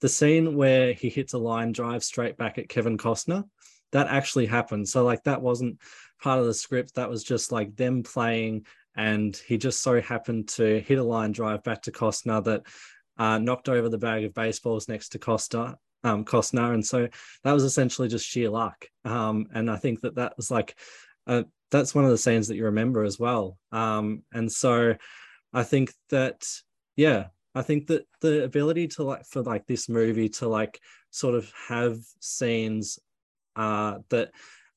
the 0.00 0.08
scene 0.08 0.56
where 0.56 0.92
he 0.92 1.08
hits 1.08 1.32
a 1.32 1.38
line 1.38 1.72
drive 1.72 2.04
straight 2.04 2.36
back 2.36 2.58
at 2.58 2.68
Kevin 2.68 2.98
Costner, 2.98 3.44
that 3.92 4.08
actually 4.08 4.46
happened. 4.46 4.88
So, 4.88 5.04
like, 5.04 5.24
that 5.24 5.40
wasn't 5.40 5.80
part 6.20 6.40
of 6.40 6.46
the 6.46 6.54
script. 6.54 6.96
That 6.96 7.08
was 7.08 7.24
just 7.24 7.52
like 7.52 7.76
them 7.76 8.02
playing. 8.02 8.66
And 8.96 9.36
he 9.46 9.58
just 9.58 9.82
so 9.82 10.00
happened 10.00 10.48
to 10.50 10.80
hit 10.80 10.98
a 10.98 11.04
line 11.04 11.32
drive 11.32 11.62
back 11.62 11.82
to 11.82 11.92
Costner 11.92 12.42
that 12.44 12.62
uh, 13.18 13.38
knocked 13.38 13.68
over 13.68 13.88
the 13.88 13.98
bag 13.98 14.24
of 14.24 14.34
baseballs 14.34 14.88
next 14.88 15.10
to 15.10 15.18
Costa 15.18 15.76
um, 16.04 16.24
Costner, 16.24 16.72
and 16.72 16.86
so 16.86 17.08
that 17.44 17.52
was 17.52 17.64
essentially 17.64 18.08
just 18.08 18.26
sheer 18.26 18.48
luck. 18.48 18.86
Um, 19.04 19.48
and 19.52 19.70
I 19.70 19.76
think 19.76 20.00
that 20.02 20.16
that 20.16 20.36
was 20.36 20.50
like 20.50 20.78
uh, 21.26 21.42
that's 21.70 21.94
one 21.94 22.04
of 22.04 22.10
the 22.10 22.18
scenes 22.18 22.48
that 22.48 22.56
you 22.56 22.64
remember 22.64 23.02
as 23.02 23.18
well. 23.18 23.58
Um, 23.72 24.22
and 24.32 24.50
so 24.50 24.94
I 25.52 25.62
think 25.64 25.92
that 26.10 26.46
yeah, 26.96 27.26
I 27.54 27.62
think 27.62 27.88
that 27.88 28.06
the 28.20 28.44
ability 28.44 28.88
to 28.88 29.02
like 29.02 29.26
for 29.26 29.42
like 29.42 29.66
this 29.66 29.88
movie 29.88 30.28
to 30.30 30.48
like 30.48 30.80
sort 31.10 31.34
of 31.34 31.52
have 31.68 31.98
scenes 32.20 32.98
uh, 33.56 33.98
that 34.10 34.30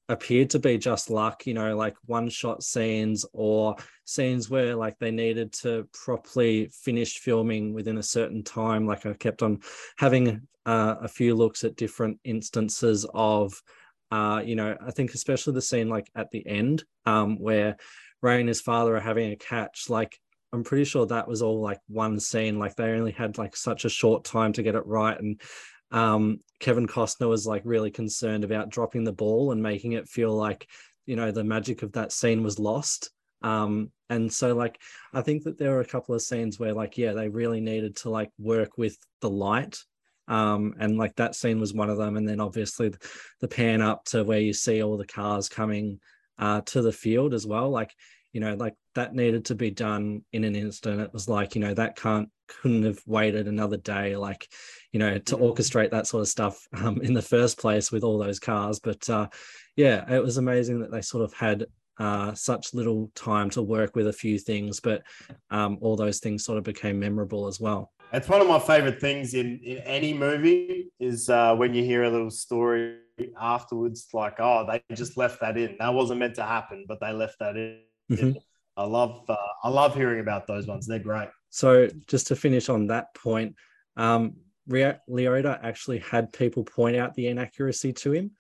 appeared 0.10 0.50
to 0.50 0.60
be 0.60 0.78
just 0.78 1.10
luck, 1.10 1.46
you 1.46 1.54
know, 1.54 1.78
like 1.78 1.96
one 2.06 2.30
shot 2.30 2.64
scenes 2.64 3.26
or 3.32 3.76
scenes 4.06 4.50
where 4.50 4.76
like 4.76 4.98
they 5.00 5.12
needed 5.12 5.54
to 5.54 5.88
properly 5.94 6.70
finish 6.74 7.20
filming 7.20 7.74
within 7.74 8.00
a 8.00 8.04
certain 8.04 8.44
time. 8.44 8.88
Like 8.88 9.06
I 9.06 9.14
kept 9.14 9.44
on 9.44 9.62
having 9.98 10.42
uh, 10.66 10.96
a 11.02 11.08
few 11.08 11.36
looks 11.36 11.64
at 11.64 11.76
different 11.76 12.20
instances 12.24 13.06
of, 13.14 13.54
uh, 14.12 14.42
you 14.44 14.56
know, 14.56 14.76
I 14.86 14.92
think 14.92 15.14
especially 15.14 15.54
the 15.54 15.62
scene 15.62 15.90
like 15.90 16.10
at 16.16 16.32
the 16.32 16.46
end 16.46 16.84
um, 17.06 17.40
where 17.40 17.78
Ray 18.22 18.40
and 18.40 18.50
his 18.50 18.62
father 18.62 18.98
are 18.98 19.02
having 19.02 19.32
a 19.32 19.38
catch, 19.38 19.90
like 19.90 20.20
I'm 20.52 20.64
pretty 20.64 20.86
sure 20.86 21.06
that 21.06 21.28
was 21.28 21.44
all 21.44 21.62
like 21.62 21.80
one 21.88 22.20
scene. 22.20 22.58
Like 22.58 22.76
they 22.76 22.92
only 22.92 23.12
had 23.12 23.38
like 23.38 23.56
such 23.56 23.86
a 23.86 23.90
short 23.90 24.24
time 24.24 24.54
to 24.54 24.64
get 24.64 24.76
it 24.76 24.86
right. 24.88 25.20
And 25.20 25.40
um, 25.92 26.40
Kevin 26.60 26.88
Costner 26.88 27.30
was 27.30 27.48
like 27.48 27.62
really 27.66 27.92
concerned 27.92 28.44
about 28.44 28.70
dropping 28.70 29.04
the 29.04 29.14
ball 29.14 29.52
and 29.52 29.62
making 29.62 29.94
it 29.94 30.08
feel 30.08 30.36
like, 30.36 30.68
you 31.06 31.16
know, 31.16 31.32
the 31.32 31.44
magic 31.44 31.82
of 31.82 31.94
that 31.94 32.12
scene 32.12 32.44
was 32.44 32.60
lost. 32.60 33.12
Um, 33.42 33.92
and 34.10 34.32
so 34.32 34.54
like 34.54 34.80
I 35.14 35.22
think 35.22 35.44
that 35.44 35.58
there 35.58 35.72
were 35.72 35.82
a 35.82 35.86
couple 35.86 36.14
of 36.14 36.22
scenes 36.22 36.60
where 36.60 36.74
like, 36.74 36.98
yeah, 36.98 37.14
they 37.14 37.30
really 37.30 37.62
needed 37.62 37.96
to 37.98 38.10
like 38.10 38.30
work 38.38 38.78
with 38.78 38.98
the 39.22 39.30
light. 39.30 39.78
Um, 40.28 40.76
and 40.80 40.98
like 40.98 41.16
that 41.16 41.34
scene 41.34 41.60
was 41.60 41.74
one 41.74 41.90
of 41.90 41.98
them. 41.98 42.18
And 42.18 42.28
then 42.28 42.40
obviously 42.40 42.94
the, 43.40 43.48
pan 43.48 43.82
up 43.82 44.06
to 44.06 44.24
where 44.24 44.40
you 44.40 44.54
see 44.54 44.84
all 44.84 44.98
the 44.98 45.08
cars 45.08 45.50
coming 45.50 46.00
uh, 46.38 46.62
to 46.68 46.84
the 46.84 46.92
field 46.92 47.34
as 47.34 47.48
well. 47.48 47.72
Like, 47.72 47.96
you 48.32 48.42
know, 48.42 48.54
like 48.54 48.76
that 48.94 49.16
needed 49.16 49.46
to 49.46 49.56
be 49.56 49.72
done 49.72 50.24
in 50.32 50.44
an 50.44 50.56
instant. 50.56 51.02
It 51.02 51.14
was 51.14 51.28
like, 51.28 51.56
you 51.56 51.62
know, 51.62 51.74
that 51.74 51.96
can't 51.96 52.30
couldn't 52.48 52.84
have 52.84 53.00
waited 53.06 53.48
another 53.48 53.78
day, 53.78 54.16
like, 54.16 54.48
you 54.92 55.00
know, 55.00 55.18
to 55.18 55.38
orchestrate 55.38 55.92
that 55.92 56.08
sort 56.08 56.22
of 56.22 56.28
stuff 56.28 56.68
um, 56.74 57.02
in 57.02 57.14
the 57.14 57.22
first 57.22 57.58
place 57.60 57.92
with 57.92 58.04
all 58.04 58.18
those 58.18 58.40
cars. 58.40 58.80
But 58.80 59.10
uh, 59.10 59.28
yeah, 59.76 60.12
it 60.12 60.24
was 60.24 60.38
amazing 60.38 60.80
that 60.80 60.92
they 60.92 61.02
sort 61.02 61.24
of 61.24 61.34
had 61.34 61.66
uh, 62.00 62.34
such 62.34 62.74
little 62.74 63.12
time 63.14 63.50
to 63.52 63.62
work 63.62 63.96
with 63.96 64.08
a 64.08 64.14
few 64.14 64.40
things, 64.40 64.80
but 64.80 65.04
um, 65.52 65.78
all 65.82 65.96
those 65.96 66.20
things 66.20 66.46
sort 66.46 66.58
of 66.58 66.64
became 66.64 67.00
memorable 67.00 67.48
as 67.48 67.60
well. 67.60 67.92
It's 68.12 68.28
one 68.28 68.42
of 68.42 68.48
my 68.48 68.58
favorite 68.58 69.00
things 69.00 69.36
in, 69.36 69.60
in 69.64 69.78
any 69.80 70.14
movie 70.14 70.92
is 71.00 71.30
uh, 71.30 71.56
when 71.56 71.74
you 71.74 71.84
hear 71.84 72.04
a 72.04 72.10
little 72.10 72.32
story 72.32 72.98
afterwards, 73.40 74.08
like, 74.14 74.40
oh, 74.40 74.66
they 74.66 74.82
just 74.96 75.18
left 75.18 75.42
that 75.42 75.58
in. 75.58 75.76
That 75.80 75.94
wasn't 75.94 76.20
meant 76.20 76.36
to 76.36 76.44
happen, 76.44 76.86
but 76.88 77.00
they 77.00 77.12
left 77.12 77.38
that 77.40 77.56
in. 77.56 77.82
Mhm. 78.10 78.38
I 78.78 78.86
love 78.86 79.26
uh, 79.30 79.36
I 79.64 79.70
love 79.70 79.94
hearing 79.94 80.22
about 80.22 80.48
those 80.48 80.66
ones. 80.66 80.88
They're 80.88 81.00
great. 81.00 81.28
So 81.50 81.90
just 82.08 82.28
to 82.28 82.36
finish 82.36 82.70
on 82.70 82.88
that 82.88 83.14
point, 83.14 83.56
um, 83.98 84.38
Liotta 84.70 85.60
actually 85.64 86.00
had 86.00 86.34
people 86.34 86.64
point 86.64 86.96
out 86.96 87.14
the 87.16 87.28
inaccuracy 87.28 87.94
to 87.94 88.14
him. 88.14 88.32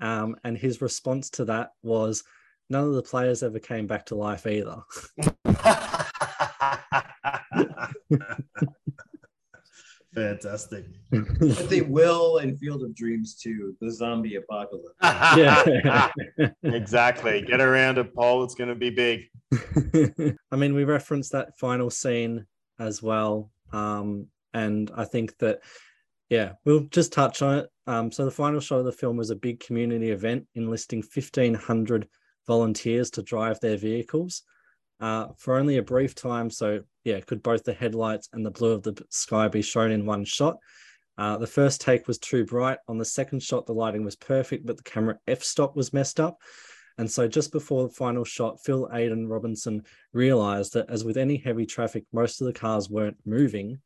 Um, 0.00 0.36
and 0.44 0.58
his 0.58 0.82
response 0.82 1.30
to 1.30 1.44
that 1.46 1.70
was 1.82 2.22
none 2.68 2.84
of 2.84 2.94
the 2.94 3.02
players 3.02 3.42
ever 3.42 3.58
came 3.58 3.86
back 3.86 4.06
to 4.06 4.14
life 4.14 4.46
either. 4.46 4.76
Fantastic. 10.14 10.86
But 11.10 11.68
they 11.68 11.82
will 11.82 12.38
in 12.38 12.56
Field 12.56 12.82
of 12.82 12.94
Dreams 12.94 13.34
too, 13.34 13.76
the 13.82 13.90
zombie 13.90 14.36
apocalypse. 14.36 14.94
yeah. 15.02 16.10
exactly. 16.62 17.42
Get 17.42 17.60
around 17.60 17.98
it, 17.98 18.14
Paul. 18.14 18.44
It's 18.44 18.54
going 18.54 18.70
to 18.70 18.74
be 18.74 18.90
big. 18.90 19.24
I 20.50 20.56
mean, 20.56 20.74
we 20.74 20.84
referenced 20.84 21.32
that 21.32 21.58
final 21.58 21.90
scene 21.90 22.46
as 22.78 23.02
well. 23.02 23.50
Um, 23.72 24.28
and 24.56 24.90
I 24.96 25.04
think 25.04 25.36
that, 25.38 25.60
yeah, 26.30 26.52
we'll 26.64 26.88
just 26.90 27.12
touch 27.12 27.42
on 27.42 27.58
it. 27.58 27.70
Um, 27.86 28.10
so 28.10 28.24
the 28.24 28.30
final 28.30 28.58
shot 28.58 28.78
of 28.78 28.86
the 28.86 28.92
film 28.92 29.18
was 29.18 29.28
a 29.28 29.36
big 29.36 29.60
community 29.60 30.10
event 30.10 30.46
enlisting 30.54 31.02
1,500 31.02 32.08
volunteers 32.46 33.10
to 33.10 33.22
drive 33.22 33.60
their 33.60 33.76
vehicles 33.76 34.42
uh, 34.98 35.28
for 35.36 35.58
only 35.58 35.76
a 35.76 35.82
brief 35.82 36.14
time. 36.14 36.48
So, 36.48 36.80
yeah, 37.04 37.20
could 37.20 37.42
both 37.42 37.64
the 37.64 37.74
headlights 37.74 38.30
and 38.32 38.46
the 38.46 38.50
blue 38.50 38.72
of 38.72 38.82
the 38.82 39.00
sky 39.10 39.48
be 39.48 39.60
shown 39.60 39.90
in 39.90 40.06
one 40.06 40.24
shot? 40.24 40.56
Uh, 41.18 41.36
the 41.36 41.46
first 41.46 41.82
take 41.82 42.08
was 42.08 42.18
too 42.18 42.46
bright. 42.46 42.78
On 42.88 42.96
the 42.96 43.04
second 43.04 43.42
shot, 43.42 43.66
the 43.66 43.74
lighting 43.74 44.04
was 44.04 44.16
perfect, 44.16 44.64
but 44.64 44.78
the 44.78 44.82
camera 44.82 45.18
f 45.26 45.42
stop 45.42 45.76
was 45.76 45.92
messed 45.92 46.18
up. 46.18 46.38
And 46.98 47.10
so, 47.10 47.28
just 47.28 47.52
before 47.52 47.82
the 47.82 47.94
final 47.94 48.24
shot, 48.24 48.62
Phil 48.64 48.88
Alden 48.90 49.28
Robinson 49.28 49.82
realized 50.14 50.72
that, 50.72 50.88
as 50.88 51.04
with 51.04 51.18
any 51.18 51.36
heavy 51.36 51.66
traffic, 51.66 52.04
most 52.10 52.40
of 52.40 52.46
the 52.46 52.54
cars 52.54 52.88
weren't 52.88 53.18
moving. 53.26 53.80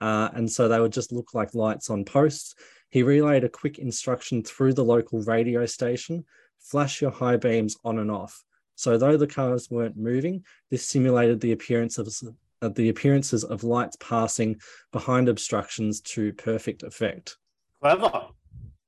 Uh, 0.00 0.28
and 0.34 0.50
so 0.50 0.68
they 0.68 0.80
would 0.80 0.92
just 0.92 1.12
look 1.12 1.34
like 1.34 1.54
lights 1.54 1.90
on 1.90 2.04
posts. 2.04 2.54
He 2.90 3.02
relayed 3.02 3.44
a 3.44 3.48
quick 3.48 3.78
instruction 3.78 4.42
through 4.42 4.74
the 4.74 4.84
local 4.84 5.22
radio 5.22 5.66
station 5.66 6.24
flash 6.66 7.00
your 7.00 7.10
high 7.10 7.36
beams 7.36 7.76
on 7.84 7.98
and 7.98 8.10
off. 8.10 8.42
So, 8.74 8.98
though 8.98 9.16
the 9.16 9.26
cars 9.26 9.70
weren't 9.70 9.96
moving, 9.96 10.44
this 10.70 10.84
simulated 10.84 11.40
the 11.40 11.52
appearance 11.52 11.98
of 11.98 12.08
uh, 12.62 12.68
the 12.68 12.90
appearances 12.90 13.44
of 13.44 13.64
lights 13.64 13.96
passing 14.00 14.60
behind 14.92 15.28
obstructions 15.28 16.00
to 16.02 16.32
perfect 16.34 16.82
effect. 16.82 17.36
Clever. 17.80 18.28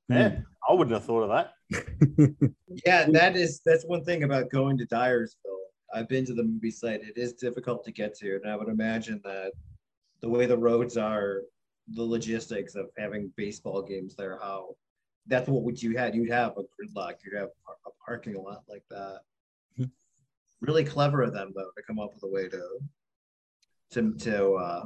Man, 0.07 0.45
I 0.67 0.73
wouldn't 0.73 0.93
have 0.93 1.05
thought 1.05 1.29
of 1.29 1.29
that. 1.29 1.53
Yeah, 2.85 3.07
that 3.09 3.35
is 3.35 3.61
that's 3.65 3.83
one 3.85 4.05
thing 4.05 4.23
about 4.23 4.51
going 4.51 4.77
to 4.77 4.85
Dyersville. 4.85 5.35
I've 5.93 6.07
been 6.07 6.23
to 6.25 6.33
the 6.33 6.43
movie 6.43 6.71
site. 6.71 7.01
It 7.01 7.17
is 7.17 7.33
difficult 7.33 7.83
to 7.85 7.91
get 7.91 8.15
to, 8.19 8.35
and 8.35 8.49
I 8.49 8.55
would 8.55 8.69
imagine 8.69 9.19
that 9.23 9.51
the 10.21 10.29
way 10.29 10.45
the 10.45 10.57
roads 10.57 10.97
are, 10.97 11.41
the 11.93 12.03
logistics 12.03 12.75
of 12.75 12.87
having 12.97 13.31
baseball 13.35 13.81
games 13.81 14.15
there, 14.15 14.39
how 14.41 14.75
that's 15.27 15.47
what 15.47 15.63
would 15.63 15.81
you 15.81 15.97
had. 15.97 16.15
You'd 16.15 16.31
have 16.31 16.53
a 16.57 16.61
gridlock. 16.61 17.15
You'd 17.23 17.37
have 17.37 17.49
a 17.85 17.89
parking 18.05 18.35
lot 18.35 18.63
like 18.67 18.83
that. 18.89 19.19
Really 20.61 20.83
clever 20.83 21.21
of 21.21 21.33
them 21.33 21.53
though 21.55 21.71
to 21.77 21.83
come 21.87 21.99
up 21.99 22.13
with 22.13 22.23
a 22.23 22.27
way 22.27 22.49
to 22.49 22.61
to 23.91 24.13
to 24.13 24.53
uh, 24.55 24.85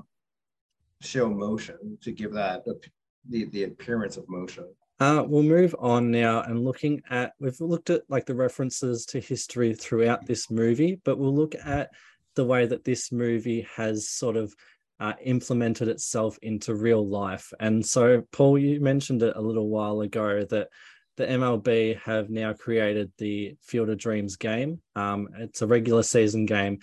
show 1.02 1.30
motion 1.30 1.98
to 2.04 2.12
give 2.12 2.34
that 2.34 2.64
the 2.66 3.46
the 3.46 3.64
appearance 3.64 4.18
of 4.18 4.30
motion. 4.30 4.66
Uh, 5.00 5.24
we'll 5.28 5.44
move 5.44 5.76
on 5.80 6.12
now 6.12 6.42
and 6.44 6.64
looking 6.64 7.02
at 7.10 7.34
we've 7.40 7.60
looked 7.60 7.90
at 7.90 8.04
like 8.08 8.26
the 8.26 8.36
references 8.36 9.06
to 9.08 9.20
history 9.20 9.74
throughout 9.74 10.26
this 10.26 10.52
movie, 10.52 11.02
but 11.04 11.18
we'll 11.18 11.36
look 11.36 11.56
at 11.56 11.90
the 12.36 12.46
way 12.46 12.66
that 12.66 12.84
this 12.84 13.12
movie 13.12 13.68
has 13.76 14.10
sort 14.10 14.38
of 14.38 14.54
uh, 15.00 15.14
implemented 15.24 15.88
itself 15.88 16.38
into 16.42 16.76
real 16.76 17.08
life. 17.08 17.52
And 17.60 17.86
so, 17.86 18.24
Paul, 18.32 18.58
you 18.58 18.80
mentioned 18.80 19.24
it 19.24 19.36
a 19.36 19.42
little 19.42 19.70
while 19.70 20.02
ago 20.02 20.46
that 20.46 20.70
the 21.18 21.26
MLB 21.26 22.00
have 22.02 22.30
now 22.30 22.54
created 22.54 23.12
the 23.18 23.56
Field 23.62 23.90
of 23.90 23.98
Dreams 23.98 24.36
game. 24.36 24.82
Um, 24.96 25.30
it's 25.38 25.62
a 25.62 25.68
regular 25.68 26.04
season 26.04 26.46
game 26.46 26.80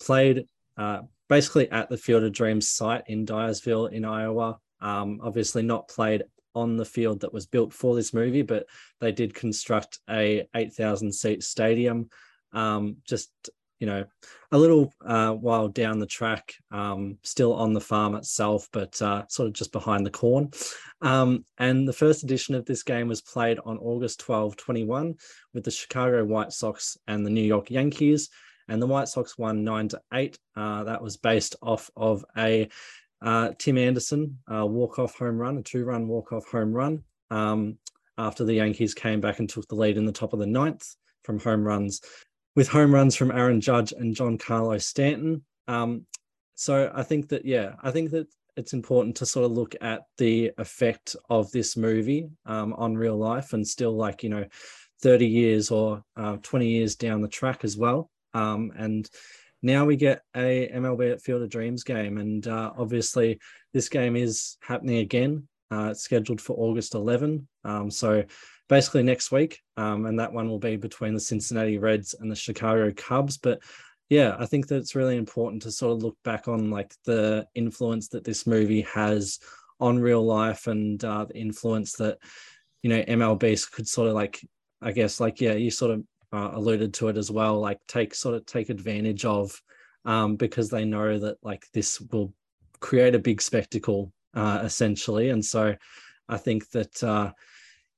played 0.00 0.46
uh, 0.76 1.00
basically 1.28 1.70
at 1.70 1.88
the 1.88 1.96
Field 1.96 2.24
of 2.24 2.32
Dreams 2.32 2.68
site 2.68 3.04
in 3.06 3.26
Dyersville 3.26 3.92
in 3.92 4.04
Iowa. 4.04 4.58
Um, 4.80 5.20
obviously, 5.22 5.62
not 5.62 5.88
played 5.88 6.24
on 6.54 6.76
the 6.76 6.84
field 6.84 7.20
that 7.20 7.32
was 7.32 7.46
built 7.46 7.72
for 7.72 7.94
this 7.94 8.12
movie, 8.12 8.42
but 8.42 8.66
they 9.00 9.12
did 9.12 9.34
construct 9.34 9.98
a 10.10 10.46
8,000 10.54 11.12
seat 11.12 11.42
stadium 11.42 12.08
um, 12.52 12.96
just 13.06 13.30
you 13.82 13.86
know, 13.86 14.04
a 14.52 14.58
little 14.58 14.94
uh, 15.04 15.32
while 15.32 15.66
down 15.66 15.98
the 15.98 16.06
track, 16.06 16.54
um, 16.70 17.18
still 17.24 17.52
on 17.52 17.72
the 17.72 17.80
farm 17.80 18.14
itself, 18.14 18.68
but 18.72 19.02
uh, 19.02 19.26
sort 19.26 19.48
of 19.48 19.54
just 19.54 19.72
behind 19.72 20.06
the 20.06 20.10
corn. 20.10 20.52
Um, 21.00 21.44
and 21.58 21.88
the 21.88 21.92
first 21.92 22.22
edition 22.22 22.54
of 22.54 22.64
this 22.64 22.84
game 22.84 23.08
was 23.08 23.20
played 23.20 23.58
on 23.64 23.78
August 23.78 24.20
12, 24.20 24.56
21, 24.56 25.16
with 25.52 25.64
the 25.64 25.72
Chicago 25.72 26.24
White 26.24 26.52
Sox 26.52 26.96
and 27.08 27.26
the 27.26 27.30
New 27.30 27.42
York 27.42 27.72
Yankees. 27.72 28.30
And 28.68 28.80
the 28.80 28.86
White 28.86 29.08
Sox 29.08 29.36
won 29.36 29.64
nine 29.64 29.88
to 29.88 30.00
eight. 30.14 30.38
Uh, 30.54 30.84
that 30.84 31.02
was 31.02 31.16
based 31.16 31.56
off 31.60 31.90
of 31.96 32.24
a 32.38 32.68
uh, 33.20 33.50
Tim 33.58 33.78
Anderson 33.78 34.38
uh, 34.46 34.64
walk-off 34.64 35.18
home 35.18 35.38
run, 35.38 35.58
a 35.58 35.62
two-run 35.62 36.06
walk-off 36.06 36.46
home 36.46 36.72
run. 36.72 37.02
Um, 37.32 37.78
after 38.16 38.44
the 38.44 38.54
Yankees 38.54 38.94
came 38.94 39.20
back 39.20 39.40
and 39.40 39.48
took 39.48 39.66
the 39.66 39.74
lead 39.74 39.96
in 39.96 40.06
the 40.06 40.12
top 40.12 40.32
of 40.34 40.38
the 40.38 40.46
ninth 40.46 40.94
from 41.24 41.40
home 41.40 41.64
runs 41.64 42.00
with 42.54 42.68
home 42.68 42.94
runs 42.94 43.16
from 43.16 43.30
Aaron 43.30 43.60
Judge 43.60 43.92
and 43.92 44.14
Giancarlo 44.14 44.80
Stanton. 44.80 45.44
Um, 45.68 46.06
so 46.54 46.90
I 46.94 47.02
think 47.02 47.28
that, 47.28 47.44
yeah, 47.44 47.74
I 47.82 47.90
think 47.90 48.10
that 48.10 48.26
it's 48.56 48.74
important 48.74 49.16
to 49.16 49.26
sort 49.26 49.46
of 49.46 49.52
look 49.52 49.74
at 49.80 50.02
the 50.18 50.52
effect 50.58 51.16
of 51.30 51.50
this 51.52 51.76
movie 51.76 52.28
um, 52.44 52.74
on 52.74 52.96
real 52.96 53.16
life 53.16 53.52
and 53.54 53.66
still 53.66 53.96
like, 53.96 54.22
you 54.22 54.28
know, 54.28 54.44
30 55.02 55.26
years 55.26 55.70
or 55.70 56.02
uh, 56.16 56.36
20 56.42 56.68
years 56.68 56.94
down 56.94 57.22
the 57.22 57.28
track 57.28 57.64
as 57.64 57.76
well. 57.76 58.10
Um, 58.34 58.72
and 58.76 59.08
now 59.62 59.84
we 59.84 59.96
get 59.96 60.22
a 60.36 60.68
MLB 60.68 61.12
at 61.12 61.22
Field 61.22 61.42
of 61.42 61.50
Dreams 61.50 61.84
game. 61.84 62.18
And 62.18 62.46
uh, 62.46 62.72
obviously, 62.76 63.40
this 63.72 63.88
game 63.88 64.16
is 64.16 64.58
happening 64.60 64.98
again. 64.98 65.48
Uh, 65.70 65.88
it's 65.92 66.02
scheduled 66.02 66.40
for 66.40 66.54
August 66.58 66.94
11. 66.94 67.48
Um, 67.64 67.90
so 67.90 68.24
basically 68.72 69.02
next 69.02 69.30
week. 69.30 69.60
Um, 69.76 70.06
and 70.06 70.18
that 70.18 70.32
one 70.32 70.48
will 70.48 70.58
be 70.58 70.76
between 70.76 71.12
the 71.12 71.20
Cincinnati 71.20 71.76
Reds 71.76 72.14
and 72.18 72.30
the 72.30 72.34
Chicago 72.34 72.90
Cubs. 72.96 73.36
But 73.36 73.60
yeah, 74.08 74.34
I 74.38 74.46
think 74.46 74.66
that 74.68 74.76
it's 74.76 74.94
really 74.94 75.18
important 75.18 75.60
to 75.62 75.70
sort 75.70 75.92
of 75.92 76.02
look 76.02 76.16
back 76.24 76.48
on 76.48 76.70
like 76.70 76.94
the 77.04 77.46
influence 77.54 78.08
that 78.08 78.24
this 78.24 78.46
movie 78.46 78.80
has 78.80 79.40
on 79.78 79.98
real 79.98 80.24
life 80.24 80.68
and 80.68 81.04
uh, 81.04 81.26
the 81.26 81.36
influence 81.36 81.92
that, 81.96 82.16
you 82.82 82.88
know, 82.88 83.02
MLB 83.02 83.70
could 83.72 83.86
sort 83.86 84.08
of 84.08 84.14
like, 84.14 84.40
I 84.80 84.92
guess, 84.92 85.20
like, 85.20 85.38
yeah, 85.38 85.52
you 85.52 85.70
sort 85.70 85.90
of 85.90 86.04
uh, 86.32 86.52
alluded 86.54 86.94
to 86.94 87.08
it 87.08 87.18
as 87.18 87.30
well, 87.30 87.60
like 87.60 87.78
take 87.86 88.14
sort 88.14 88.34
of 88.34 88.46
take 88.46 88.70
advantage 88.70 89.26
of 89.26 89.60
um, 90.06 90.36
because 90.36 90.70
they 90.70 90.86
know 90.86 91.18
that 91.18 91.36
like 91.42 91.66
this 91.74 92.00
will 92.00 92.32
create 92.80 93.14
a 93.14 93.18
big 93.18 93.42
spectacle 93.42 94.14
uh, 94.32 94.60
essentially. 94.64 95.28
And 95.28 95.44
so 95.44 95.76
I 96.26 96.38
think 96.38 96.70
that, 96.70 97.04
uh, 97.04 97.32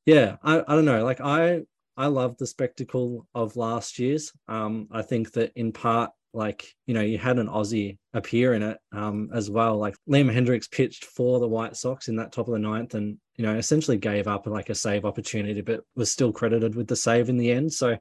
yeah, 0.07 0.37
I, 0.43 0.61
I 0.67 0.75
don't 0.75 0.85
know. 0.85 1.05
Like 1.05 1.21
I 1.21 1.63
I 1.97 2.07
love 2.07 2.37
the 2.37 2.47
spectacle 2.47 3.27
of 3.35 3.57
last 3.57 3.99
year's. 3.99 4.33
Um, 4.49 4.89
I 4.91 5.03
think 5.03 5.33
that 5.33 5.53
in 5.55 5.73
part, 5.73 6.11
like 6.33 6.75
you 6.87 6.95
know, 6.95 7.01
you 7.01 7.19
had 7.19 7.39
an 7.39 7.49
Aussie 7.49 7.99
appear 8.13 8.55
in 8.55 8.63
it 8.63 8.79
um, 8.93 9.31
as 9.33 9.51
well. 9.51 9.79
Like 9.79 9.97
Liam 10.09 10.33
Hendriks 10.33 10.71
pitched 10.71 11.05
for 11.05 11.41
the 11.41 11.49
White 11.49 11.77
Sox 11.77 12.09
in 12.09 12.17
that 12.17 12.33
top 12.33 12.49
of 12.49 12.53
the 12.53 12.59
ninth, 12.59 12.95
and 12.95 13.19
you 13.37 13.45
know, 13.47 13.57
essentially 13.57 13.97
gave 13.97 14.27
up 14.27 14.47
like 14.47 14.71
a 14.71 14.75
save 14.75 15.05
opportunity, 15.05 15.61
but 15.61 15.85
was 15.97 16.11
still 16.11 16.33
credited 16.33 16.75
with 16.75 16.89
the 16.89 16.97
save 16.97 17.29
in 17.29 17.37
the 17.37 17.51
end. 17.51 17.73
So 17.73 17.97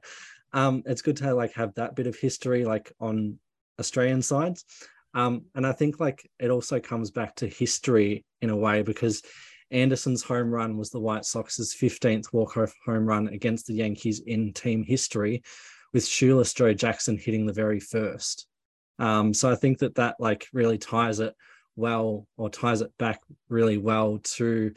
um, 0.52 0.82
it's 0.86 1.02
good 1.02 1.16
to 1.18 1.34
like 1.34 1.52
have 1.54 1.74
that 1.74 1.96
bit 1.96 2.06
of 2.06 2.16
history 2.16 2.64
like 2.64 2.92
on 3.00 3.38
Australian 3.78 4.22
sides. 4.22 4.64
Um, 5.14 5.44
and 5.54 5.66
I 5.66 5.72
think 5.72 6.00
like 6.00 6.28
it 6.40 6.50
also 6.50 6.80
comes 6.80 7.10
back 7.10 7.36
to 7.36 7.46
history 7.46 8.24
in 8.42 8.50
a 8.50 8.56
way 8.56 8.82
because 8.82 9.22
Anderson's 9.74 10.22
home 10.22 10.50
run 10.50 10.76
was 10.76 10.90
the 10.90 11.00
White 11.00 11.24
Sox's 11.24 11.74
15th 11.74 12.32
walk-off 12.32 12.72
home 12.86 13.06
run 13.06 13.28
against 13.28 13.66
the 13.66 13.74
Yankees 13.74 14.20
in 14.24 14.52
team 14.52 14.84
history, 14.84 15.42
with 15.92 16.06
shoeless 16.06 16.54
Joe 16.54 16.72
Jackson 16.72 17.18
hitting 17.18 17.44
the 17.44 17.52
very 17.52 17.80
first. 17.80 18.46
Um, 18.98 19.34
so 19.34 19.50
I 19.50 19.56
think 19.56 19.78
that 19.78 19.96
that 19.96 20.16
like 20.20 20.46
really 20.52 20.78
ties 20.78 21.18
it 21.18 21.34
well, 21.76 22.26
or 22.36 22.48
ties 22.48 22.80
it 22.80 22.92
back 22.98 23.20
really 23.48 23.76
well 23.76 24.20
to 24.36 24.72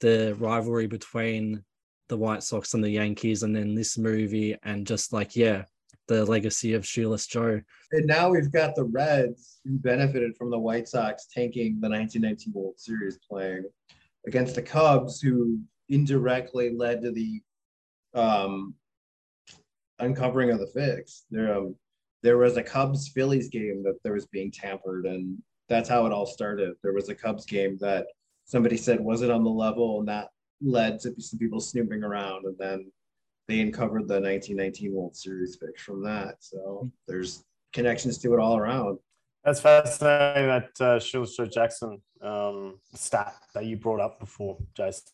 the 0.00 0.34
rivalry 0.38 0.86
between 0.86 1.62
the 2.08 2.16
White 2.16 2.42
Sox 2.42 2.72
and 2.72 2.82
the 2.82 2.90
Yankees, 2.90 3.42
and 3.42 3.54
then 3.54 3.74
this 3.74 3.98
movie, 3.98 4.56
and 4.62 4.86
just 4.86 5.12
like 5.12 5.36
yeah, 5.36 5.64
the 6.06 6.24
legacy 6.24 6.72
of 6.72 6.86
shoeless 6.86 7.26
Joe. 7.26 7.60
And 7.92 8.06
now 8.06 8.30
we've 8.30 8.50
got 8.50 8.74
the 8.74 8.84
Reds 8.84 9.60
who 9.64 9.78
benefited 9.78 10.36
from 10.36 10.50
the 10.50 10.58
White 10.58 10.88
Sox 10.88 11.26
tanking 11.26 11.78
the 11.80 11.88
1919 11.90 12.54
World 12.54 12.78
Series 12.78 13.18
playing 13.28 13.64
against 14.28 14.54
the 14.54 14.62
Cubs, 14.62 15.20
who 15.20 15.58
indirectly 15.88 16.76
led 16.76 17.02
to 17.02 17.10
the 17.10 17.40
um, 18.14 18.74
uncovering 19.98 20.50
of 20.50 20.60
the 20.60 20.66
fix. 20.66 21.24
There, 21.30 21.56
um, 21.56 21.74
there 22.22 22.36
was 22.36 22.58
a 22.58 22.62
Cubs 22.62 23.08
Phillies 23.08 23.48
game 23.48 23.82
that 23.84 23.98
there 24.04 24.12
was 24.12 24.26
being 24.26 24.50
tampered, 24.50 25.06
and 25.06 25.42
that's 25.68 25.88
how 25.88 26.06
it 26.06 26.12
all 26.12 26.26
started. 26.26 26.74
There 26.82 26.92
was 26.92 27.08
a 27.08 27.14
Cubs 27.14 27.46
game 27.46 27.78
that 27.80 28.06
somebody 28.44 28.76
said, 28.76 29.00
was 29.00 29.22
it 29.22 29.30
on 29.30 29.44
the 29.44 29.50
level? 29.50 30.00
And 30.00 30.08
that 30.08 30.28
led 30.60 31.00
to 31.00 31.14
some 31.20 31.38
people 31.38 31.60
snooping 31.60 32.04
around. 32.04 32.44
And 32.44 32.56
then 32.58 32.92
they 33.46 33.60
uncovered 33.60 34.08
the 34.08 34.20
1919 34.20 34.92
World 34.92 35.16
Series 35.16 35.56
fix 35.56 35.82
from 35.82 36.02
that. 36.04 36.36
So 36.40 36.90
there's 37.06 37.44
connections 37.72 38.18
to 38.18 38.34
it 38.34 38.40
all 38.40 38.58
around. 38.58 38.98
That's 39.44 39.60
fascinating 39.60 40.48
that 40.48 40.80
uh, 40.80 40.98
Shoeless 40.98 41.36
Jackson 41.52 42.02
um, 42.20 42.78
stat 42.94 43.34
that 43.54 43.64
you 43.64 43.76
brought 43.76 44.00
up 44.00 44.20
before, 44.20 44.58
Jason. 44.76 45.04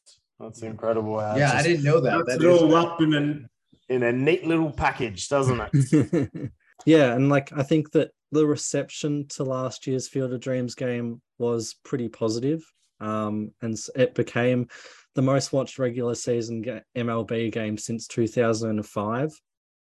That's 0.41 0.63
incredible. 0.63 1.17
yeah, 1.17 1.39
just, 1.39 1.55
I 1.55 1.63
didn't 1.63 1.85
know 1.85 2.01
that. 2.01 2.25
That's 2.27 2.39
that 2.39 2.45
it 2.45 2.63
all 2.63 2.75
up 2.75 3.01
in 3.01 3.15
a, 3.15 3.93
in 3.93 4.03
a 4.03 4.13
neat 4.13 4.47
little 4.47 4.71
package, 4.71 5.29
doesn't 5.29 5.61
it? 5.73 6.51
yeah, 6.87 7.15
and 7.15 7.29
like 7.29 7.53
I 7.53 7.63
think 7.63 7.93
that 7.93 8.11
the 8.33 8.47
reception 8.47 9.27
to 9.29 9.45
last 9.45 9.87
year's 9.87 10.09
Field 10.09 10.33
of 10.33 10.41
Dreams 10.41 10.75
game 10.75 11.21
was 11.39 11.77
pretty 11.85 12.09
positive, 12.09 12.65
um, 13.01 13.53
and 13.63 13.79
it 13.95 14.15
became 14.15 14.69
the 15.15 15.23
most 15.23 15.53
watched 15.53 15.79
regular 15.79 16.15
season 16.15 16.83
MLB 16.97 17.53
game 17.53 17.79
since 17.79 18.07
2005. 18.09 19.31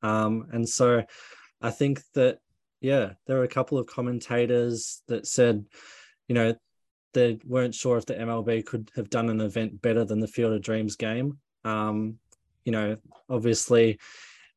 Um, 0.03 0.47
and 0.53 0.68
so 0.68 1.03
I 1.61 1.70
think 1.70 2.01
that, 2.14 2.38
yeah, 2.85 3.12
there 3.26 3.39
were 3.39 3.45
a 3.45 3.49
couple 3.49 3.78
of 3.78 3.87
commentators 3.87 5.03
that 5.09 5.26
said, 5.26 5.64
you 6.28 6.35
know, 6.35 6.55
they 7.14 7.39
weren't 7.47 7.74
sure 7.74 7.97
if 7.97 8.05
the 8.05 8.12
MLB 8.12 8.66
could 8.66 8.91
have 8.95 9.09
done 9.09 9.30
an 9.30 9.41
event 9.41 9.80
better 9.80 10.05
than 10.05 10.20
the 10.20 10.28
Field 10.28 10.53
of 10.53 10.61
Dreams 10.61 10.95
game. 10.95 11.39
Um, 11.64 12.18
you 12.62 12.72
know, 12.72 12.99
obviously, 13.30 13.99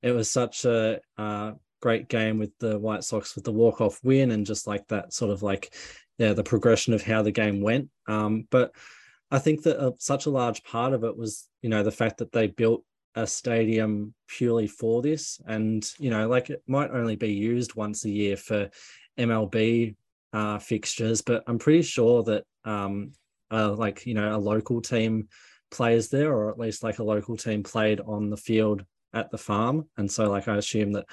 it 0.02 0.12
was 0.12 0.30
such 0.30 0.66
a 0.66 1.00
uh, 1.18 1.54
great 1.82 2.10
game 2.10 2.38
with 2.38 2.52
the 2.60 2.78
White 2.78 3.06
Sox 3.06 3.34
with 3.34 3.46
the 3.46 3.54
walk 3.54 3.80
off 3.80 4.04
win 4.04 4.32
and 4.32 4.46
just 4.46 4.68
like 4.68 4.86
that 4.90 5.14
sort 5.14 5.32
of 5.32 5.42
like, 5.42 5.74
yeah, 6.18 6.34
the 6.34 6.44
progression 6.44 6.94
of 6.94 7.02
how 7.02 7.22
the 7.22 7.32
game 7.32 7.62
went. 7.62 7.90
Um, 8.10 8.46
but 8.52 8.76
I 9.32 9.40
think 9.40 9.64
that 9.64 9.80
uh, 9.80 9.92
such 10.00 10.26
a 10.26 10.32
large 10.32 10.66
part 10.66 10.92
of 10.92 11.06
it 11.06 11.16
was, 11.16 11.48
you 11.62 11.70
know, 11.70 11.82
the 11.82 11.92
fact 11.92 12.18
that 12.18 12.34
they 12.34 12.48
built 12.48 12.84
a 13.18 13.26
stadium 13.26 14.13
purely 14.28 14.68
for 14.68 15.01
this, 15.01 15.41
and 15.47 15.84
you 15.97 16.11
know, 16.11 16.30
like 16.30 16.51
it 16.51 16.61
might 16.68 16.91
only 16.91 17.15
be 17.15 17.34
used 17.34 17.76
once 17.76 18.05
a 18.05 18.09
year 18.09 18.38
for 18.38 18.70
MLB 19.18 19.95
uh, 20.34 20.59
fixtures, 20.59 21.22
but 21.24 21.43
I'm 21.47 21.57
pretty 21.57 21.82
sure 21.82 22.24
that, 22.24 22.43
um, 22.63 23.13
uh, 23.51 23.74
like 23.74 24.05
you 24.05 24.13
know, 24.13 24.36
a 24.36 24.38
local 24.38 24.82
team 24.82 25.30
plays 25.72 26.09
there, 26.09 26.32
or 26.32 26.51
at 26.51 26.59
least 26.59 26.84
like 26.84 26.99
a 26.99 27.03
local 27.03 27.36
team 27.36 27.63
played 27.63 27.99
on 28.01 28.30
the 28.30 28.38
field 28.38 28.86
at 29.13 29.32
the 29.32 29.38
farm, 29.38 29.89
and 29.97 30.09
so 30.09 30.30
like 30.30 30.47
I 30.47 30.57
assume 30.57 30.93
that 30.93 31.07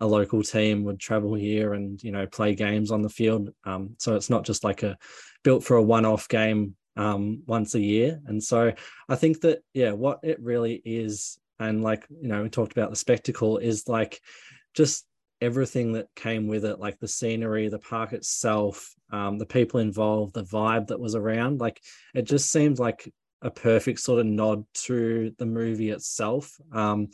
a 0.00 0.06
local 0.06 0.42
team 0.42 0.84
would 0.84 1.00
travel 1.00 1.34
here 1.34 1.72
and 1.72 2.00
you 2.04 2.12
know 2.12 2.26
play 2.26 2.54
games 2.54 2.90
on 2.90 3.00
the 3.00 3.08
field. 3.08 3.48
Um, 3.64 3.96
so 3.98 4.16
it's 4.16 4.28
not 4.28 4.44
just 4.44 4.64
like 4.64 4.82
a 4.82 4.98
built 5.44 5.64
for 5.64 5.76
a 5.78 5.82
one-off 5.82 6.28
game 6.28 6.76
um, 6.98 7.42
once 7.46 7.74
a 7.74 7.80
year. 7.80 8.20
And 8.26 8.42
so 8.42 8.72
I 9.08 9.16
think 9.16 9.40
that, 9.40 9.60
yeah, 9.72 9.92
what 9.92 10.18
it 10.22 10.38
really 10.42 10.82
is, 10.84 11.38
and 11.58 11.82
like, 11.82 12.06
you 12.10 12.28
know, 12.28 12.42
we 12.42 12.50
talked 12.50 12.72
about 12.72 12.90
the 12.90 12.96
spectacle, 12.96 13.56
is 13.56 13.88
like 13.88 14.20
just 14.74 15.06
everything 15.40 15.92
that 15.92 16.08
came 16.14 16.48
with 16.48 16.64
it, 16.64 16.80
like 16.80 16.98
the 16.98 17.08
scenery, 17.08 17.68
the 17.68 17.78
park 17.78 18.12
itself, 18.12 18.94
um, 19.12 19.38
the 19.38 19.46
people 19.46 19.80
involved, 19.80 20.34
the 20.34 20.44
vibe 20.44 20.88
that 20.88 21.00
was 21.00 21.14
around. 21.14 21.60
Like 21.60 21.80
it 22.14 22.22
just 22.22 22.50
seemed 22.50 22.78
like 22.78 23.10
a 23.40 23.50
perfect 23.50 24.00
sort 24.00 24.18
of 24.18 24.26
nod 24.26 24.64
to 24.74 25.32
the 25.38 25.46
movie 25.46 25.90
itself. 25.90 26.56
Um, 26.72 27.08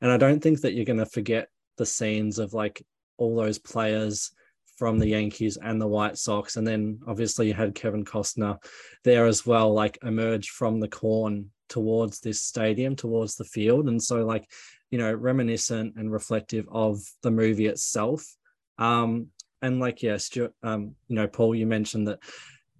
and 0.00 0.10
I 0.10 0.16
don't 0.16 0.42
think 0.42 0.62
that 0.62 0.74
you're 0.74 0.84
going 0.84 0.98
to 0.98 1.06
forget 1.06 1.48
the 1.76 1.86
scenes 1.86 2.40
of 2.40 2.52
like 2.52 2.84
all 3.16 3.36
those 3.36 3.58
players 3.58 4.32
from 4.78 4.98
the 4.98 5.08
Yankees 5.08 5.58
and 5.60 5.80
the 5.80 5.88
White 5.88 6.16
Sox. 6.16 6.56
And 6.56 6.66
then 6.66 7.00
obviously 7.06 7.48
you 7.48 7.54
had 7.54 7.74
Kevin 7.74 8.04
Costner 8.04 8.62
there 9.02 9.26
as 9.26 9.44
well, 9.44 9.74
like 9.74 9.98
emerge 10.02 10.50
from 10.50 10.78
the 10.78 10.88
corn 10.88 11.50
towards 11.68 12.20
this 12.20 12.40
stadium, 12.40 12.94
towards 12.94 13.34
the 13.34 13.44
field. 13.44 13.88
And 13.88 14.00
so, 14.00 14.24
like, 14.24 14.48
you 14.90 14.98
know, 14.98 15.12
reminiscent 15.12 15.96
and 15.96 16.12
reflective 16.12 16.66
of 16.70 17.00
the 17.22 17.30
movie 17.32 17.66
itself. 17.66 18.24
Um, 18.78 19.26
and 19.60 19.80
like, 19.80 20.02
yeah, 20.04 20.16
Stuart, 20.16 20.54
um, 20.62 20.94
you 21.08 21.16
know, 21.16 21.26
Paul, 21.26 21.56
you 21.56 21.66
mentioned 21.66 22.06
that, 22.06 22.20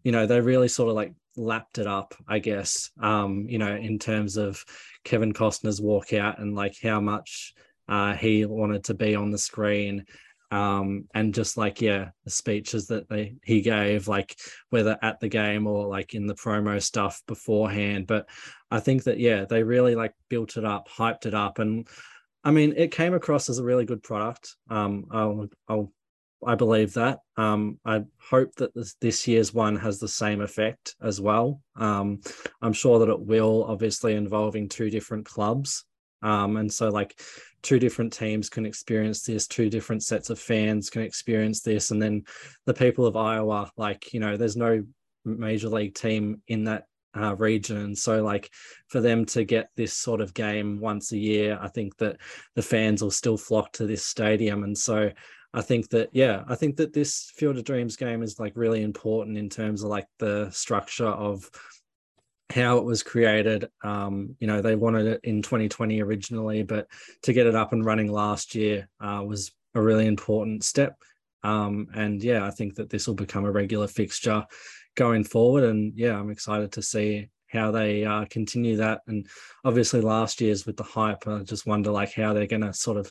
you 0.04 0.12
know, 0.12 0.24
they 0.24 0.40
really 0.40 0.68
sort 0.68 0.90
of 0.90 0.94
like 0.94 1.12
lapped 1.36 1.78
it 1.78 1.88
up, 1.88 2.14
I 2.28 2.38
guess, 2.38 2.90
um, 3.02 3.46
you 3.48 3.58
know, 3.58 3.74
in 3.74 3.98
terms 3.98 4.36
of 4.36 4.64
Kevin 5.02 5.32
Costner's 5.32 5.80
walkout 5.80 6.40
and 6.40 6.54
like 6.54 6.76
how 6.80 7.00
much 7.00 7.54
uh, 7.88 8.14
he 8.14 8.44
wanted 8.44 8.84
to 8.84 8.94
be 8.94 9.16
on 9.16 9.32
the 9.32 9.38
screen 9.38 10.04
um, 10.50 11.04
and 11.14 11.34
just 11.34 11.56
like 11.56 11.80
yeah 11.80 12.10
the 12.24 12.30
speeches 12.30 12.86
that 12.86 13.08
they 13.08 13.36
he 13.42 13.60
gave 13.60 14.08
like 14.08 14.38
whether 14.70 14.98
at 15.02 15.20
the 15.20 15.28
game 15.28 15.66
or 15.66 15.86
like 15.86 16.14
in 16.14 16.26
the 16.26 16.34
promo 16.34 16.82
stuff 16.82 17.22
beforehand. 17.26 18.06
But 18.06 18.28
i 18.70 18.80
think 18.80 19.04
that 19.04 19.18
yeah 19.18 19.46
they 19.46 19.62
really 19.62 19.94
like 19.94 20.12
built 20.28 20.56
it 20.56 20.64
up 20.64 20.88
hyped 20.88 21.26
it 21.26 21.34
up. 21.34 21.58
And 21.58 21.86
i 22.44 22.50
mean 22.50 22.74
it 22.76 22.92
came 22.92 23.14
across 23.14 23.48
as 23.48 23.58
a 23.58 23.64
really 23.64 23.84
good 23.84 24.02
product. 24.02 24.56
Um 24.70 25.06
i'll, 25.10 25.48
I'll 25.68 25.92
i 26.46 26.54
believe 26.54 26.94
that. 26.94 27.18
Um 27.36 27.78
i 27.84 28.02
hope 28.30 28.54
that 28.56 28.74
this, 28.74 28.94
this 29.00 29.28
year's 29.28 29.52
one 29.52 29.76
has 29.76 29.98
the 29.98 30.08
same 30.08 30.40
effect 30.40 30.96
as 31.02 31.20
well. 31.20 31.60
Um 31.76 32.20
i'm 32.62 32.72
sure 32.72 33.00
that 33.00 33.10
it 33.10 33.20
will 33.20 33.64
obviously 33.64 34.14
involving 34.14 34.68
two 34.68 34.88
different 34.88 35.26
clubs. 35.26 35.84
Um 36.22 36.56
and 36.56 36.72
so 36.72 36.88
like 36.88 37.20
two 37.62 37.78
different 37.78 38.12
teams 38.12 38.48
can 38.48 38.64
experience 38.64 39.22
this 39.22 39.46
two 39.46 39.68
different 39.68 40.02
sets 40.02 40.30
of 40.30 40.38
fans 40.38 40.90
can 40.90 41.02
experience 41.02 41.60
this 41.60 41.90
and 41.90 42.00
then 42.00 42.22
the 42.66 42.74
people 42.74 43.04
of 43.06 43.16
iowa 43.16 43.70
like 43.76 44.12
you 44.12 44.20
know 44.20 44.36
there's 44.36 44.56
no 44.56 44.84
major 45.24 45.68
league 45.68 45.94
team 45.94 46.40
in 46.48 46.64
that 46.64 46.84
uh, 47.18 47.34
region. 47.36 47.94
So 47.96 48.22
like 48.22 48.50
for 48.88 49.00
them 49.00 49.24
to 49.26 49.44
get 49.44 49.70
this 49.76 49.94
sort 49.94 50.20
of 50.20 50.34
game 50.34 50.80
once 50.80 51.12
a 51.12 51.18
year 51.18 51.58
i 51.60 51.68
think 51.68 51.96
that 51.96 52.16
the 52.54 52.62
fans 52.62 53.02
will 53.02 53.10
still 53.10 53.36
flock 53.36 53.72
to 53.72 53.86
this 53.86 54.04
stadium. 54.04 54.64
And 54.64 54.76
so 54.76 55.10
i 55.54 55.62
think 55.62 55.88
that 55.88 56.10
yeah 56.12 56.44
i 56.46 56.54
think 56.54 56.76
that 56.76 56.92
this 56.92 57.32
field 57.34 57.56
of 57.56 57.64
dreams 57.64 57.96
game 57.96 58.22
is 58.22 58.38
like 58.38 58.52
really 58.54 58.82
important 58.82 59.38
in 59.38 59.48
terms 59.48 59.82
of 59.82 59.88
like 59.88 60.06
the 60.18 60.50
structure 60.50 61.06
of 61.06 61.48
how 62.50 62.78
it 62.78 62.84
was 62.84 63.02
created. 63.02 63.68
Um, 63.82 64.36
you 64.40 64.46
know, 64.46 64.62
they 64.62 64.74
wanted 64.74 65.06
it 65.06 65.20
in 65.24 65.42
2020 65.42 66.00
originally, 66.02 66.62
but 66.62 66.88
to 67.22 67.32
get 67.32 67.46
it 67.46 67.54
up 67.54 67.72
and 67.72 67.84
running 67.84 68.10
last 68.10 68.54
year 68.54 68.88
uh, 69.00 69.22
was 69.26 69.52
a 69.74 69.82
really 69.82 70.06
important 70.06 70.64
step. 70.64 70.96
Um, 71.42 71.88
and 71.94 72.22
yeah, 72.22 72.46
I 72.46 72.50
think 72.50 72.74
that 72.76 72.90
this 72.90 73.06
will 73.06 73.14
become 73.14 73.44
a 73.44 73.50
regular 73.50 73.86
fixture 73.86 74.46
going 74.96 75.24
forward. 75.24 75.64
And 75.64 75.92
yeah, 75.94 76.18
I'm 76.18 76.30
excited 76.30 76.72
to 76.72 76.82
see 76.82 77.28
how 77.48 77.70
they 77.70 78.04
uh, 78.04 78.24
continue 78.30 78.76
that. 78.76 79.02
And 79.06 79.26
obviously, 79.64 80.00
last 80.00 80.40
year's 80.40 80.66
with 80.66 80.76
the 80.76 80.82
hype, 80.82 81.26
I 81.26 81.42
just 81.42 81.66
wonder 81.66 81.90
like 81.90 82.12
how 82.12 82.32
they're 82.32 82.46
going 82.46 82.62
to 82.62 82.72
sort 82.72 82.96
of 82.96 83.10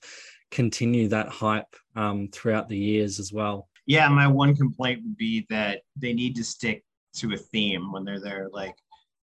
continue 0.52 1.08
that 1.10 1.30
hype 1.30 1.76
um, 1.96 2.30
throughout 2.32 2.70
the 2.70 2.78
years 2.78 3.20
as 3.20 3.32
well. 3.32 3.68
Yeah, 3.86 4.08
my 4.10 4.28
one 4.28 4.56
complaint 4.56 5.02
would 5.04 5.18
be 5.18 5.46
that 5.50 5.82
they 5.96 6.14
need 6.14 6.36
to 6.36 6.44
stick 6.44 6.84
to 7.16 7.34
a 7.34 7.38
theme 7.38 7.92
when 7.92 8.04
they're 8.04 8.20
there. 8.20 8.50
Like 8.52 8.76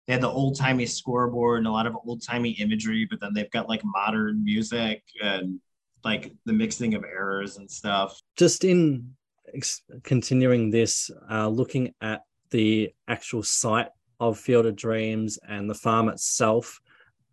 they 0.08 0.14
had 0.14 0.22
the 0.22 0.30
old 0.30 0.58
timey 0.58 0.86
scoreboard 0.86 1.60
and 1.60 1.68
a 1.68 1.72
lot 1.72 1.88
of 1.88 1.96
old 2.06 2.22
timey 2.22 2.52
imagery, 2.52 3.08
but 3.10 3.20
then 3.20 3.34
they've 3.34 3.52
got 3.52 3.70
like 3.70 3.82
modern 3.84 4.44
music 4.44 5.04
and 5.22 5.60
like 6.04 6.34
the 6.46 6.54
mixing 6.54 6.94
of 6.94 7.04
errors 7.04 7.58
and 7.58 7.70
stuff. 7.70 8.20
Just 8.36 8.64
in 8.64 9.16
ex- 9.54 9.82
continuing 10.04 10.70
this, 10.70 11.10
uh, 11.32 11.48
looking 11.48 11.94
at 12.02 12.24
the 12.52 12.94
actual 13.08 13.44
site 13.44 13.90
of 14.20 14.38
Field 14.38 14.66
of 14.66 14.76
Dreams 14.76 15.40
and 15.48 15.70
the 15.70 15.76
farm 15.76 16.10
itself, 16.10 16.80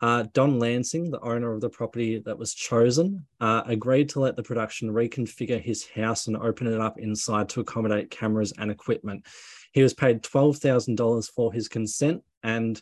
uh, 0.00 0.24
Don 0.32 0.58
Lansing, 0.58 1.10
the 1.10 1.20
owner 1.20 1.52
of 1.52 1.60
the 1.60 1.68
property 1.68 2.20
that 2.20 2.38
was 2.38 2.54
chosen, 2.54 3.26
uh, 3.40 3.62
agreed 3.66 4.08
to 4.10 4.20
let 4.20 4.34
the 4.34 4.42
production 4.42 4.90
reconfigure 4.90 5.60
his 5.60 5.86
house 5.86 6.26
and 6.26 6.36
open 6.36 6.66
it 6.66 6.80
up 6.80 6.98
inside 6.98 7.48
to 7.50 7.60
accommodate 7.60 8.10
cameras 8.10 8.52
and 8.58 8.70
equipment. 8.70 9.26
He 9.72 9.82
was 9.82 9.92
paid 9.92 10.22
$12,000 10.22 11.30
for 11.30 11.52
his 11.52 11.68
consent. 11.68 12.22
And 12.42 12.80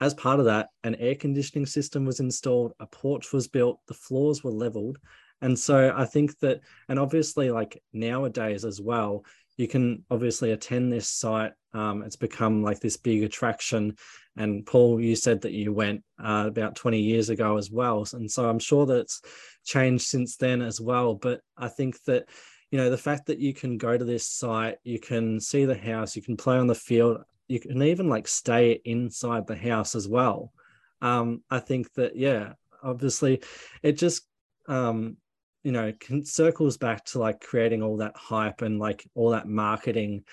as 0.00 0.14
part 0.14 0.40
of 0.40 0.46
that, 0.46 0.68
an 0.82 0.96
air 0.96 1.14
conditioning 1.14 1.66
system 1.66 2.04
was 2.04 2.20
installed, 2.20 2.72
a 2.80 2.86
porch 2.86 3.32
was 3.32 3.46
built, 3.46 3.80
the 3.86 3.94
floors 3.94 4.42
were 4.42 4.50
leveled. 4.50 4.98
And 5.40 5.58
so 5.58 5.92
I 5.94 6.04
think 6.04 6.38
that, 6.40 6.60
and 6.88 6.98
obviously, 6.98 7.50
like 7.50 7.82
nowadays 7.92 8.64
as 8.64 8.80
well, 8.80 9.24
you 9.56 9.68
can 9.68 10.04
obviously 10.10 10.52
attend 10.52 10.90
this 10.90 11.08
site. 11.08 11.52
Um, 11.72 12.02
it's 12.02 12.16
become 12.16 12.62
like 12.62 12.80
this 12.80 12.96
big 12.96 13.22
attraction. 13.22 13.96
And 14.36 14.64
Paul, 14.64 15.00
you 15.00 15.14
said 15.14 15.42
that 15.42 15.52
you 15.52 15.72
went 15.72 16.02
uh, 16.18 16.46
about 16.48 16.76
20 16.76 17.00
years 17.00 17.28
ago 17.28 17.56
as 17.56 17.70
well. 17.70 18.06
And 18.12 18.30
so 18.30 18.48
I'm 18.48 18.58
sure 18.58 18.86
that 18.86 19.00
it's 19.00 19.20
changed 19.64 20.04
since 20.04 20.36
then 20.36 20.62
as 20.62 20.80
well. 20.80 21.14
But 21.14 21.40
I 21.56 21.68
think 21.68 22.02
that 22.04 22.28
you 22.72 22.78
know 22.78 22.90
the 22.90 22.98
fact 22.98 23.26
that 23.26 23.38
you 23.38 23.52
can 23.52 23.76
go 23.76 23.96
to 23.96 24.04
this 24.04 24.26
site 24.26 24.78
you 24.82 24.98
can 24.98 25.38
see 25.38 25.66
the 25.66 25.76
house 25.76 26.16
you 26.16 26.22
can 26.22 26.38
play 26.38 26.56
on 26.56 26.66
the 26.66 26.74
field 26.74 27.22
you 27.48 27.60
can 27.60 27.82
even 27.82 28.08
like 28.08 28.28
stay 28.28 28.80
inside 28.84 29.46
the 29.46 29.56
house 29.56 29.94
as 29.94 30.08
well. 30.08 30.52
Um 31.00 31.42
i 31.50 31.58
think 31.58 31.92
that 31.94 32.14
yeah 32.14 32.52
obviously 32.82 33.42
it 33.82 33.92
just 33.92 34.26
um 34.68 35.16
you 35.62 35.72
know 35.72 35.92
can, 36.00 36.24
circles 36.24 36.76
back 36.76 37.04
to 37.04 37.18
like 37.18 37.40
creating 37.40 37.82
all 37.82 37.98
that 37.98 38.16
hype 38.16 38.62
and 38.62 38.78
like 38.78 39.08
all 39.14 39.30
that 39.30 39.48
marketing 39.48 40.24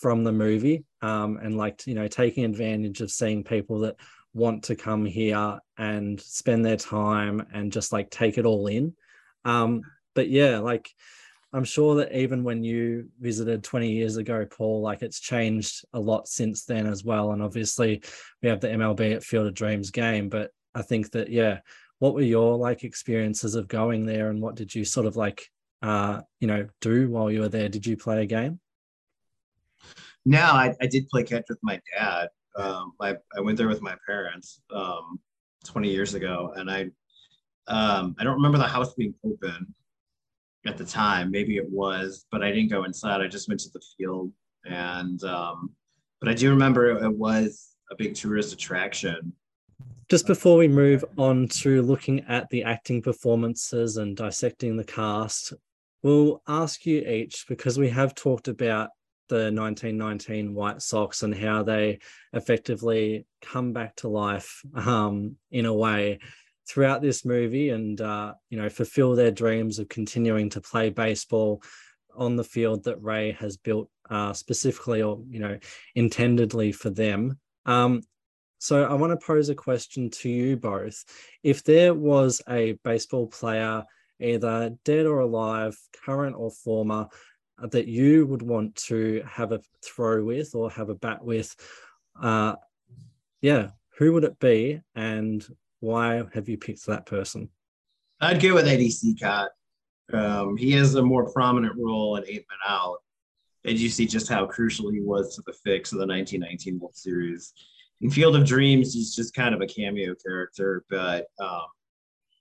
from 0.00 0.22
the 0.22 0.32
movie 0.32 0.84
um, 1.02 1.38
and 1.42 1.56
like 1.56 1.86
you 1.86 1.94
know 1.94 2.06
taking 2.08 2.44
advantage 2.44 3.00
of 3.00 3.10
seeing 3.10 3.42
people 3.42 3.80
that 3.80 3.96
want 4.34 4.62
to 4.64 4.76
come 4.76 5.04
here 5.04 5.58
and 5.78 6.20
spend 6.20 6.64
their 6.64 6.76
time 6.76 7.44
and 7.52 7.72
just 7.72 7.92
like 7.92 8.10
take 8.10 8.38
it 8.38 8.46
all 8.46 8.66
in. 8.66 8.94
Um, 9.44 9.82
but 10.14 10.28
yeah 10.28 10.58
like 10.58 10.90
i'm 11.52 11.64
sure 11.64 11.94
that 11.96 12.12
even 12.12 12.44
when 12.44 12.62
you 12.62 13.08
visited 13.20 13.64
20 13.64 13.90
years 13.90 14.16
ago 14.16 14.44
paul 14.46 14.80
like 14.80 15.02
it's 15.02 15.20
changed 15.20 15.84
a 15.92 16.00
lot 16.00 16.28
since 16.28 16.64
then 16.64 16.86
as 16.86 17.04
well. 17.04 17.32
And 17.32 17.42
obviously 17.42 18.02
we 18.42 18.48
have 18.48 18.60
the 18.60 18.68
mlb 18.68 19.16
at 19.16 19.24
field 19.24 19.46
of 19.46 19.54
dreams 19.54 19.90
game 19.90 20.28
but 20.28 20.50
i 20.74 20.82
think 20.82 21.10
that 21.12 21.30
yeah 21.30 21.60
what 21.98 22.14
were 22.14 22.22
your 22.22 22.56
like 22.56 22.84
experiences 22.84 23.54
of 23.54 23.68
going 23.68 24.06
there 24.06 24.30
and 24.30 24.40
what 24.40 24.54
did 24.54 24.74
you 24.74 24.84
sort 24.84 25.06
of 25.06 25.16
like 25.16 25.48
uh 25.82 26.20
you 26.40 26.46
know 26.46 26.66
do 26.80 27.08
while 27.10 27.30
you 27.30 27.40
were 27.40 27.48
there? 27.48 27.68
Did 27.68 27.86
you 27.86 27.96
play 27.96 28.22
a 28.22 28.26
game? 28.26 28.60
No 30.24 30.40
i, 30.40 30.74
I 30.80 30.86
did 30.86 31.08
play 31.08 31.24
catch 31.24 31.44
with 31.48 31.58
my 31.62 31.80
dad. 31.96 32.28
Um 32.56 32.92
I, 33.00 33.16
I 33.36 33.40
went 33.40 33.58
there 33.58 33.68
with 33.68 33.82
my 33.82 33.96
parents 34.06 34.60
um 34.72 35.20
20 35.64 35.90
years 35.90 36.14
ago. 36.14 36.52
And 36.56 36.70
i 36.70 36.82
um 37.66 38.16
i 38.18 38.24
don't 38.24 38.36
remember 38.36 38.58
the 38.58 38.66
house 38.66 38.94
being 38.94 39.14
open 39.24 39.74
at 40.68 40.76
the 40.76 40.84
time 40.84 41.30
maybe 41.30 41.56
it 41.56 41.68
was 41.68 42.26
but 42.30 42.42
i 42.42 42.50
didn't 42.50 42.70
go 42.70 42.84
inside. 42.84 43.20
I 43.20 43.26
just 43.26 43.48
went 43.48 43.60
to 43.60 43.70
the 43.72 43.82
field. 43.96 44.30
And 44.64 45.22
um 45.24 45.70
but 46.20 46.28
i 46.28 46.34
do 46.34 46.50
remember 46.50 46.90
it 46.90 47.16
was 47.16 47.74
a 47.90 47.96
big 47.96 48.14
tourist 48.14 48.52
attraction. 48.52 49.32
Just 50.08 50.26
before 50.26 50.56
we 50.56 50.68
move 50.68 51.04
on 51.16 51.48
to 51.60 51.82
looking 51.82 52.20
at 52.28 52.48
the 52.50 52.64
acting 52.64 53.02
performances 53.02 53.98
and 53.98 54.16
dissecting 54.16 54.76
the 54.76 54.84
cast, 54.84 55.52
we'll 56.02 56.42
ask 56.48 56.86
you 56.86 57.00
each 57.00 57.44
because 57.48 57.78
we 57.78 57.90
have 57.90 58.14
talked 58.14 58.48
about 58.48 58.90
the 59.28 59.52
1919 59.52 60.54
White 60.54 60.80
Sox 60.80 61.22
and 61.22 61.34
how 61.34 61.62
they 61.62 61.98
effectively 62.32 63.26
come 63.42 63.72
back 63.72 63.96
to 63.96 64.08
life 64.08 64.62
um, 64.74 65.36
in 65.50 65.66
a 65.66 65.74
way 65.74 66.18
throughout 66.68 67.00
this 67.00 67.24
movie 67.24 67.70
and 67.70 68.00
uh, 68.00 68.34
you 68.50 68.58
know 68.58 68.68
fulfill 68.68 69.14
their 69.14 69.30
dreams 69.30 69.78
of 69.78 69.88
continuing 69.88 70.50
to 70.50 70.60
play 70.60 70.90
baseball 70.90 71.62
on 72.14 72.36
the 72.36 72.44
field 72.44 72.84
that 72.84 73.02
Ray 73.02 73.32
has 73.32 73.56
built 73.56 73.88
uh, 74.10 74.32
specifically 74.32 75.02
or 75.02 75.22
you 75.28 75.40
know 75.40 75.58
intendedly 75.94 76.72
for 76.72 76.90
them. 76.90 77.38
Um, 77.66 78.02
so 78.58 78.84
I 78.84 78.94
want 78.94 79.18
to 79.18 79.26
pose 79.26 79.48
a 79.48 79.54
question 79.54 80.10
to 80.10 80.28
you 80.28 80.56
both. 80.56 81.04
If 81.42 81.62
there 81.62 81.94
was 81.94 82.42
a 82.48 82.72
baseball 82.82 83.28
player, 83.28 83.84
either 84.20 84.74
dead 84.84 85.06
or 85.06 85.20
alive, 85.20 85.78
current 86.04 86.34
or 86.36 86.50
former, 86.50 87.06
that 87.58 87.86
you 87.86 88.26
would 88.26 88.42
want 88.42 88.74
to 88.74 89.22
have 89.28 89.52
a 89.52 89.60
throw 89.84 90.24
with 90.24 90.54
or 90.56 90.70
have 90.70 90.90
a 90.90 90.94
bat 90.94 91.24
with, 91.24 91.54
uh, 92.20 92.56
yeah, 93.40 93.68
who 93.96 94.12
would 94.12 94.24
it 94.24 94.38
be 94.40 94.80
and 94.94 95.46
why 95.80 96.22
have 96.34 96.48
you 96.48 96.58
picked 96.58 96.86
that 96.86 97.06
person? 97.06 97.48
I'd 98.20 98.42
go 98.42 98.54
with 98.54 98.66
Eddie 98.66 98.90
Cicotte. 98.90 99.50
Um, 100.12 100.56
he 100.56 100.72
has 100.72 100.94
a 100.94 101.02
more 101.02 101.30
prominent 101.32 101.76
role 101.76 102.16
in 102.16 102.24
Eight 102.24 102.46
Men 102.48 102.58
Out, 102.66 102.98
and 103.64 103.78
you 103.78 103.88
see 103.88 104.06
just 104.06 104.28
how 104.28 104.46
crucial 104.46 104.90
he 104.90 105.00
was 105.00 105.36
to 105.36 105.42
the 105.46 105.52
fix 105.52 105.92
of 105.92 105.98
the 105.98 106.06
1919 106.06 106.78
World 106.78 106.96
Series 106.96 107.52
in 108.00 108.10
Field 108.10 108.36
of 108.36 108.44
Dreams, 108.44 108.94
he's 108.94 109.14
just 109.14 109.34
kind 109.34 109.54
of 109.54 109.60
a 109.60 109.66
cameo 109.66 110.14
character, 110.14 110.84
but 110.88 111.26
um, 111.40 111.66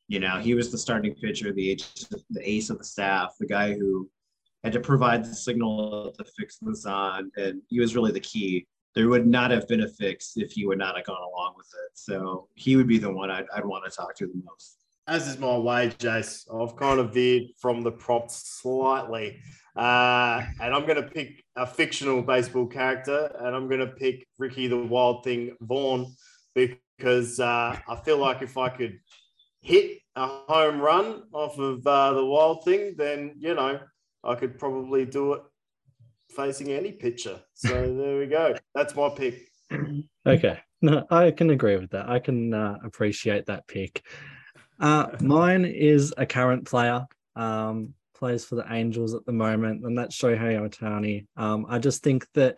you 0.08 0.20
know, 0.20 0.38
he 0.38 0.54
was 0.54 0.72
the 0.72 0.78
starting 0.78 1.16
pitcher, 1.16 1.52
the 1.52 1.72
ace, 1.72 2.08
the 2.30 2.50
ace 2.50 2.70
of 2.70 2.78
the 2.78 2.84
staff, 2.84 3.36
the 3.40 3.48
guy 3.48 3.74
who 3.74 4.10
had 4.64 4.74
to 4.74 4.80
provide 4.80 5.26
the 5.26 5.34
signal 5.34 6.14
to 6.18 6.26
fix 6.38 6.58
the 6.58 6.90
on, 6.90 7.32
and 7.38 7.62
he 7.70 7.80
was 7.80 7.96
really 7.96 8.12
the 8.12 8.20
key. 8.20 8.68
There 8.98 9.10
would 9.10 9.28
not 9.28 9.52
have 9.52 9.68
been 9.68 9.82
a 9.82 9.88
fix 9.88 10.38
if 10.38 10.54
he 10.54 10.66
would 10.66 10.80
not 10.80 10.96
have 10.96 11.06
gone 11.06 11.22
along 11.22 11.54
with 11.56 11.68
it. 11.68 11.92
So 11.94 12.48
he 12.56 12.76
would 12.76 12.88
be 12.88 12.98
the 12.98 13.12
one 13.12 13.30
I'd, 13.30 13.46
I'd 13.56 13.64
want 13.64 13.86
to 13.86 13.96
talk 13.96 14.16
to 14.16 14.26
the 14.26 14.42
most. 14.44 14.80
As 15.06 15.28
is 15.28 15.38
my 15.38 15.56
way, 15.56 15.90
Jace. 16.00 16.48
I've 16.52 16.76
kind 16.78 17.00
of 17.00 17.14
veered 17.14 17.44
from 17.60 17.84
the 17.84 17.92
props 17.92 18.60
slightly. 18.60 19.40
Uh, 19.76 20.42
and 20.60 20.74
I'm 20.74 20.88
going 20.88 20.96
to 20.96 21.08
pick 21.08 21.44
a 21.56 21.68
fictional 21.68 22.24
baseball 22.24 22.66
character, 22.66 23.32
and 23.40 23.56
I'm 23.56 23.68
going 23.68 23.82
to 23.82 23.86
pick 23.86 24.26
Ricky 24.40 24.66
the 24.66 24.78
Wild 24.80 25.24
Thing 25.24 25.56
Vaughn 25.62 26.16
because 26.56 27.40
uh, 27.40 27.78
I 27.88 27.96
feel 28.04 28.18
like 28.18 28.42
if 28.42 28.58
I 28.58 28.70
could 28.70 28.98
hit 29.62 30.00
a 30.16 30.26
home 30.26 30.82
run 30.82 31.22
off 31.34 31.60
of 31.60 31.86
uh, 31.86 32.14
the 32.14 32.26
Wild 32.26 32.66
Thing, 32.66 32.96
then 32.98 33.36
you 33.38 33.54
know 33.54 33.80
I 34.24 34.34
could 34.34 34.58
probably 34.58 35.06
do 35.06 35.34
it 35.34 35.44
facing 36.30 36.72
any 36.72 36.92
pitcher. 36.92 37.40
So 37.54 37.70
there 37.70 38.20
we 38.20 38.28
go. 38.28 38.56
That's 38.76 38.96
my 38.96 39.10
pick. 39.10 39.42
Okay, 40.26 40.60
no, 40.82 41.06
I 41.10 41.32
can 41.32 41.52
agree 41.52 41.78
with 41.78 41.92
that. 41.92 42.10
I 42.10 42.20
can 42.20 42.54
uh, 42.54 42.80
appreciate 42.84 43.46
that 43.46 43.66
pick. 43.66 44.04
Uh, 44.78 45.08
mine 45.22 45.64
is 45.64 46.14
a 46.18 46.26
current 46.26 46.66
player. 46.66 47.06
Um, 47.38 47.94
plays 48.14 48.44
for 48.44 48.56
the 48.56 48.66
Angels 48.70 49.14
at 49.14 49.26
the 49.26 49.32
moment, 49.32 49.86
and 49.86 49.98
that's 49.98 50.18
Shohei 50.18 50.60
Ohtani. 50.60 51.28
Um, 51.38 51.66
I 51.70 51.80
just 51.80 52.04
think 52.04 52.28
that, 52.34 52.58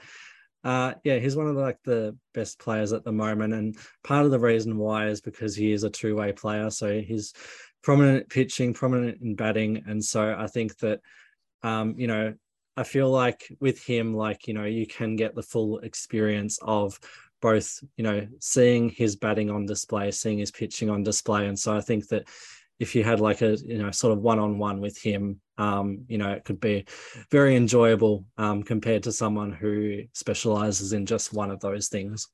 uh, 0.64 0.94
yeah, 1.04 1.20
he's 1.20 1.36
one 1.36 1.48
of 1.48 1.56
the, 1.56 1.62
like 1.62 1.78
the 1.84 2.18
best 2.34 2.60
players 2.60 2.92
at 2.92 3.04
the 3.04 3.12
moment, 3.12 3.54
and 3.54 3.78
part 4.04 4.26
of 4.26 4.32
the 4.32 4.40
reason 4.40 4.78
why 4.78 5.08
is 5.08 5.22
because 5.22 5.56
he 5.56 5.72
is 5.72 5.84
a 5.84 5.90
two-way 5.90 6.32
player. 6.32 6.70
So 6.72 7.02
he's 7.02 7.34
prominent 7.84 8.30
pitching, 8.30 8.74
prominent 8.74 9.22
in 9.22 9.36
batting, 9.36 9.84
and 9.86 10.04
so 10.04 10.36
I 10.38 10.48
think 10.48 10.78
that, 10.80 11.02
um, 11.62 11.96
you 11.98 12.08
know, 12.08 12.34
I 12.78 12.84
feel 12.84 13.10
like 13.10 13.52
with 13.60 13.84
him, 13.84 14.14
like 14.14 14.48
you 14.48 14.54
know, 14.54 14.66
you 14.66 14.88
can 14.88 15.16
get 15.16 15.36
the 15.36 15.44
full 15.44 15.80
experience 15.80 16.60
of 16.62 17.00
both, 17.42 17.84
you 17.98 18.04
know, 18.04 18.28
seeing 18.40 18.90
his 18.90 19.16
batting 19.16 19.50
on 19.50 19.66
display, 19.66 20.12
seeing 20.12 20.40
his 20.40 20.52
pitching 20.52 20.90
on 20.90 21.04
display, 21.04 21.48
and 21.48 21.58
so 21.58 21.76
I 21.76 21.82
think 21.82 22.08
that 22.10 22.28
if 22.80 22.96
you 22.96 23.04
had 23.04 23.20
like 23.20 23.42
a 23.42 23.58
you 23.58 23.78
know 23.78 23.92
sort 23.92 24.14
of 24.14 24.22
one-on-one 24.22 24.80
with 24.80 24.98
him 24.98 25.40
um, 25.58 26.06
you 26.08 26.18
know 26.18 26.32
it 26.32 26.46
could 26.46 26.60
be 26.60 26.86
very 27.30 27.56
enjoyable 27.56 28.26
um, 28.38 28.64
compared 28.64 29.04
to 29.04 29.12
someone 29.12 29.52
who 29.52 30.04
specializes 30.14 30.94
in 30.94 31.06
just 31.06 31.34
one 31.34 31.52
of 31.52 31.60
those 31.60 31.90
things. 31.90 32.28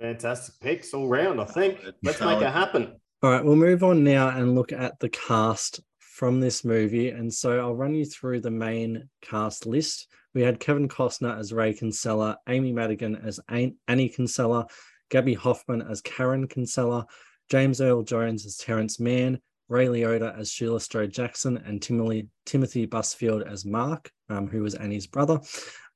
Fantastic 0.00 0.56
picks 0.60 0.92
all 0.92 1.08
round 1.08 1.40
i 1.40 1.44
think. 1.44 1.78
Let's 2.02 2.20
make 2.20 2.42
it 2.42 2.52
happen. 2.52 2.96
All 3.22 3.30
right 3.30 3.44
we'll 3.44 3.56
move 3.56 3.84
on 3.84 4.02
now 4.02 4.28
and 4.28 4.54
look 4.54 4.72
at 4.72 4.98
the 4.98 5.08
cast 5.08 5.80
from 6.22 6.38
this 6.38 6.64
movie 6.64 7.08
and 7.08 7.34
so 7.34 7.58
i'll 7.58 7.74
run 7.74 7.92
you 7.92 8.04
through 8.04 8.38
the 8.38 8.48
main 8.48 9.08
cast 9.22 9.66
list 9.66 10.06
we 10.34 10.40
had 10.40 10.60
kevin 10.60 10.86
costner 10.86 11.36
as 11.36 11.52
ray 11.52 11.74
kinsella 11.74 12.38
amy 12.48 12.72
madigan 12.72 13.16
as 13.16 13.40
annie 13.48 14.08
kinsella 14.08 14.64
Gaby 15.10 15.34
Hoffmann 15.34 15.82
as 15.82 16.00
karen 16.00 16.46
kinsella 16.46 17.08
james 17.50 17.80
earl 17.80 18.04
jones 18.04 18.46
as 18.46 18.56
terrence 18.56 19.00
mann 19.00 19.40
Ray 19.68 19.86
Liotta 19.86 20.38
as 20.38 20.48
Shoeless 20.48 20.86
Joe 20.86 21.06
Jackson, 21.06 21.56
and 21.56 21.80
Timothy, 21.80 22.28
Timothy 22.44 22.86
Busfield 22.86 23.50
as 23.50 23.64
Mark, 23.64 24.10
um, 24.28 24.46
who 24.46 24.62
was 24.62 24.74
Annie's 24.74 25.06
brother. 25.06 25.40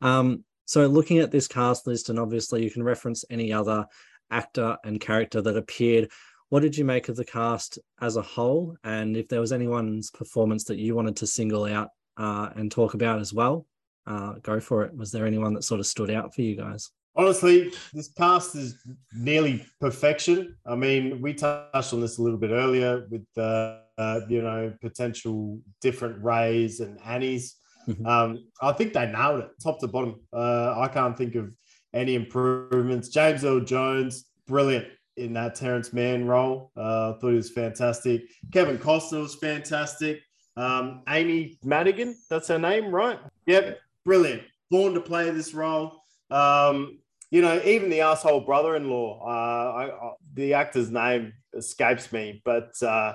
Um, 0.01 0.45
so, 0.65 0.87
looking 0.87 1.19
at 1.19 1.31
this 1.31 1.47
cast 1.47 1.87
list, 1.87 2.09
and 2.09 2.19
obviously 2.19 2.65
you 2.65 2.71
can 2.71 2.83
reference 2.83 3.27
any 3.29 3.53
other 3.53 3.85
actor 4.31 4.79
and 4.83 4.99
character 4.99 5.43
that 5.43 5.59
appeared. 5.59 6.11
What 6.49 6.61
did 6.61 6.77
you 6.77 6.85
make 6.85 7.09
of 7.09 7.17
the 7.17 7.25
cast 7.25 7.79
as 8.01 8.17
a 8.17 8.23
whole? 8.23 8.77
And 8.85 9.17
if 9.17 9.29
there 9.29 9.41
was 9.41 9.53
anyone's 9.53 10.11
performance 10.11 10.65
that 10.65 10.79
you 10.79 10.95
wanted 10.95 11.17
to 11.17 11.27
single 11.27 11.65
out 11.65 11.89
uh, 12.17 12.51
and 12.55 12.71
talk 12.71 12.95
about 12.95 13.21
as 13.21 13.33
well, 13.33 13.67
uh, 14.07 14.35
go 14.43 14.61
for 14.61 14.85
it. 14.85 14.97
Was 14.97 15.11
there 15.11 15.27
anyone 15.27 15.55
that 15.55 15.65
sort 15.65 15.81
of 15.81 15.87
stood 15.87 16.11
out 16.11 16.35
for 16.35 16.43
you 16.43 16.55
guys? 16.55 16.91
Honestly, 17.17 17.73
this 17.93 18.09
past 18.09 18.55
is 18.55 18.77
nearly 19.13 19.67
perfection. 19.81 20.55
I 20.67 20.77
mean, 20.77 21.21
we 21.21 21.35
touched 21.35 21.93
on 21.93 22.01
this 22.01 22.19
a 22.19 22.23
little 22.23 22.39
bit 22.39 22.51
earlier 22.51 23.07
with 23.11 23.25
the, 23.35 23.81
uh, 23.99 24.21
you 24.29 24.43
know, 24.43 24.73
potential 24.81 25.59
different 25.81 26.23
Rays 26.23 26.79
and 26.81 27.01
Annies. 27.05 27.57
Mm-hmm. 27.89 28.07
Um, 28.07 28.45
I 28.61 28.73
think 28.73 28.93
they 28.93 29.07
nailed 29.07 29.41
it 29.41 29.49
top 29.63 29.81
to 29.81 29.89
bottom. 29.89 30.21
Uh, 30.33 30.79
I 30.79 30.89
can't 30.89 31.17
think 31.17 31.35
of 31.35 31.51
any 31.95 32.15
improvements. 32.15 33.09
James 33.09 33.45
Earl 33.45 33.61
Jones, 33.61 34.27
brilliant 34.47 34.87
in 35.17 35.33
that 35.35 35.55
Terrence 35.55 35.93
Mann 35.93 36.27
role. 36.27 36.71
Uh, 36.77 37.15
I 37.15 37.19
thought 37.19 37.31
he 37.31 37.37
was 37.37 37.51
fantastic. 37.51 38.23
Kevin 38.53 38.79
Costner 38.79 39.23
was 39.23 39.35
fantastic. 39.37 40.23
Um, 40.57 41.03
Amy 41.09 41.59
Madigan, 41.63 42.17
that's 42.31 42.49
her 42.49 42.59
name, 42.59 42.91
right? 42.91 43.19
Yep, 43.47 43.79
brilliant. 44.05 44.43
Born 44.71 44.95
to 44.95 45.01
play 45.01 45.31
this 45.31 45.55
role. 45.55 46.01
Um, 46.31 46.99
you 47.31 47.43
know, 47.43 47.61
even 47.65 47.91
the 47.91 48.01
asshole 48.01 48.41
brother-in-law, 48.41 49.21
uh, 49.27 49.73
I, 49.73 49.91
I, 49.91 50.13
the 50.35 50.55
actor's 50.55 50.91
name 50.91 51.33
escapes 51.55 52.13
me, 52.13 52.41
but 52.45 52.71
uh, 52.83 53.15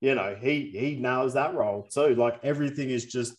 you 0.00 0.14
know, 0.14 0.36
he 0.40 0.72
he 0.76 0.96
nails 0.96 1.34
that 1.34 1.54
role 1.54 1.84
too. 1.84 2.14
Like 2.14 2.40
everything 2.42 2.90
is 2.90 3.04
just, 3.04 3.34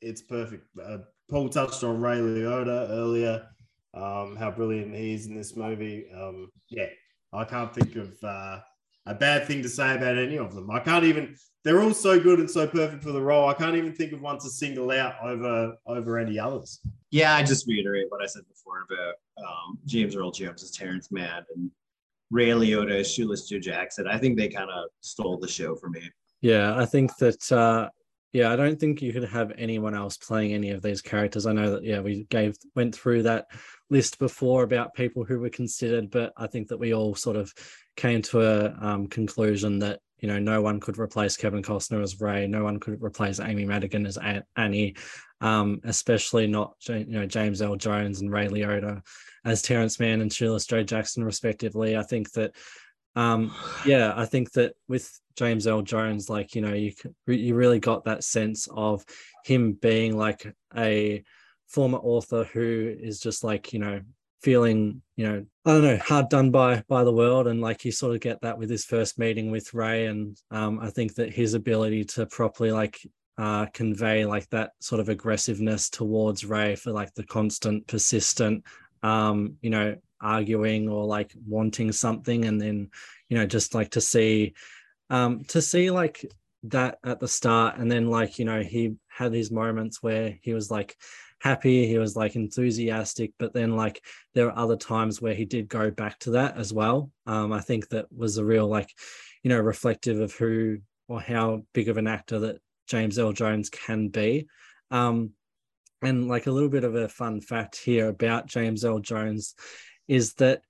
it's 0.00 0.22
perfect. 0.22 0.64
Uh, 0.80 0.98
Paul 1.30 1.48
touched 1.48 1.82
on 1.82 2.00
Ray 2.00 2.18
Liotta 2.18 2.90
earlier, 2.90 3.46
um, 3.94 4.36
how 4.36 4.50
brilliant 4.50 4.94
he 4.94 5.14
is 5.14 5.26
in 5.26 5.34
this 5.34 5.56
movie. 5.56 6.06
Um, 6.14 6.50
yeah, 6.68 6.86
I 7.34 7.44
can't 7.44 7.74
think 7.74 7.96
of 7.96 8.22
uh, 8.22 8.60
a 9.06 9.14
bad 9.14 9.46
thing 9.46 9.62
to 9.62 9.68
say 9.68 9.94
about 9.94 10.16
any 10.16 10.38
of 10.38 10.54
them. 10.54 10.70
I 10.70 10.80
can't 10.80 11.04
even. 11.04 11.36
They're 11.64 11.80
all 11.80 11.94
so 11.94 12.20
good 12.20 12.40
and 12.40 12.50
so 12.50 12.66
perfect 12.66 13.02
for 13.02 13.12
the 13.12 13.22
role. 13.22 13.48
I 13.48 13.54
can't 13.54 13.74
even 13.74 13.94
think 13.94 14.12
of 14.12 14.20
one 14.20 14.38
to 14.40 14.50
single 14.50 14.90
out 14.90 15.14
over 15.22 15.74
over 15.86 16.18
any 16.18 16.38
others. 16.38 16.80
Yeah, 17.10 17.34
I 17.34 17.42
just 17.42 17.66
reiterate 17.66 18.06
what 18.10 18.22
I 18.22 18.26
said 18.26 18.42
before 18.48 18.86
about 18.90 19.14
um, 19.38 19.78
James 19.86 20.14
Earl 20.14 20.30
Jones 20.30 20.62
as 20.62 20.70
Terrence 20.70 21.10
Mann 21.10 21.44
and 21.54 21.70
Ray 22.30 22.48
Liotta 22.48 23.00
as 23.00 23.10
Shoeless 23.10 23.48
Joe 23.48 23.58
Jackson. 23.58 24.06
I 24.06 24.18
think 24.18 24.36
they 24.36 24.48
kind 24.48 24.70
of 24.70 24.84
stole 25.00 25.38
the 25.38 25.48
show 25.48 25.74
for 25.74 25.88
me. 25.88 26.02
Yeah, 26.40 26.76
I 26.76 26.84
think 26.84 27.16
that 27.16 27.50
uh 27.50 27.88
yeah, 28.34 28.52
I 28.52 28.56
don't 28.56 28.78
think 28.78 29.00
you 29.00 29.12
could 29.12 29.24
have 29.24 29.52
anyone 29.56 29.94
else 29.94 30.16
playing 30.16 30.52
any 30.52 30.70
of 30.70 30.82
these 30.82 31.00
characters. 31.00 31.46
I 31.46 31.52
know 31.52 31.70
that 31.70 31.84
yeah, 31.84 32.00
we 32.00 32.24
gave 32.24 32.56
went 32.74 32.94
through 32.94 33.22
that 33.22 33.46
list 33.90 34.18
before 34.18 34.62
about 34.62 34.94
people 34.94 35.24
who 35.24 35.40
were 35.40 35.50
considered, 35.50 36.10
but 36.10 36.32
I 36.36 36.46
think 36.46 36.68
that 36.68 36.78
we 36.78 36.94
all 36.94 37.14
sort 37.14 37.36
of 37.36 37.52
came 37.96 38.22
to 38.22 38.40
a 38.40 38.74
um, 38.80 39.06
conclusion 39.08 39.78
that 39.80 40.00
you 40.18 40.28
know 40.28 40.38
no 40.38 40.62
one 40.62 40.80
could 40.80 40.98
replace 40.98 41.36
Kevin 41.36 41.62
Costner 41.62 42.02
as 42.02 42.20
Ray, 42.20 42.46
no 42.46 42.64
one 42.64 42.80
could 42.80 43.02
replace 43.02 43.40
Amy 43.40 43.64
Madigan 43.64 44.06
as 44.06 44.18
Annie, 44.56 44.96
um, 45.40 45.80
especially 45.84 46.46
not 46.46 46.74
you 46.88 47.04
know 47.06 47.26
James 47.26 47.60
Earl 47.60 47.76
Jones 47.76 48.20
and 48.20 48.32
Ray 48.32 48.48
Liotta 48.48 49.02
as 49.44 49.62
Terrence 49.62 50.00
Mann 50.00 50.20
and 50.20 50.32
Shoeless 50.32 50.66
Joe 50.66 50.82
Jackson 50.82 51.24
respectively. 51.24 51.96
I 51.96 52.02
think 52.02 52.32
that 52.32 52.52
um 53.16 53.54
yeah 53.86 54.12
i 54.16 54.24
think 54.24 54.50
that 54.52 54.74
with 54.88 55.20
james 55.36 55.66
earl 55.66 55.82
jones 55.82 56.28
like 56.28 56.54
you 56.54 56.60
know 56.60 56.72
you 56.72 56.92
you 57.26 57.54
really 57.54 57.78
got 57.78 58.04
that 58.04 58.24
sense 58.24 58.68
of 58.74 59.04
him 59.44 59.72
being 59.72 60.16
like 60.16 60.52
a 60.76 61.22
former 61.74 61.98
author 61.98 62.44
who 62.44 62.94
is 63.00 63.18
just 63.18 63.42
like 63.42 63.72
you 63.72 63.80
know 63.80 64.00
feeling 64.42 65.02
you 65.16 65.26
know 65.26 65.44
i 65.64 65.72
don't 65.72 65.82
know 65.82 65.96
hard 65.96 66.28
done 66.28 66.50
by 66.50 66.80
by 66.86 67.02
the 67.02 67.12
world. 67.12 67.48
And 67.48 67.60
like 67.60 67.84
you 67.84 67.90
sort 67.90 68.14
of 68.14 68.20
get 68.20 68.40
that 68.42 68.58
with 68.58 68.70
his 68.70 68.84
first 68.84 69.18
meeting 69.18 69.50
with 69.50 69.74
ray. 69.74 70.06
And 70.06 70.38
um 70.50 70.78
i 70.80 70.90
think 70.90 71.14
that 71.14 71.32
his 71.32 71.54
ability 71.54 72.04
to 72.14 72.26
properly 72.26 72.70
like 72.70 72.96
uh 73.38 73.66
convey 73.74 74.24
like 74.24 74.48
that 74.50 74.70
sort 74.80 75.00
of 75.00 75.08
aggressiveness 75.08 75.90
towards 75.90 76.44
ray 76.44 76.76
for 76.76 76.92
like 76.92 77.12
the 77.14 77.24
constant 77.24 77.86
persistent 77.88 78.62
um 79.02 79.56
you 79.60 79.70
know 79.70 79.96
arguing 80.20 80.88
or 80.88 81.04
like 81.04 81.32
wanting 81.46 81.90
something. 81.92 82.44
And 82.44 82.60
then 82.60 82.90
you 83.28 83.36
know 83.36 83.46
just 83.46 83.74
like 83.74 83.90
to 83.90 84.00
see 84.00 84.54
um 85.10 85.44
to 85.48 85.60
see 85.60 85.90
like 85.90 86.24
that 86.64 86.98
at 87.04 87.18
the 87.18 87.28
start. 87.28 87.78
And 87.78 87.90
then 87.90 88.06
like 88.08 88.38
you 88.38 88.44
know 88.44 88.62
he 88.62 88.96
had 89.08 89.32
these 89.32 89.50
moments 89.50 90.02
where 90.02 90.38
he 90.42 90.52
was 90.54 90.70
like 90.70 90.96
happy 91.44 91.86
he 91.86 91.98
was 91.98 92.16
like 92.16 92.36
enthusiastic 92.36 93.32
but 93.38 93.52
then 93.52 93.76
like 93.76 94.02
there 94.34 94.48
are 94.48 94.58
other 94.58 94.76
times 94.76 95.20
where 95.20 95.34
he 95.34 95.44
did 95.44 95.68
go 95.68 95.90
back 95.90 96.18
to 96.18 96.30
that 96.30 96.56
as 96.56 96.72
well 96.72 97.10
um 97.26 97.52
i 97.52 97.60
think 97.60 97.88
that 97.88 98.06
was 98.10 98.38
a 98.38 98.44
real 98.44 98.66
like 98.66 98.90
you 99.42 99.50
know 99.50 99.60
reflective 99.60 100.20
of 100.20 100.32
who 100.34 100.78
or 101.06 101.20
how 101.20 101.62
big 101.74 101.88
of 101.88 101.98
an 101.98 102.06
actor 102.06 102.38
that 102.38 102.56
james 102.88 103.18
earl 103.18 103.32
jones 103.32 103.68
can 103.68 104.08
be 104.08 104.46
um 104.90 105.30
and 106.02 106.28
like 106.28 106.46
a 106.46 106.50
little 106.50 106.70
bit 106.70 106.84
of 106.84 106.94
a 106.94 107.08
fun 107.08 107.40
fact 107.40 107.76
here 107.76 108.08
about 108.08 108.46
james 108.46 108.84
earl 108.84 108.98
jones 108.98 109.54
is 110.08 110.34
that 110.34 110.62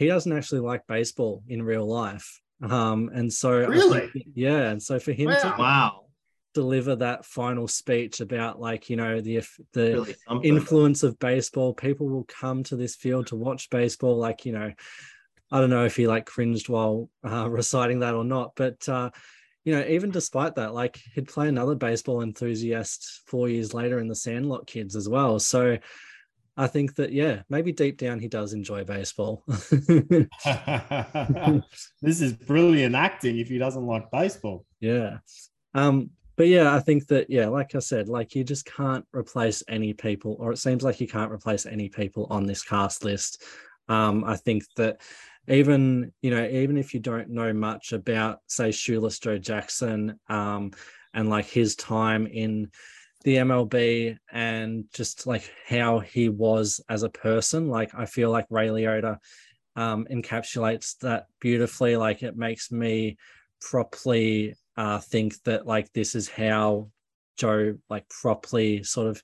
he 0.00 0.06
doesn't 0.06 0.32
actually 0.32 0.60
like 0.60 0.86
baseball 0.86 1.42
in 1.46 1.62
real 1.62 1.86
life. 1.86 2.40
Um, 2.62 3.10
and 3.14 3.30
so 3.30 3.50
really, 3.50 4.08
think, 4.08 4.26
yeah, 4.34 4.70
and 4.70 4.82
so 4.82 4.98
for 4.98 5.12
him 5.12 5.26
wow. 5.26 5.38
to 5.40 5.54
wow 5.58 6.04
deliver 6.54 6.96
that 6.96 7.24
final 7.24 7.68
speech 7.68 8.20
about 8.20 8.60
like 8.60 8.90
you 8.90 8.96
know 8.96 9.20
the 9.20 9.42
the 9.72 10.16
really 10.30 10.44
influence 10.44 11.02
of 11.02 11.18
baseball, 11.18 11.74
people 11.74 12.08
will 12.08 12.24
come 12.24 12.62
to 12.64 12.76
this 12.76 12.96
field 12.96 13.28
to 13.28 13.36
watch 13.36 13.70
baseball. 13.70 14.16
Like 14.16 14.44
you 14.46 14.52
know, 14.52 14.72
I 15.50 15.60
don't 15.60 15.70
know 15.70 15.84
if 15.84 15.96
he 15.96 16.06
like 16.06 16.26
cringed 16.26 16.68
while 16.68 17.08
uh, 17.24 17.48
reciting 17.50 18.00
that 18.00 18.14
or 18.14 18.24
not, 18.24 18.52
but. 18.56 18.88
uh 18.88 19.10
you 19.62 19.74
know, 19.74 19.84
even 19.86 20.10
despite 20.10 20.54
that, 20.54 20.72
like 20.72 20.98
he'd 21.14 21.28
play 21.28 21.46
another 21.46 21.74
baseball 21.74 22.22
enthusiast 22.22 23.20
four 23.26 23.46
years 23.46 23.74
later 23.74 23.98
in 23.98 24.08
the 24.08 24.14
Sandlot 24.14 24.66
Kids 24.66 24.96
as 24.96 25.06
well. 25.06 25.38
So, 25.38 25.76
I 26.56 26.66
think 26.66 26.96
that 26.96 27.10
yeah, 27.12 27.42
maybe 27.48 27.72
deep 27.72 27.96
down 27.96 28.20
he 28.20 28.28
does 28.28 28.52
enjoy 28.52 28.84
baseball. 28.84 29.42
this 29.46 30.28
is 32.20 32.34
brilliant 32.34 32.94
acting 32.94 33.38
if 33.38 33.48
he 33.48 33.56
doesn't 33.58 33.86
like 33.86 34.10
baseball. 34.10 34.66
Yeah. 34.80 35.18
Um, 35.74 36.10
but 36.40 36.48
yeah, 36.48 36.74
I 36.74 36.80
think 36.80 37.06
that 37.08 37.28
yeah, 37.28 37.48
like 37.48 37.74
I 37.74 37.80
said, 37.80 38.08
like 38.08 38.34
you 38.34 38.44
just 38.44 38.64
can't 38.64 39.04
replace 39.12 39.62
any 39.68 39.92
people, 39.92 40.38
or 40.40 40.52
it 40.52 40.56
seems 40.56 40.82
like 40.82 40.98
you 40.98 41.06
can't 41.06 41.30
replace 41.30 41.66
any 41.66 41.90
people 41.90 42.26
on 42.30 42.46
this 42.46 42.62
cast 42.62 43.04
list. 43.04 43.42
Um, 43.90 44.24
I 44.24 44.36
think 44.36 44.64
that 44.76 45.02
even 45.48 46.14
you 46.22 46.30
know, 46.30 46.42
even 46.46 46.78
if 46.78 46.94
you 46.94 47.00
don't 47.00 47.28
know 47.28 47.52
much 47.52 47.92
about, 47.92 48.38
say, 48.46 48.70
Shoeless 48.70 49.18
Joe 49.18 49.36
Jackson, 49.36 50.18
um, 50.30 50.70
and 51.12 51.28
like 51.28 51.44
his 51.44 51.76
time 51.76 52.26
in 52.26 52.70
the 53.24 53.36
MLB 53.36 54.16
and 54.32 54.86
just 54.94 55.26
like 55.26 55.52
how 55.68 55.98
he 55.98 56.30
was 56.30 56.80
as 56.88 57.02
a 57.02 57.10
person. 57.10 57.68
Like 57.68 57.94
I 57.94 58.06
feel 58.06 58.30
like 58.30 58.46
Ray 58.48 58.68
Liotta 58.68 59.18
um, 59.76 60.06
encapsulates 60.10 60.96
that 61.00 61.26
beautifully. 61.38 61.98
Like 61.98 62.22
it 62.22 62.34
makes 62.34 62.72
me 62.72 63.18
properly 63.60 64.54
uh, 64.80 64.98
think 64.98 65.34
that 65.42 65.66
like 65.66 65.92
this 65.92 66.14
is 66.14 66.26
how 66.26 66.88
Joe 67.36 67.76
like 67.90 68.08
properly 68.08 68.82
sort 68.82 69.08
of 69.08 69.22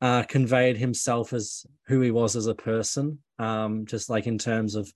uh, 0.00 0.22
conveyed 0.22 0.78
himself 0.78 1.34
as 1.34 1.66
who 1.88 2.00
he 2.00 2.10
was 2.10 2.36
as 2.36 2.46
a 2.46 2.54
person. 2.54 3.18
Um, 3.38 3.84
just 3.84 4.08
like 4.08 4.26
in 4.26 4.38
terms 4.38 4.76
of 4.76 4.90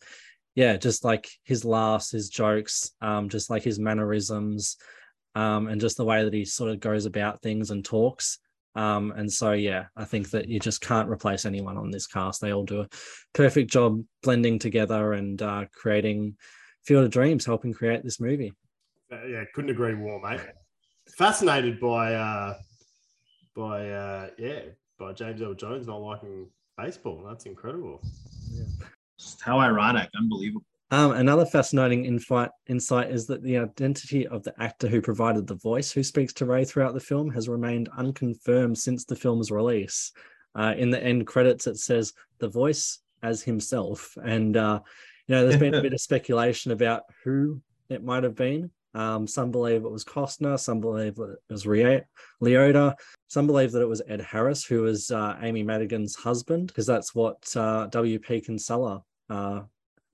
yeah, 0.54 0.78
just 0.78 1.04
like 1.04 1.28
his 1.44 1.66
laughs, 1.66 2.10
his 2.10 2.30
jokes, 2.30 2.92
um, 3.02 3.28
just 3.28 3.50
like 3.50 3.62
his 3.62 3.78
mannerisms 3.78 4.78
um, 5.34 5.68
and 5.68 5.78
just 5.78 5.98
the 5.98 6.06
way 6.06 6.24
that 6.24 6.32
he 6.32 6.46
sort 6.46 6.70
of 6.70 6.80
goes 6.80 7.04
about 7.04 7.42
things 7.42 7.70
and 7.70 7.84
talks. 7.84 8.38
Um, 8.74 9.12
and 9.14 9.30
so, 9.30 9.52
yeah, 9.52 9.86
I 9.94 10.06
think 10.06 10.30
that 10.30 10.48
you 10.48 10.58
just 10.58 10.80
can't 10.80 11.10
replace 11.10 11.44
anyone 11.44 11.76
on 11.76 11.90
this 11.90 12.06
cast. 12.06 12.40
They 12.40 12.54
all 12.54 12.64
do 12.64 12.80
a 12.80 12.88
perfect 13.34 13.70
job 13.70 14.02
blending 14.22 14.58
together 14.58 15.12
and 15.12 15.40
uh, 15.42 15.66
creating 15.70 16.36
Field 16.82 17.04
of 17.04 17.10
Dreams, 17.10 17.44
helping 17.44 17.74
create 17.74 18.02
this 18.02 18.20
movie. 18.20 18.54
Uh, 19.12 19.26
yeah, 19.26 19.44
couldn't 19.52 19.70
agree 19.70 19.94
more, 19.94 20.20
mate. 20.20 20.40
Fascinated 21.16 21.78
by, 21.78 22.14
uh, 22.14 22.54
by 23.54 23.90
uh, 23.90 24.28
yeah, 24.38 24.60
by 24.98 25.12
James 25.12 25.42
Earl 25.42 25.54
Jones 25.54 25.86
not 25.86 26.00
liking 26.00 26.46
baseball. 26.78 27.22
That's 27.28 27.44
incredible. 27.44 28.00
Yeah. 28.50 28.64
Just 29.18 29.42
how 29.42 29.58
ironic, 29.58 30.08
unbelievable. 30.16 30.64
Um, 30.90 31.12
another 31.12 31.46
fascinating 31.46 32.04
insight, 32.04 32.50
insight 32.68 33.10
is 33.10 33.26
that 33.26 33.42
the 33.42 33.58
identity 33.58 34.26
of 34.26 34.42
the 34.42 34.54
actor 34.62 34.88
who 34.88 35.00
provided 35.00 35.46
the 35.46 35.54
voice 35.56 35.90
who 35.90 36.02
speaks 36.02 36.32
to 36.34 36.46
Ray 36.46 36.64
throughout 36.64 36.94
the 36.94 37.00
film 37.00 37.30
has 37.30 37.48
remained 37.48 37.88
unconfirmed 37.96 38.76
since 38.76 39.04
the 39.04 39.16
film's 39.16 39.50
release. 39.50 40.12
Uh, 40.54 40.74
in 40.76 40.90
the 40.90 41.02
end 41.02 41.26
credits, 41.26 41.66
it 41.66 41.78
says 41.78 42.12
the 42.38 42.48
voice 42.48 42.98
as 43.22 43.42
himself. 43.42 44.16
And, 44.22 44.56
uh, 44.56 44.80
you 45.26 45.34
know, 45.34 45.46
there's 45.46 45.60
been 45.60 45.74
a 45.74 45.82
bit 45.82 45.94
of 45.94 46.00
speculation 46.00 46.72
about 46.72 47.04
who 47.24 47.60
it 47.88 48.04
might 48.04 48.24
have 48.24 48.36
been. 48.36 48.70
Um, 48.94 49.26
some 49.26 49.50
believe 49.50 49.84
it 49.84 49.90
was 49.90 50.04
Costner, 50.04 50.58
some 50.58 50.80
believe 50.80 51.18
it 51.18 51.38
was 51.50 51.64
Liotta, 51.64 52.94
some 53.28 53.46
believe 53.46 53.72
that 53.72 53.82
it 53.82 53.88
was 53.88 54.02
Ed 54.06 54.20
Harris, 54.20 54.64
who 54.64 54.82
was 54.82 55.10
uh, 55.10 55.38
Amy 55.40 55.62
Madigan's 55.62 56.14
husband, 56.14 56.66
because 56.68 56.86
that's 56.86 57.14
what 57.14 57.38
uh, 57.56 57.86
W.P. 57.86 58.42
Kinsella 58.42 59.02
uh, 59.30 59.60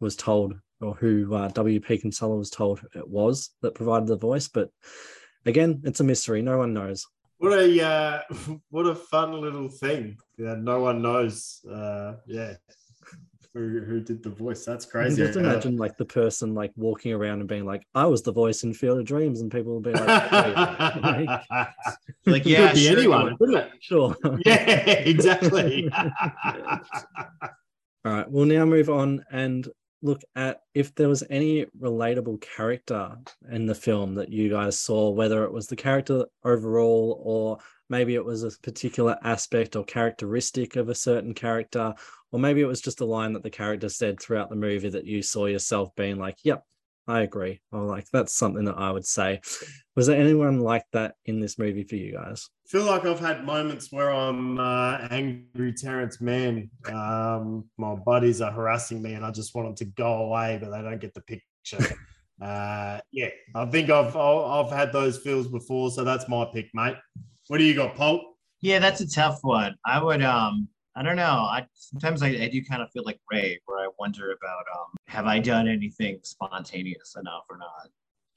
was 0.01 0.15
told 0.15 0.55
or 0.81 0.95
who 0.95 1.35
uh, 1.35 1.49
WP 1.51 2.03
Kinsella 2.03 2.37
was 2.37 2.51
told 2.51 2.81
it 2.95 3.09
was 3.09 3.51
that 3.63 3.75
provided 3.75 4.09
the 4.09 4.17
voice. 4.17 4.49
But 4.49 4.71
again, 5.47 5.83
it's 5.85 6.01
a 6.01 6.05
mystery. 6.05 6.43
No 6.43 6.59
one 6.59 6.73
knows. 6.73 7.07
What 7.39 7.59
a 7.59 7.85
uh, 7.85 8.23
what 8.71 8.87
a 8.87 8.95
fun 8.95 9.41
little 9.41 9.69
thing. 9.69 10.19
No 10.39 10.81
one 10.81 11.03
knows. 11.03 11.61
Uh, 11.69 12.15
yeah, 12.27 12.55
who 13.55 13.81
who 13.81 14.01
did 14.01 14.23
the 14.23 14.31
voice? 14.31 14.65
That's 14.65 14.85
crazy. 14.85 15.25
Just 15.25 15.37
uh, 15.37 15.41
imagine 15.41 15.77
like 15.77 15.97
the 15.97 16.05
person 16.05 16.55
like 16.55 16.73
walking 16.77 17.13
around 17.13 17.41
and 17.41 17.49
being 17.49 17.65
like, 17.65 17.87
"I 17.95 18.07
was 18.07 18.23
the 18.23 18.33
voice 18.33 18.63
in 18.63 18.75
Field 18.75 18.99
of 18.99 19.05
Dreams," 19.05 19.41
and 19.41 19.51
people 19.51 19.73
will 19.73 19.81
be 19.81 19.93
like, 19.93 20.33
like, 21.03 21.41
like 22.27 22.47
"Yeah, 22.47 22.69
could 22.69 22.75
be 22.75 22.85
sure 22.87 22.99
anyone, 22.99 23.37
couldn't 23.37 23.57
it?" 23.57 23.71
Sure. 23.81 24.17
yeah, 24.45 24.55
exactly. 24.57 25.91
All 28.05 28.13
right, 28.13 28.31
we'll 28.31 28.47
now 28.47 28.65
move 28.65 28.91
on 28.91 29.25
and 29.31 29.69
look 30.03 30.23
at 30.37 30.61
if 30.75 30.95
there 30.95 31.09
was 31.09 31.25
any 31.29 31.67
relatable 31.81 32.41
character 32.41 33.17
in 33.51 33.67
the 33.67 33.75
film 33.75 34.15
that 34.15 34.31
you 34.31 34.49
guys 34.49 34.79
saw, 34.79 35.11
whether 35.11 35.45
it 35.45 35.53
was 35.53 35.67
the 35.67 35.77
character 35.77 36.25
overall 36.45 37.21
or 37.25 37.59
maybe 37.91 38.15
it 38.15 38.25
was 38.25 38.45
a 38.45 38.51
particular 38.61 39.17
aspect 39.25 39.77
or 39.77 39.85
characteristic 39.85 40.77
of 40.77 40.89
a 40.89 40.95
certain 40.95 41.35
character, 41.35 41.95
or 42.31 42.39
maybe 42.39 42.61
it 42.61 42.67
was 42.67 42.81
just 42.81 43.01
a 43.01 43.05
line 43.05 43.33
that 43.33 43.43
the 43.43 43.51
character 43.51 43.89
said 43.89 44.21
throughout 44.21 44.51
the 44.51 44.57
movie 44.57 44.91
that 44.91 45.07
you 45.07 45.23
saw 45.23 45.47
yourself 45.47 45.95
being 45.97 46.19
like, 46.19 46.37
yep, 46.45 46.65
I 47.09 47.23
agree. 47.23 47.61
Or 47.73 47.85
like 47.85 48.07
that's 48.13 48.35
something 48.35 48.67
that 48.67 48.77
I 48.77 48.91
would 48.91 49.07
say. 49.07 49.41
Was 49.97 50.07
there 50.07 50.21
anyone 50.21 50.61
like 50.61 50.85
that 50.93 51.15
in 51.25 51.41
this 51.41 51.59
movie 51.59 51.85
for 51.85 51.97
you 51.97 52.13
guys? 52.13 52.49
I 52.67 52.69
feel 52.69 52.85
like 52.85 53.07
I've 53.07 53.19
had 53.19 53.45
moments 53.45 53.91
where 53.91 54.11
I'm 54.11 54.61
uh, 54.61 55.09
angry 55.11 55.73
Terrence 55.73 56.21
Mann. 56.21 56.71
Um, 56.93 57.65
my 57.79 57.95
buddies 57.95 58.43
are 58.43 58.53
harassing 58.53 59.01
me 59.01 59.15
and 59.15 59.25
I 59.25 59.31
just 59.31 59.55
want 59.55 59.69
them 59.69 59.75
to 59.77 59.87
go 59.87 60.25
away, 60.25 60.59
but 60.61 60.71
they 60.71 60.83
don't 60.83 61.01
get 61.01 61.15
the 61.15 61.23
picture. 61.23 61.97
uh, 62.43 63.01
yeah, 63.11 63.31
I 63.55 63.65
think 63.67 63.89
I've 63.89 64.15
I've 64.15 64.71
had 64.71 64.93
those 64.93 65.19
feels 65.19 65.49
before, 65.49 65.91
so 65.91 66.05
that's 66.05 66.29
my 66.29 66.47
pick, 66.53 66.67
mate. 66.75 66.97
What 67.47 67.57
do 67.57 67.65
you 67.65 67.75
got, 67.75 67.97
Paul? 67.97 68.35
Yeah, 68.61 68.81
that's 68.81 69.01
a 69.01 69.09
tough 69.09 69.39
one. 69.41 69.77
I 69.87 70.03
would 70.03 70.23
um 70.23 70.69
I 70.99 71.03
don't 71.05 71.15
know. 71.15 71.23
I 71.49 71.65
sometimes 71.75 72.23
I, 72.23 72.31
I 72.31 72.49
do 72.49 72.63
kind 72.65 72.83
of 72.83 72.91
feel 72.91 73.05
like 73.07 73.21
Ray, 73.31 73.61
where 73.67 73.79
I 73.79 73.89
wonder 74.01 74.33
about 74.33 74.65
um 74.77 74.97
have 75.07 75.27
I 75.27 75.39
done 75.39 75.69
anything 75.69 76.19
spontaneous 76.25 77.15
enough 77.17 77.45
or 77.49 77.57
not? 77.57 77.89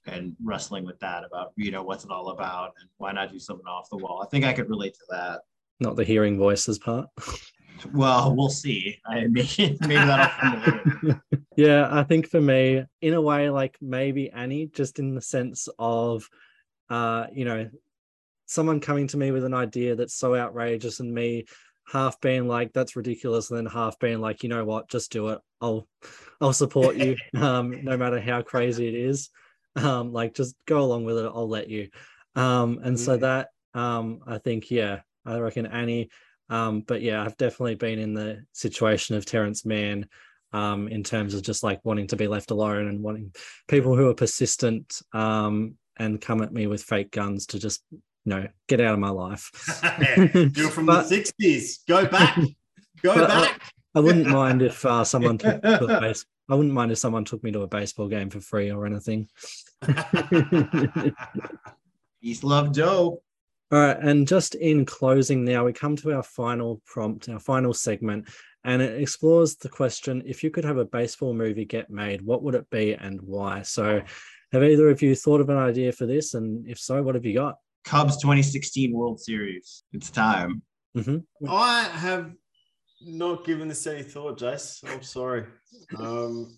And 0.05 0.35
wrestling 0.43 0.85
with 0.85 0.99
that 0.99 1.23
about, 1.23 1.53
you 1.55 1.71
know, 1.71 1.81
what's 1.81 2.05
it 2.05 2.11
all 2.11 2.29
about 2.29 2.73
and 2.79 2.87
why 2.97 3.13
not 3.13 3.31
do 3.31 3.39
something 3.39 3.65
off 3.65 3.89
the 3.89 3.97
wall? 3.97 4.21
I 4.23 4.29
think 4.29 4.45
I 4.45 4.53
could 4.53 4.69
relate 4.69 4.93
to 4.93 5.05
that. 5.09 5.41
Not 5.79 5.95
the 5.95 6.03
hearing 6.03 6.37
voices 6.37 6.77
part. 6.77 7.07
Well, 7.93 8.35
we'll 8.35 8.49
see. 8.49 8.99
I 9.07 9.21
maybe 9.27 9.75
maybe 9.81 9.95
that'll 9.95 11.19
yeah, 11.55 11.89
I 11.91 12.03
think 12.03 12.27
for 12.27 12.39
me, 12.39 12.83
in 13.01 13.15
a 13.15 13.21
way, 13.21 13.49
like 13.49 13.75
maybe 13.81 14.29
Annie, 14.29 14.67
just 14.67 14.99
in 14.99 15.15
the 15.15 15.21
sense 15.21 15.67
of, 15.79 16.29
uh, 16.91 17.25
you 17.33 17.43
know, 17.43 17.71
someone 18.45 18.81
coming 18.81 19.07
to 19.07 19.17
me 19.17 19.31
with 19.31 19.45
an 19.45 19.55
idea 19.55 19.95
that's 19.95 20.13
so 20.13 20.35
outrageous, 20.35 20.99
and 20.99 21.11
me 21.11 21.45
half 21.91 22.19
being 22.21 22.47
like, 22.47 22.73
"That's 22.73 22.95
ridiculous," 22.95 23.49
and 23.49 23.57
then 23.57 23.65
half 23.65 23.99
being 23.99 24.19
like, 24.19 24.43
"You 24.43 24.49
know 24.49 24.65
what? 24.65 24.89
Just 24.89 25.11
do 25.11 25.29
it. 25.29 25.39
I'll, 25.59 25.87
I'll 26.39 26.53
support 26.53 26.95
you, 26.95 27.15
um, 27.35 27.83
no 27.83 27.97
matter 27.97 28.19
how 28.19 28.41
crazy 28.41 28.87
it 28.87 28.95
is. 28.95 29.29
Um, 29.75 30.11
like 30.11 30.33
just 30.33 30.55
go 30.65 30.81
along 30.81 31.05
with 31.05 31.17
it. 31.17 31.31
I'll 31.33 31.49
let 31.49 31.69
you." 31.69 31.89
Um, 32.35 32.79
and 32.83 32.99
so 32.99 33.17
that, 33.17 33.49
um, 33.73 34.19
I 34.25 34.37
think, 34.37 34.71
yeah, 34.71 35.01
I 35.25 35.39
reckon 35.39 35.65
Annie. 35.65 36.09
Um, 36.49 36.81
but 36.81 37.01
yeah, 37.01 37.23
I've 37.23 37.37
definitely 37.37 37.75
been 37.75 37.99
in 37.99 38.13
the 38.13 38.43
situation 38.51 39.15
of 39.15 39.25
Terrence 39.25 39.65
Mann 39.65 40.07
um, 40.53 40.87
in 40.87 41.03
terms 41.03 41.33
of 41.33 41.41
just 41.41 41.63
like 41.63 41.79
wanting 41.83 42.07
to 42.07 42.15
be 42.15 42.27
left 42.27 42.51
alone 42.51 42.87
and 42.87 43.01
wanting 43.01 43.33
people 43.67 43.95
who 43.95 44.09
are 44.09 44.13
persistent 44.13 45.01
um, 45.13 45.75
and 45.97 46.19
come 46.19 46.41
at 46.41 46.51
me 46.51 46.67
with 46.67 46.83
fake 46.83 47.11
guns 47.11 47.47
to 47.47 47.59
just 47.59 47.83
know 48.25 48.47
get 48.67 48.81
out 48.81 48.93
of 48.93 48.99
my 48.99 49.09
life. 49.09 49.49
You're 50.55 50.69
from 50.69 50.85
But- 50.87 51.09
the 51.09 51.23
60s. 51.39 51.79
Go 51.87 52.05
back. 52.05 52.37
Go 53.01 53.15
But 53.15 53.31
I- 53.31 53.41
back. 53.41 53.61
I 53.93 53.99
wouldn't 53.99 54.27
mind 54.27 54.61
if 54.61 54.85
uh, 54.85 55.03
someone 55.13 55.37
took 55.37 55.61
to 55.63 55.83
a 55.85 55.99
base. 55.99 56.25
I 56.49 56.55
wouldn't 56.55 56.73
mind 56.73 56.91
if 56.91 56.97
someone 56.97 57.25
took 57.25 57.43
me 57.43 57.51
to 57.51 57.61
a 57.61 57.67
baseball 57.67 58.07
game 58.07 58.29
for 58.29 58.39
free 58.39 58.71
or 58.71 58.85
anything. 58.85 59.27
East 62.21 62.43
Love 62.43 62.71
Doe. 62.73 63.21
All 63.71 63.79
right, 63.79 63.97
and 63.99 64.27
just 64.27 64.55
in 64.55 64.85
closing 64.85 65.45
now, 65.45 65.65
we 65.65 65.71
come 65.73 65.95
to 65.97 66.13
our 66.13 66.23
final 66.23 66.81
prompt, 66.85 67.29
our 67.29 67.39
final 67.39 67.73
segment, 67.73 68.27
and 68.65 68.81
it 68.81 69.01
explores 69.01 69.55
the 69.55 69.69
question 69.69 70.21
if 70.25 70.43
you 70.43 70.51
could 70.51 70.65
have 70.65 70.77
a 70.77 70.83
baseball 70.85 71.33
movie 71.33 71.63
get 71.65 71.89
made, 71.89 72.21
what 72.21 72.43
would 72.43 72.53
it 72.55 72.69
be 72.69 72.93
and 72.93 73.21
why? 73.21 73.61
So, 73.61 74.01
have 74.51 74.63
either 74.63 74.89
of 74.89 75.01
you 75.01 75.15
thought 75.15 75.39
of 75.39 75.49
an 75.49 75.57
idea 75.57 75.93
for 75.93 76.05
this? 76.05 76.33
And 76.33 76.67
if 76.67 76.79
so, 76.79 77.01
what 77.01 77.15
have 77.15 77.25
you 77.25 77.33
got? 77.33 77.57
Cubs 77.83 78.17
2016 78.17 78.93
World 78.93 79.19
Series. 79.19 79.83
It's 79.93 80.09
time. 80.09 80.61
Mm-hmm. 80.95 81.49
I 81.49 81.83
have 81.83 82.31
not 83.01 83.45
given 83.45 83.67
this 83.67 83.85
any 83.87 84.03
thought, 84.03 84.39
Jace. 84.39 84.83
I'm 84.87 85.03
sorry. 85.03 85.45
Um, 85.97 86.57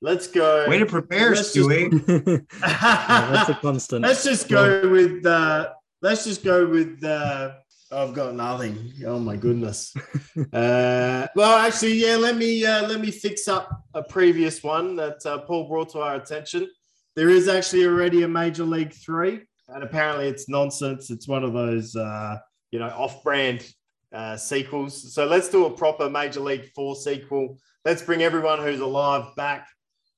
let's 0.00 0.26
go. 0.26 0.66
Way 0.68 0.78
to 0.78 0.86
prepare, 0.86 1.34
Let's 1.34 1.52
just- 1.52 1.68
Stuey. 1.68 2.46
that's 2.60 3.48
a 3.50 3.54
constant. 3.60 4.02
Let's 4.02 4.24
just 4.24 4.48
go 4.48 4.88
with. 4.88 5.24
Uh, 5.26 5.70
let's 6.02 6.24
just 6.24 6.44
go 6.44 6.66
with. 6.66 7.02
Uh, 7.04 7.52
I've 7.90 8.12
got 8.12 8.34
nothing. 8.34 8.92
Oh 9.06 9.18
my 9.18 9.36
goodness. 9.36 9.94
uh, 10.52 11.26
well, 11.34 11.58
actually, 11.58 11.94
yeah. 11.94 12.16
Let 12.16 12.36
me 12.36 12.64
uh, 12.64 12.86
let 12.86 13.00
me 13.00 13.10
fix 13.10 13.48
up 13.48 13.70
a 13.94 14.02
previous 14.02 14.62
one 14.62 14.96
that 14.96 15.24
uh, 15.24 15.38
Paul 15.38 15.68
brought 15.68 15.90
to 15.90 16.00
our 16.00 16.16
attention. 16.16 16.68
There 17.16 17.30
is 17.30 17.48
actually 17.48 17.84
already 17.86 18.22
a 18.22 18.28
Major 18.28 18.64
League 18.64 18.92
Three, 18.92 19.40
and 19.68 19.82
apparently 19.82 20.28
it's 20.28 20.48
nonsense. 20.48 21.10
It's 21.10 21.28
one 21.28 21.44
of 21.44 21.52
those 21.52 21.94
uh, 21.94 22.38
you 22.70 22.78
know 22.78 22.88
off-brand 22.88 23.66
uh, 24.12 24.36
sequels. 24.36 25.12
So 25.14 25.26
let's 25.26 25.48
do 25.48 25.66
a 25.66 25.70
proper 25.70 26.08
Major 26.08 26.40
League 26.40 26.70
Four 26.74 26.96
sequel. 26.96 27.58
Let's 27.84 28.02
bring 28.02 28.22
everyone 28.22 28.60
who's 28.60 28.80
alive 28.80 29.34
back 29.36 29.68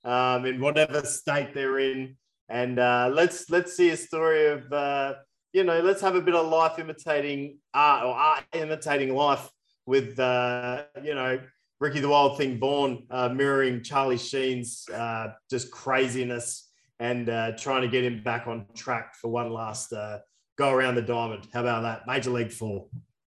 um, 0.04 0.46
in 0.46 0.60
whatever 0.60 1.02
state 1.02 1.54
they're 1.54 1.78
in, 1.78 2.16
and 2.48 2.78
uh, 2.78 3.10
let's 3.12 3.50
let's 3.50 3.76
see 3.76 3.90
a 3.90 3.96
story 3.96 4.46
of 4.46 4.72
uh, 4.72 5.14
you 5.52 5.64
know 5.64 5.80
let's 5.80 6.00
have 6.00 6.14
a 6.14 6.20
bit 6.20 6.34
of 6.34 6.46
life 6.48 6.78
imitating 6.78 7.58
art 7.74 8.04
or 8.04 8.14
art 8.14 8.44
imitating 8.52 9.14
life 9.14 9.48
with 9.86 10.18
uh, 10.18 10.84
you 11.02 11.14
know 11.14 11.40
Ricky 11.80 12.00
the 12.00 12.08
Wild 12.08 12.36
Thing 12.36 12.58
Vaughn 12.58 13.06
uh, 13.10 13.28
mirroring 13.30 13.82
Charlie 13.82 14.18
Sheen's 14.18 14.88
uh, 14.92 15.28
just 15.50 15.70
craziness 15.70 16.69
and 17.00 17.28
uh, 17.28 17.52
trying 17.56 17.82
to 17.82 17.88
get 17.88 18.04
him 18.04 18.22
back 18.22 18.46
on 18.46 18.66
track 18.74 19.14
for 19.16 19.28
one 19.28 19.50
last 19.50 19.92
uh, 19.92 20.18
go 20.56 20.70
around 20.70 20.94
the 20.94 21.02
diamond. 21.02 21.48
How 21.52 21.60
about 21.60 21.82
that? 21.82 22.06
Major 22.06 22.30
League 22.30 22.52
Four. 22.52 22.86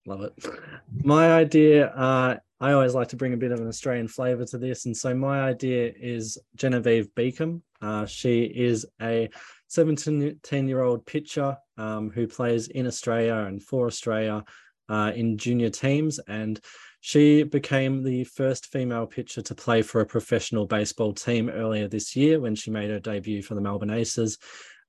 Love 0.08 0.22
it. 0.22 0.34
My 1.04 1.34
idea, 1.34 1.90
uh, 1.90 2.38
I 2.60 2.72
always 2.72 2.96
like 2.96 3.10
to 3.10 3.16
bring 3.16 3.34
a 3.34 3.38
bit 3.38 3.52
of 3.52 3.60
an 3.60 3.68
Australian 3.68 4.08
flavour 4.08 4.44
to 4.46 4.58
this. 4.58 4.86
And 4.86 4.98
so 4.98 5.14
my 5.14 5.42
idea 5.42 5.94
is 5.96 6.38
Genevieve 6.56 7.10
Beacom. 7.16 7.62
Uh, 7.82 8.06
she 8.08 8.44
is 8.44 8.88
a 9.02 9.30
17 9.68 10.40
year 10.68 10.82
old 10.82 11.06
pitcher 11.06 11.56
um, 11.78 12.10
who 12.10 12.28
plays 12.28 12.68
in 12.70 12.88
Australia 12.88 13.36
and 13.36 13.62
for 13.62 13.86
Australia 13.86 14.44
uh, 14.90 15.12
in 15.16 15.38
junior 15.38 15.70
teams. 15.70 16.20
And 16.28 16.60
she 17.02 17.44
became 17.44 18.04
the 18.04 18.24
first 18.26 18.68
female 18.68 19.08
pitcher 19.08 19.42
to 19.42 19.56
play 19.56 19.82
for 19.82 20.02
a 20.02 20.06
professional 20.06 20.66
baseball 20.66 21.14
team 21.14 21.50
earlier 21.50 21.88
this 21.88 22.16
year 22.16 22.40
when 22.40 22.56
she 22.56 22.72
made 22.72 22.90
her 22.90 23.00
debut 23.00 23.42
for 23.42 23.56
the 23.56 23.62
Melbourne 23.62 23.92
Aces 23.92 24.38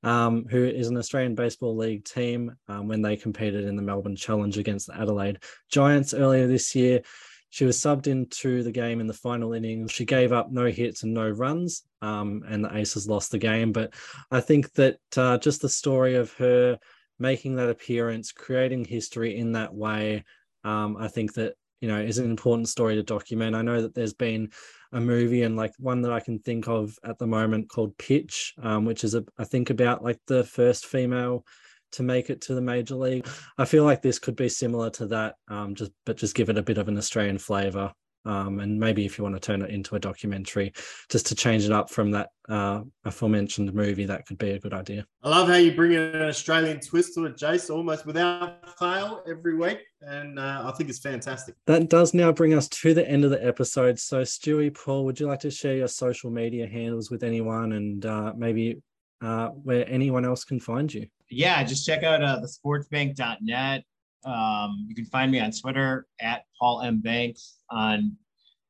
um, 0.03 0.47
who 0.51 0.65
is 0.65 0.89
an 0.89 0.97
Australian 0.97 1.35
Baseball 1.35 1.77
League 1.77 2.05
team 2.05 2.57
um, 2.69 2.89
when 2.89 3.03
they 3.03 3.17
competed 3.17 3.65
in 3.65 3.77
the 3.77 3.83
Melbourne 3.83 4.17
Challenge 4.17 4.57
against 4.57 4.87
the 4.87 4.99
Adelaide 4.99 5.43
Giants 5.71 6.15
earlier 6.15 6.47
this 6.47 6.75
year. 6.75 7.03
She 7.51 7.65
was 7.65 7.81
subbed 7.81 8.07
into 8.07 8.63
the 8.63 8.71
game 8.71 9.01
in 9.01 9.09
the 9.09 9.13
final 9.13 9.55
innings. 9.55 9.91
She 9.91 10.05
gave 10.05 10.33
up 10.33 10.53
no 10.53 10.67
hits 10.67 11.03
and 11.03 11.13
no 11.13 11.29
runs, 11.29 11.83
um, 12.01 12.45
and 12.49 12.65
the 12.65 12.75
Aces 12.75 13.09
lost 13.09 13.33
the 13.33 13.39
game. 13.39 13.73
But 13.73 13.93
I 14.31 14.41
think 14.41 14.73
that 14.75 14.99
uh, 15.17 15.39
just 15.39 15.61
the 15.61 15.69
story 15.69 16.15
of 16.15 16.33
her 16.35 16.79
making 17.19 17.57
that 17.57 17.69
appearance, 17.69 18.31
creating 18.31 18.85
history 18.85 19.37
in 19.37 19.53
that 19.53 19.75
way, 19.75 20.25
um, 20.63 20.97
I 20.97 21.09
think 21.09 21.35
that 21.35 21.55
you 21.81 21.89
know 21.89 22.01
is 22.01 22.19
an 22.19 22.31
important 22.31 22.69
story 22.69 22.95
to 22.95 23.03
document. 23.03 23.57
I 23.57 23.63
know 23.63 23.83
that 23.83 23.95
there's 23.95 24.15
been 24.15 24.51
a 24.93 25.01
movie 25.01 25.43
and 25.43 25.57
like 25.57 25.73
one 25.79 26.03
that 26.03 26.13
I 26.13 26.21
can 26.21 26.39
think 26.41 26.69
of 26.69 26.99
at 27.05 27.19
the 27.19 27.27
moment 27.27 27.69
called 27.69 27.97
Pitch, 27.99 28.55
um, 28.63 28.85
which 28.85 29.05
is 29.05 29.15
a, 29.15 29.25
I 29.39 29.45
think 29.45 29.71
about 29.71 30.03
like 30.03 30.19
the 30.27 30.45
first 30.45 30.87
female 30.87 31.45
to 31.93 32.03
make 32.03 32.31
it 32.31 32.41
to 32.43 32.55
the 32.55 32.61
major 32.61 32.95
league. 32.95 33.27
I 33.59 33.65
feel 33.65 33.85
like 33.85 34.03
this 34.03 34.19
could 34.19 34.37
be 34.37 34.49
similar 34.49 34.91
to 34.91 35.07
that, 35.09 35.37
um, 35.49 35.75
just 35.75 35.93
but 36.07 36.17
just 36.17 36.35
give 36.35 36.49
it 36.49 36.59
a 36.59 36.63
bit 36.63 36.79
of 36.79 36.89
an 36.89 36.99
Australian 36.99 37.39
flavor. 37.39 37.93
Um, 38.25 38.61
and 38.61 38.79
maybe 38.79 39.07
if 39.07 39.17
you 39.17 39.25
want 39.25 39.35
to 39.35 39.41
turn 39.41 39.63
it 39.63 39.71
into 39.71 39.97
a 39.97 39.99
documentary, 39.99 40.73
just 41.09 41.27
to 41.27 41.35
change 41.35 41.65
it 41.65 41.73
up 41.73 41.91
from 41.91 42.11
that 42.11 42.31
uh, 42.49 42.83
aforementioned 43.05 43.73
movie, 43.73 44.05
that 44.07 44.27
could 44.27 44.39
be 44.39 44.51
a 44.51 44.59
good 44.59 44.75
idea. 44.75 45.07
I 45.23 45.31
love 45.31 45.49
how 45.49 45.55
you 45.55 45.75
bring 45.75 45.95
an 45.95 46.23
Australian 46.23 46.81
twist 46.81 47.15
to 47.15 47.25
it, 47.27 47.37
Jace, 47.37 47.71
almost 47.71 48.07
without 48.07 48.79
fail 48.79 49.23
every 49.29 49.57
week. 49.57 49.79
And 50.03 50.39
uh, 50.39 50.65
I 50.67 50.73
think 50.73 50.91
it's 50.91 50.99
fantastic. 50.99 51.55
That 51.67 51.89
does 51.89 52.15
now 52.15 52.33
bring 52.33 52.55
us 52.55 52.69
to 52.69 52.95
the 52.95 53.09
end 53.09 53.25
of 53.25 53.31
the 53.31 53.45
episode. 53.45 53.99
So, 53.99 54.23
Stuey, 54.23 54.75
Paul, 54.75 55.05
would 55.07 55.19
you 55.19 55.27
like 55.27 55.41
to 55.41 55.51
share 55.51 55.77
your 55.77 55.89
social 55.89 56.31
media 56.31 56.67
handles 56.67 57.11
with 57.11 57.23
anyone 57.23 57.73
and 57.73 58.05
uh, 58.05 58.33
maybe 58.37 58.83
uh, 59.23 59.49
where 59.49 59.89
anyone 59.89 60.25
else 60.25 60.45
can 60.45 60.61
find 60.61 60.93
you? 60.93 61.07
yeah, 61.31 61.63
just 61.63 61.87
check 61.87 62.03
out 62.03 62.23
uh, 62.23 62.41
the 62.41 62.49
sportsbank.net. 62.49 63.85
Um, 64.25 64.87
you 64.89 64.95
can 64.95 65.07
find 65.07 65.31
me 65.31 65.41
on 65.41 65.51
Twitter 65.51 66.07
at 66.21 66.45
Paul 66.59 66.83
M. 66.83 67.01
Banks, 67.01 67.59
on 67.71 68.17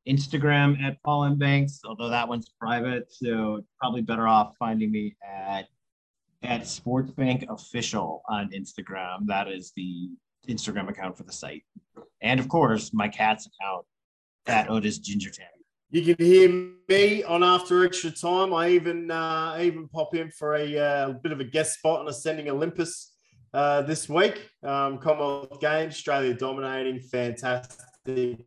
Instagram 0.09 0.81
at 0.83 1.03
Paul 1.03 1.25
M. 1.25 1.37
Banks, 1.37 1.81
although 1.85 2.09
that 2.09 2.29
one's 2.29 2.51
private. 2.61 3.07
So 3.11 3.65
probably 3.79 4.03
better 4.03 4.27
off 4.27 4.57
finding 4.59 4.91
me 4.91 5.17
at 5.23 5.67
at 6.43 6.63
Sportsbank 6.63 7.47
Official 7.49 8.23
on 8.29 8.51
Instagram. 8.51 9.27
That 9.27 9.49
is 9.49 9.73
the 9.77 10.09
Instagram 10.49 10.89
account 10.89 11.17
for 11.17 11.25
the 11.25 11.33
site. 11.33 11.65
And 12.23 12.41
of 12.41 12.49
course, 12.49 12.93
my 12.95 13.09
cat's 13.09 13.47
account 13.47 13.85
at 14.47 14.71
Otis 14.71 14.99
Ginger 14.99 15.31
Tabby. 15.31 15.49
You 15.91 16.15
can 16.15 16.25
hear 16.25 16.71
me 16.89 17.25
on 17.25 17.43
After 17.43 17.85
Extra 17.85 18.11
Time. 18.11 18.55
I 18.55 18.71
even 18.71 19.11
uh, 19.11 19.59
even 19.61 19.89
pop 19.89 20.15
in 20.15 20.31
for 20.31 20.55
a 20.55 20.79
uh, 20.79 21.13
bit 21.23 21.33
of 21.33 21.41
a 21.41 21.45
guest 21.45 21.79
spot 21.79 22.01
on 22.01 22.09
Ascending 22.09 22.49
Olympus 22.49 23.10
uh, 23.53 23.83
this 23.83 24.09
week. 24.09 24.51
Um, 24.63 24.99
Commonwealth 24.99 25.61
Games, 25.61 25.95
Australia 25.95 26.35
dominating, 26.35 27.01
fantastic, 27.01 28.45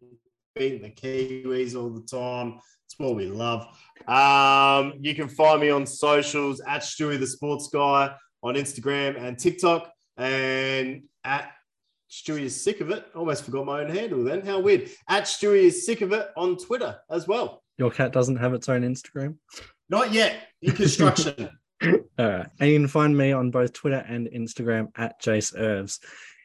beating 0.56 0.82
the 0.82 0.90
Kiwis 0.90 1.76
all 1.76 1.90
the 1.90 2.02
time. 2.02 2.60
It's 2.86 2.98
what 2.98 3.16
we 3.16 3.28
love. 3.28 3.68
Um, 4.08 4.94
you 5.00 5.16
can 5.16 5.28
find 5.28 5.62
me 5.62 5.70
on 5.70 5.86
socials 5.86 6.62
at 6.62 6.82
Stuey 6.82 7.20
the 7.20 7.28
Sports 7.28 7.70
Guy 7.74 8.14
on 8.42 8.56
Instagram 8.56 9.20
and 9.20 9.38
TikTok, 9.38 9.92
and 10.18 11.04
at 11.24 11.52
Stuey 12.12 12.42
is 12.42 12.64
sick 12.64 12.82
of 12.82 12.92
it. 12.92 13.06
Almost 13.16 13.44
forgot 13.44 13.66
my 13.66 13.82
own 13.82 13.90
handle 13.90 14.24
then. 14.24 14.46
How 14.46 14.60
weird. 14.60 14.90
At 15.10 15.24
Stuey 15.24 15.64
is 15.64 15.86
sick 15.86 16.02
of 16.02 16.12
it 16.14 16.30
on 16.38 16.58
Twitter 16.58 17.00
as 17.10 17.28
well. 17.28 17.64
Your 17.78 17.90
cat 17.90 18.12
doesn't 18.12 18.36
have 18.36 18.54
its 18.54 18.70
own 18.70 18.82
Instagram. 18.82 19.38
Not 19.90 20.14
yet. 20.14 20.36
In 20.62 20.74
construction. 20.74 21.50
Uh, 22.18 22.44
and 22.60 22.70
you 22.70 22.80
can 22.80 22.88
find 22.88 23.18
me 23.18 23.32
on 23.32 23.52
both 23.52 23.74
Twitter 23.74 24.04
and 24.08 24.28
Instagram 24.28 24.90
at 24.96 25.20
Jase 25.20 25.52
Irvs. 25.52 26.00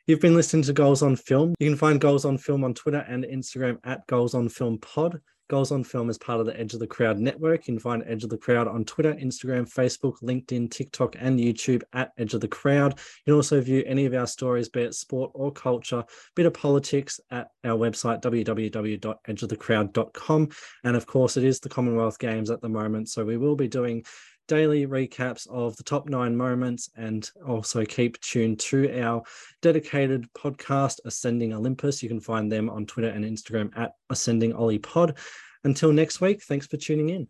You've 0.07 0.21
been 0.21 0.35
listening 0.35 0.63
to 0.65 0.73
Goals 0.73 1.03
on 1.03 1.17
Film. 1.17 1.55
You 1.59 1.69
can 1.69 1.77
find 1.77 2.01
Goals 2.01 2.25
on 2.25 2.39
Film 2.39 2.65
on 2.65 2.73
Twitter 2.73 3.05
and 3.07 3.25
Instagram 3.25 3.79
at 3.85 4.07
Goals 4.07 4.35
on 4.35 4.49
Film 4.49 4.79
Pod. 4.79 5.21
Goals 5.49 5.73
on 5.73 5.83
Film 5.83 6.11
is 6.11 6.19
part 6.19 6.39
of 6.41 6.47
the 6.47 6.61
Edge 6.61 6.75
of 6.75 6.81
the 6.81 6.87
Crowd 6.87 7.19
network. 7.19 7.67
You 7.67 7.73
can 7.75 7.81
find 7.81 8.05
Edge 8.07 8.23
of 8.23 8.29
the 8.29 8.37
Crowd 8.37 8.69
on 8.69 8.85
Twitter, 8.85 9.15
Instagram, 9.15 9.67
Facebook, 9.71 10.21
LinkedIn, 10.23 10.71
TikTok, 10.71 11.17
and 11.19 11.41
YouTube 11.41 11.83
at 11.95 12.13
Edge 12.19 12.35
of 12.35 12.43
the 12.43 12.49
Crowd. 12.49 12.99
You 12.99 13.33
can 13.33 13.35
also 13.35 13.59
view 13.61 13.83
any 13.87 14.05
of 14.05 14.13
our 14.13 14.27
stories, 14.27 14.69
be 14.69 14.83
it 14.83 14.95
sport 14.95 15.31
or 15.35 15.51
culture, 15.51 16.05
bit 16.37 16.45
of 16.45 16.53
politics, 16.53 17.19
at 17.31 17.49
our 17.65 17.79
website, 17.79 18.21
www.edgeofthecrowd.com. 18.21 20.49
And 20.85 20.97
of 20.97 21.07
course, 21.07 21.39
it 21.39 21.45
is 21.45 21.61
the 21.61 21.71
Commonwealth 21.71 22.19
Games 22.19 22.51
at 22.51 22.61
the 22.61 22.69
moment. 22.69 23.09
So 23.09 23.25
we 23.25 23.39
will 23.39 23.57
be 23.57 23.69
doing 23.69 24.05
daily 24.49 24.87
recaps 24.87 25.47
of 25.49 25.77
the 25.77 25.85
top 25.85 26.09
nine 26.09 26.37
moments 26.37 26.91
and 26.97 27.31
also 27.47 27.85
keep 27.85 28.21
tuned 28.21 28.59
to 28.59 29.01
our 29.01 29.23
dedicated 29.63 30.27
podcast, 30.33 30.99
Ascending 31.05 31.53
Olympus. 31.53 32.03
You 32.03 32.09
can 32.09 32.21
find 32.21 32.51
them 32.51 32.69
on 32.69 32.87
Twitter 32.87 33.11
and 33.11 33.25
Instagram 33.25 33.71
at 33.77 33.93
Ascending 34.11 34.55
Ollie 34.55 34.79
Pod. 34.79 35.17
Until 35.63 35.93
next 35.93 36.21
week, 36.21 36.43
thanks 36.43 36.67
for 36.67 36.77
tuning 36.77 37.11
in. 37.11 37.29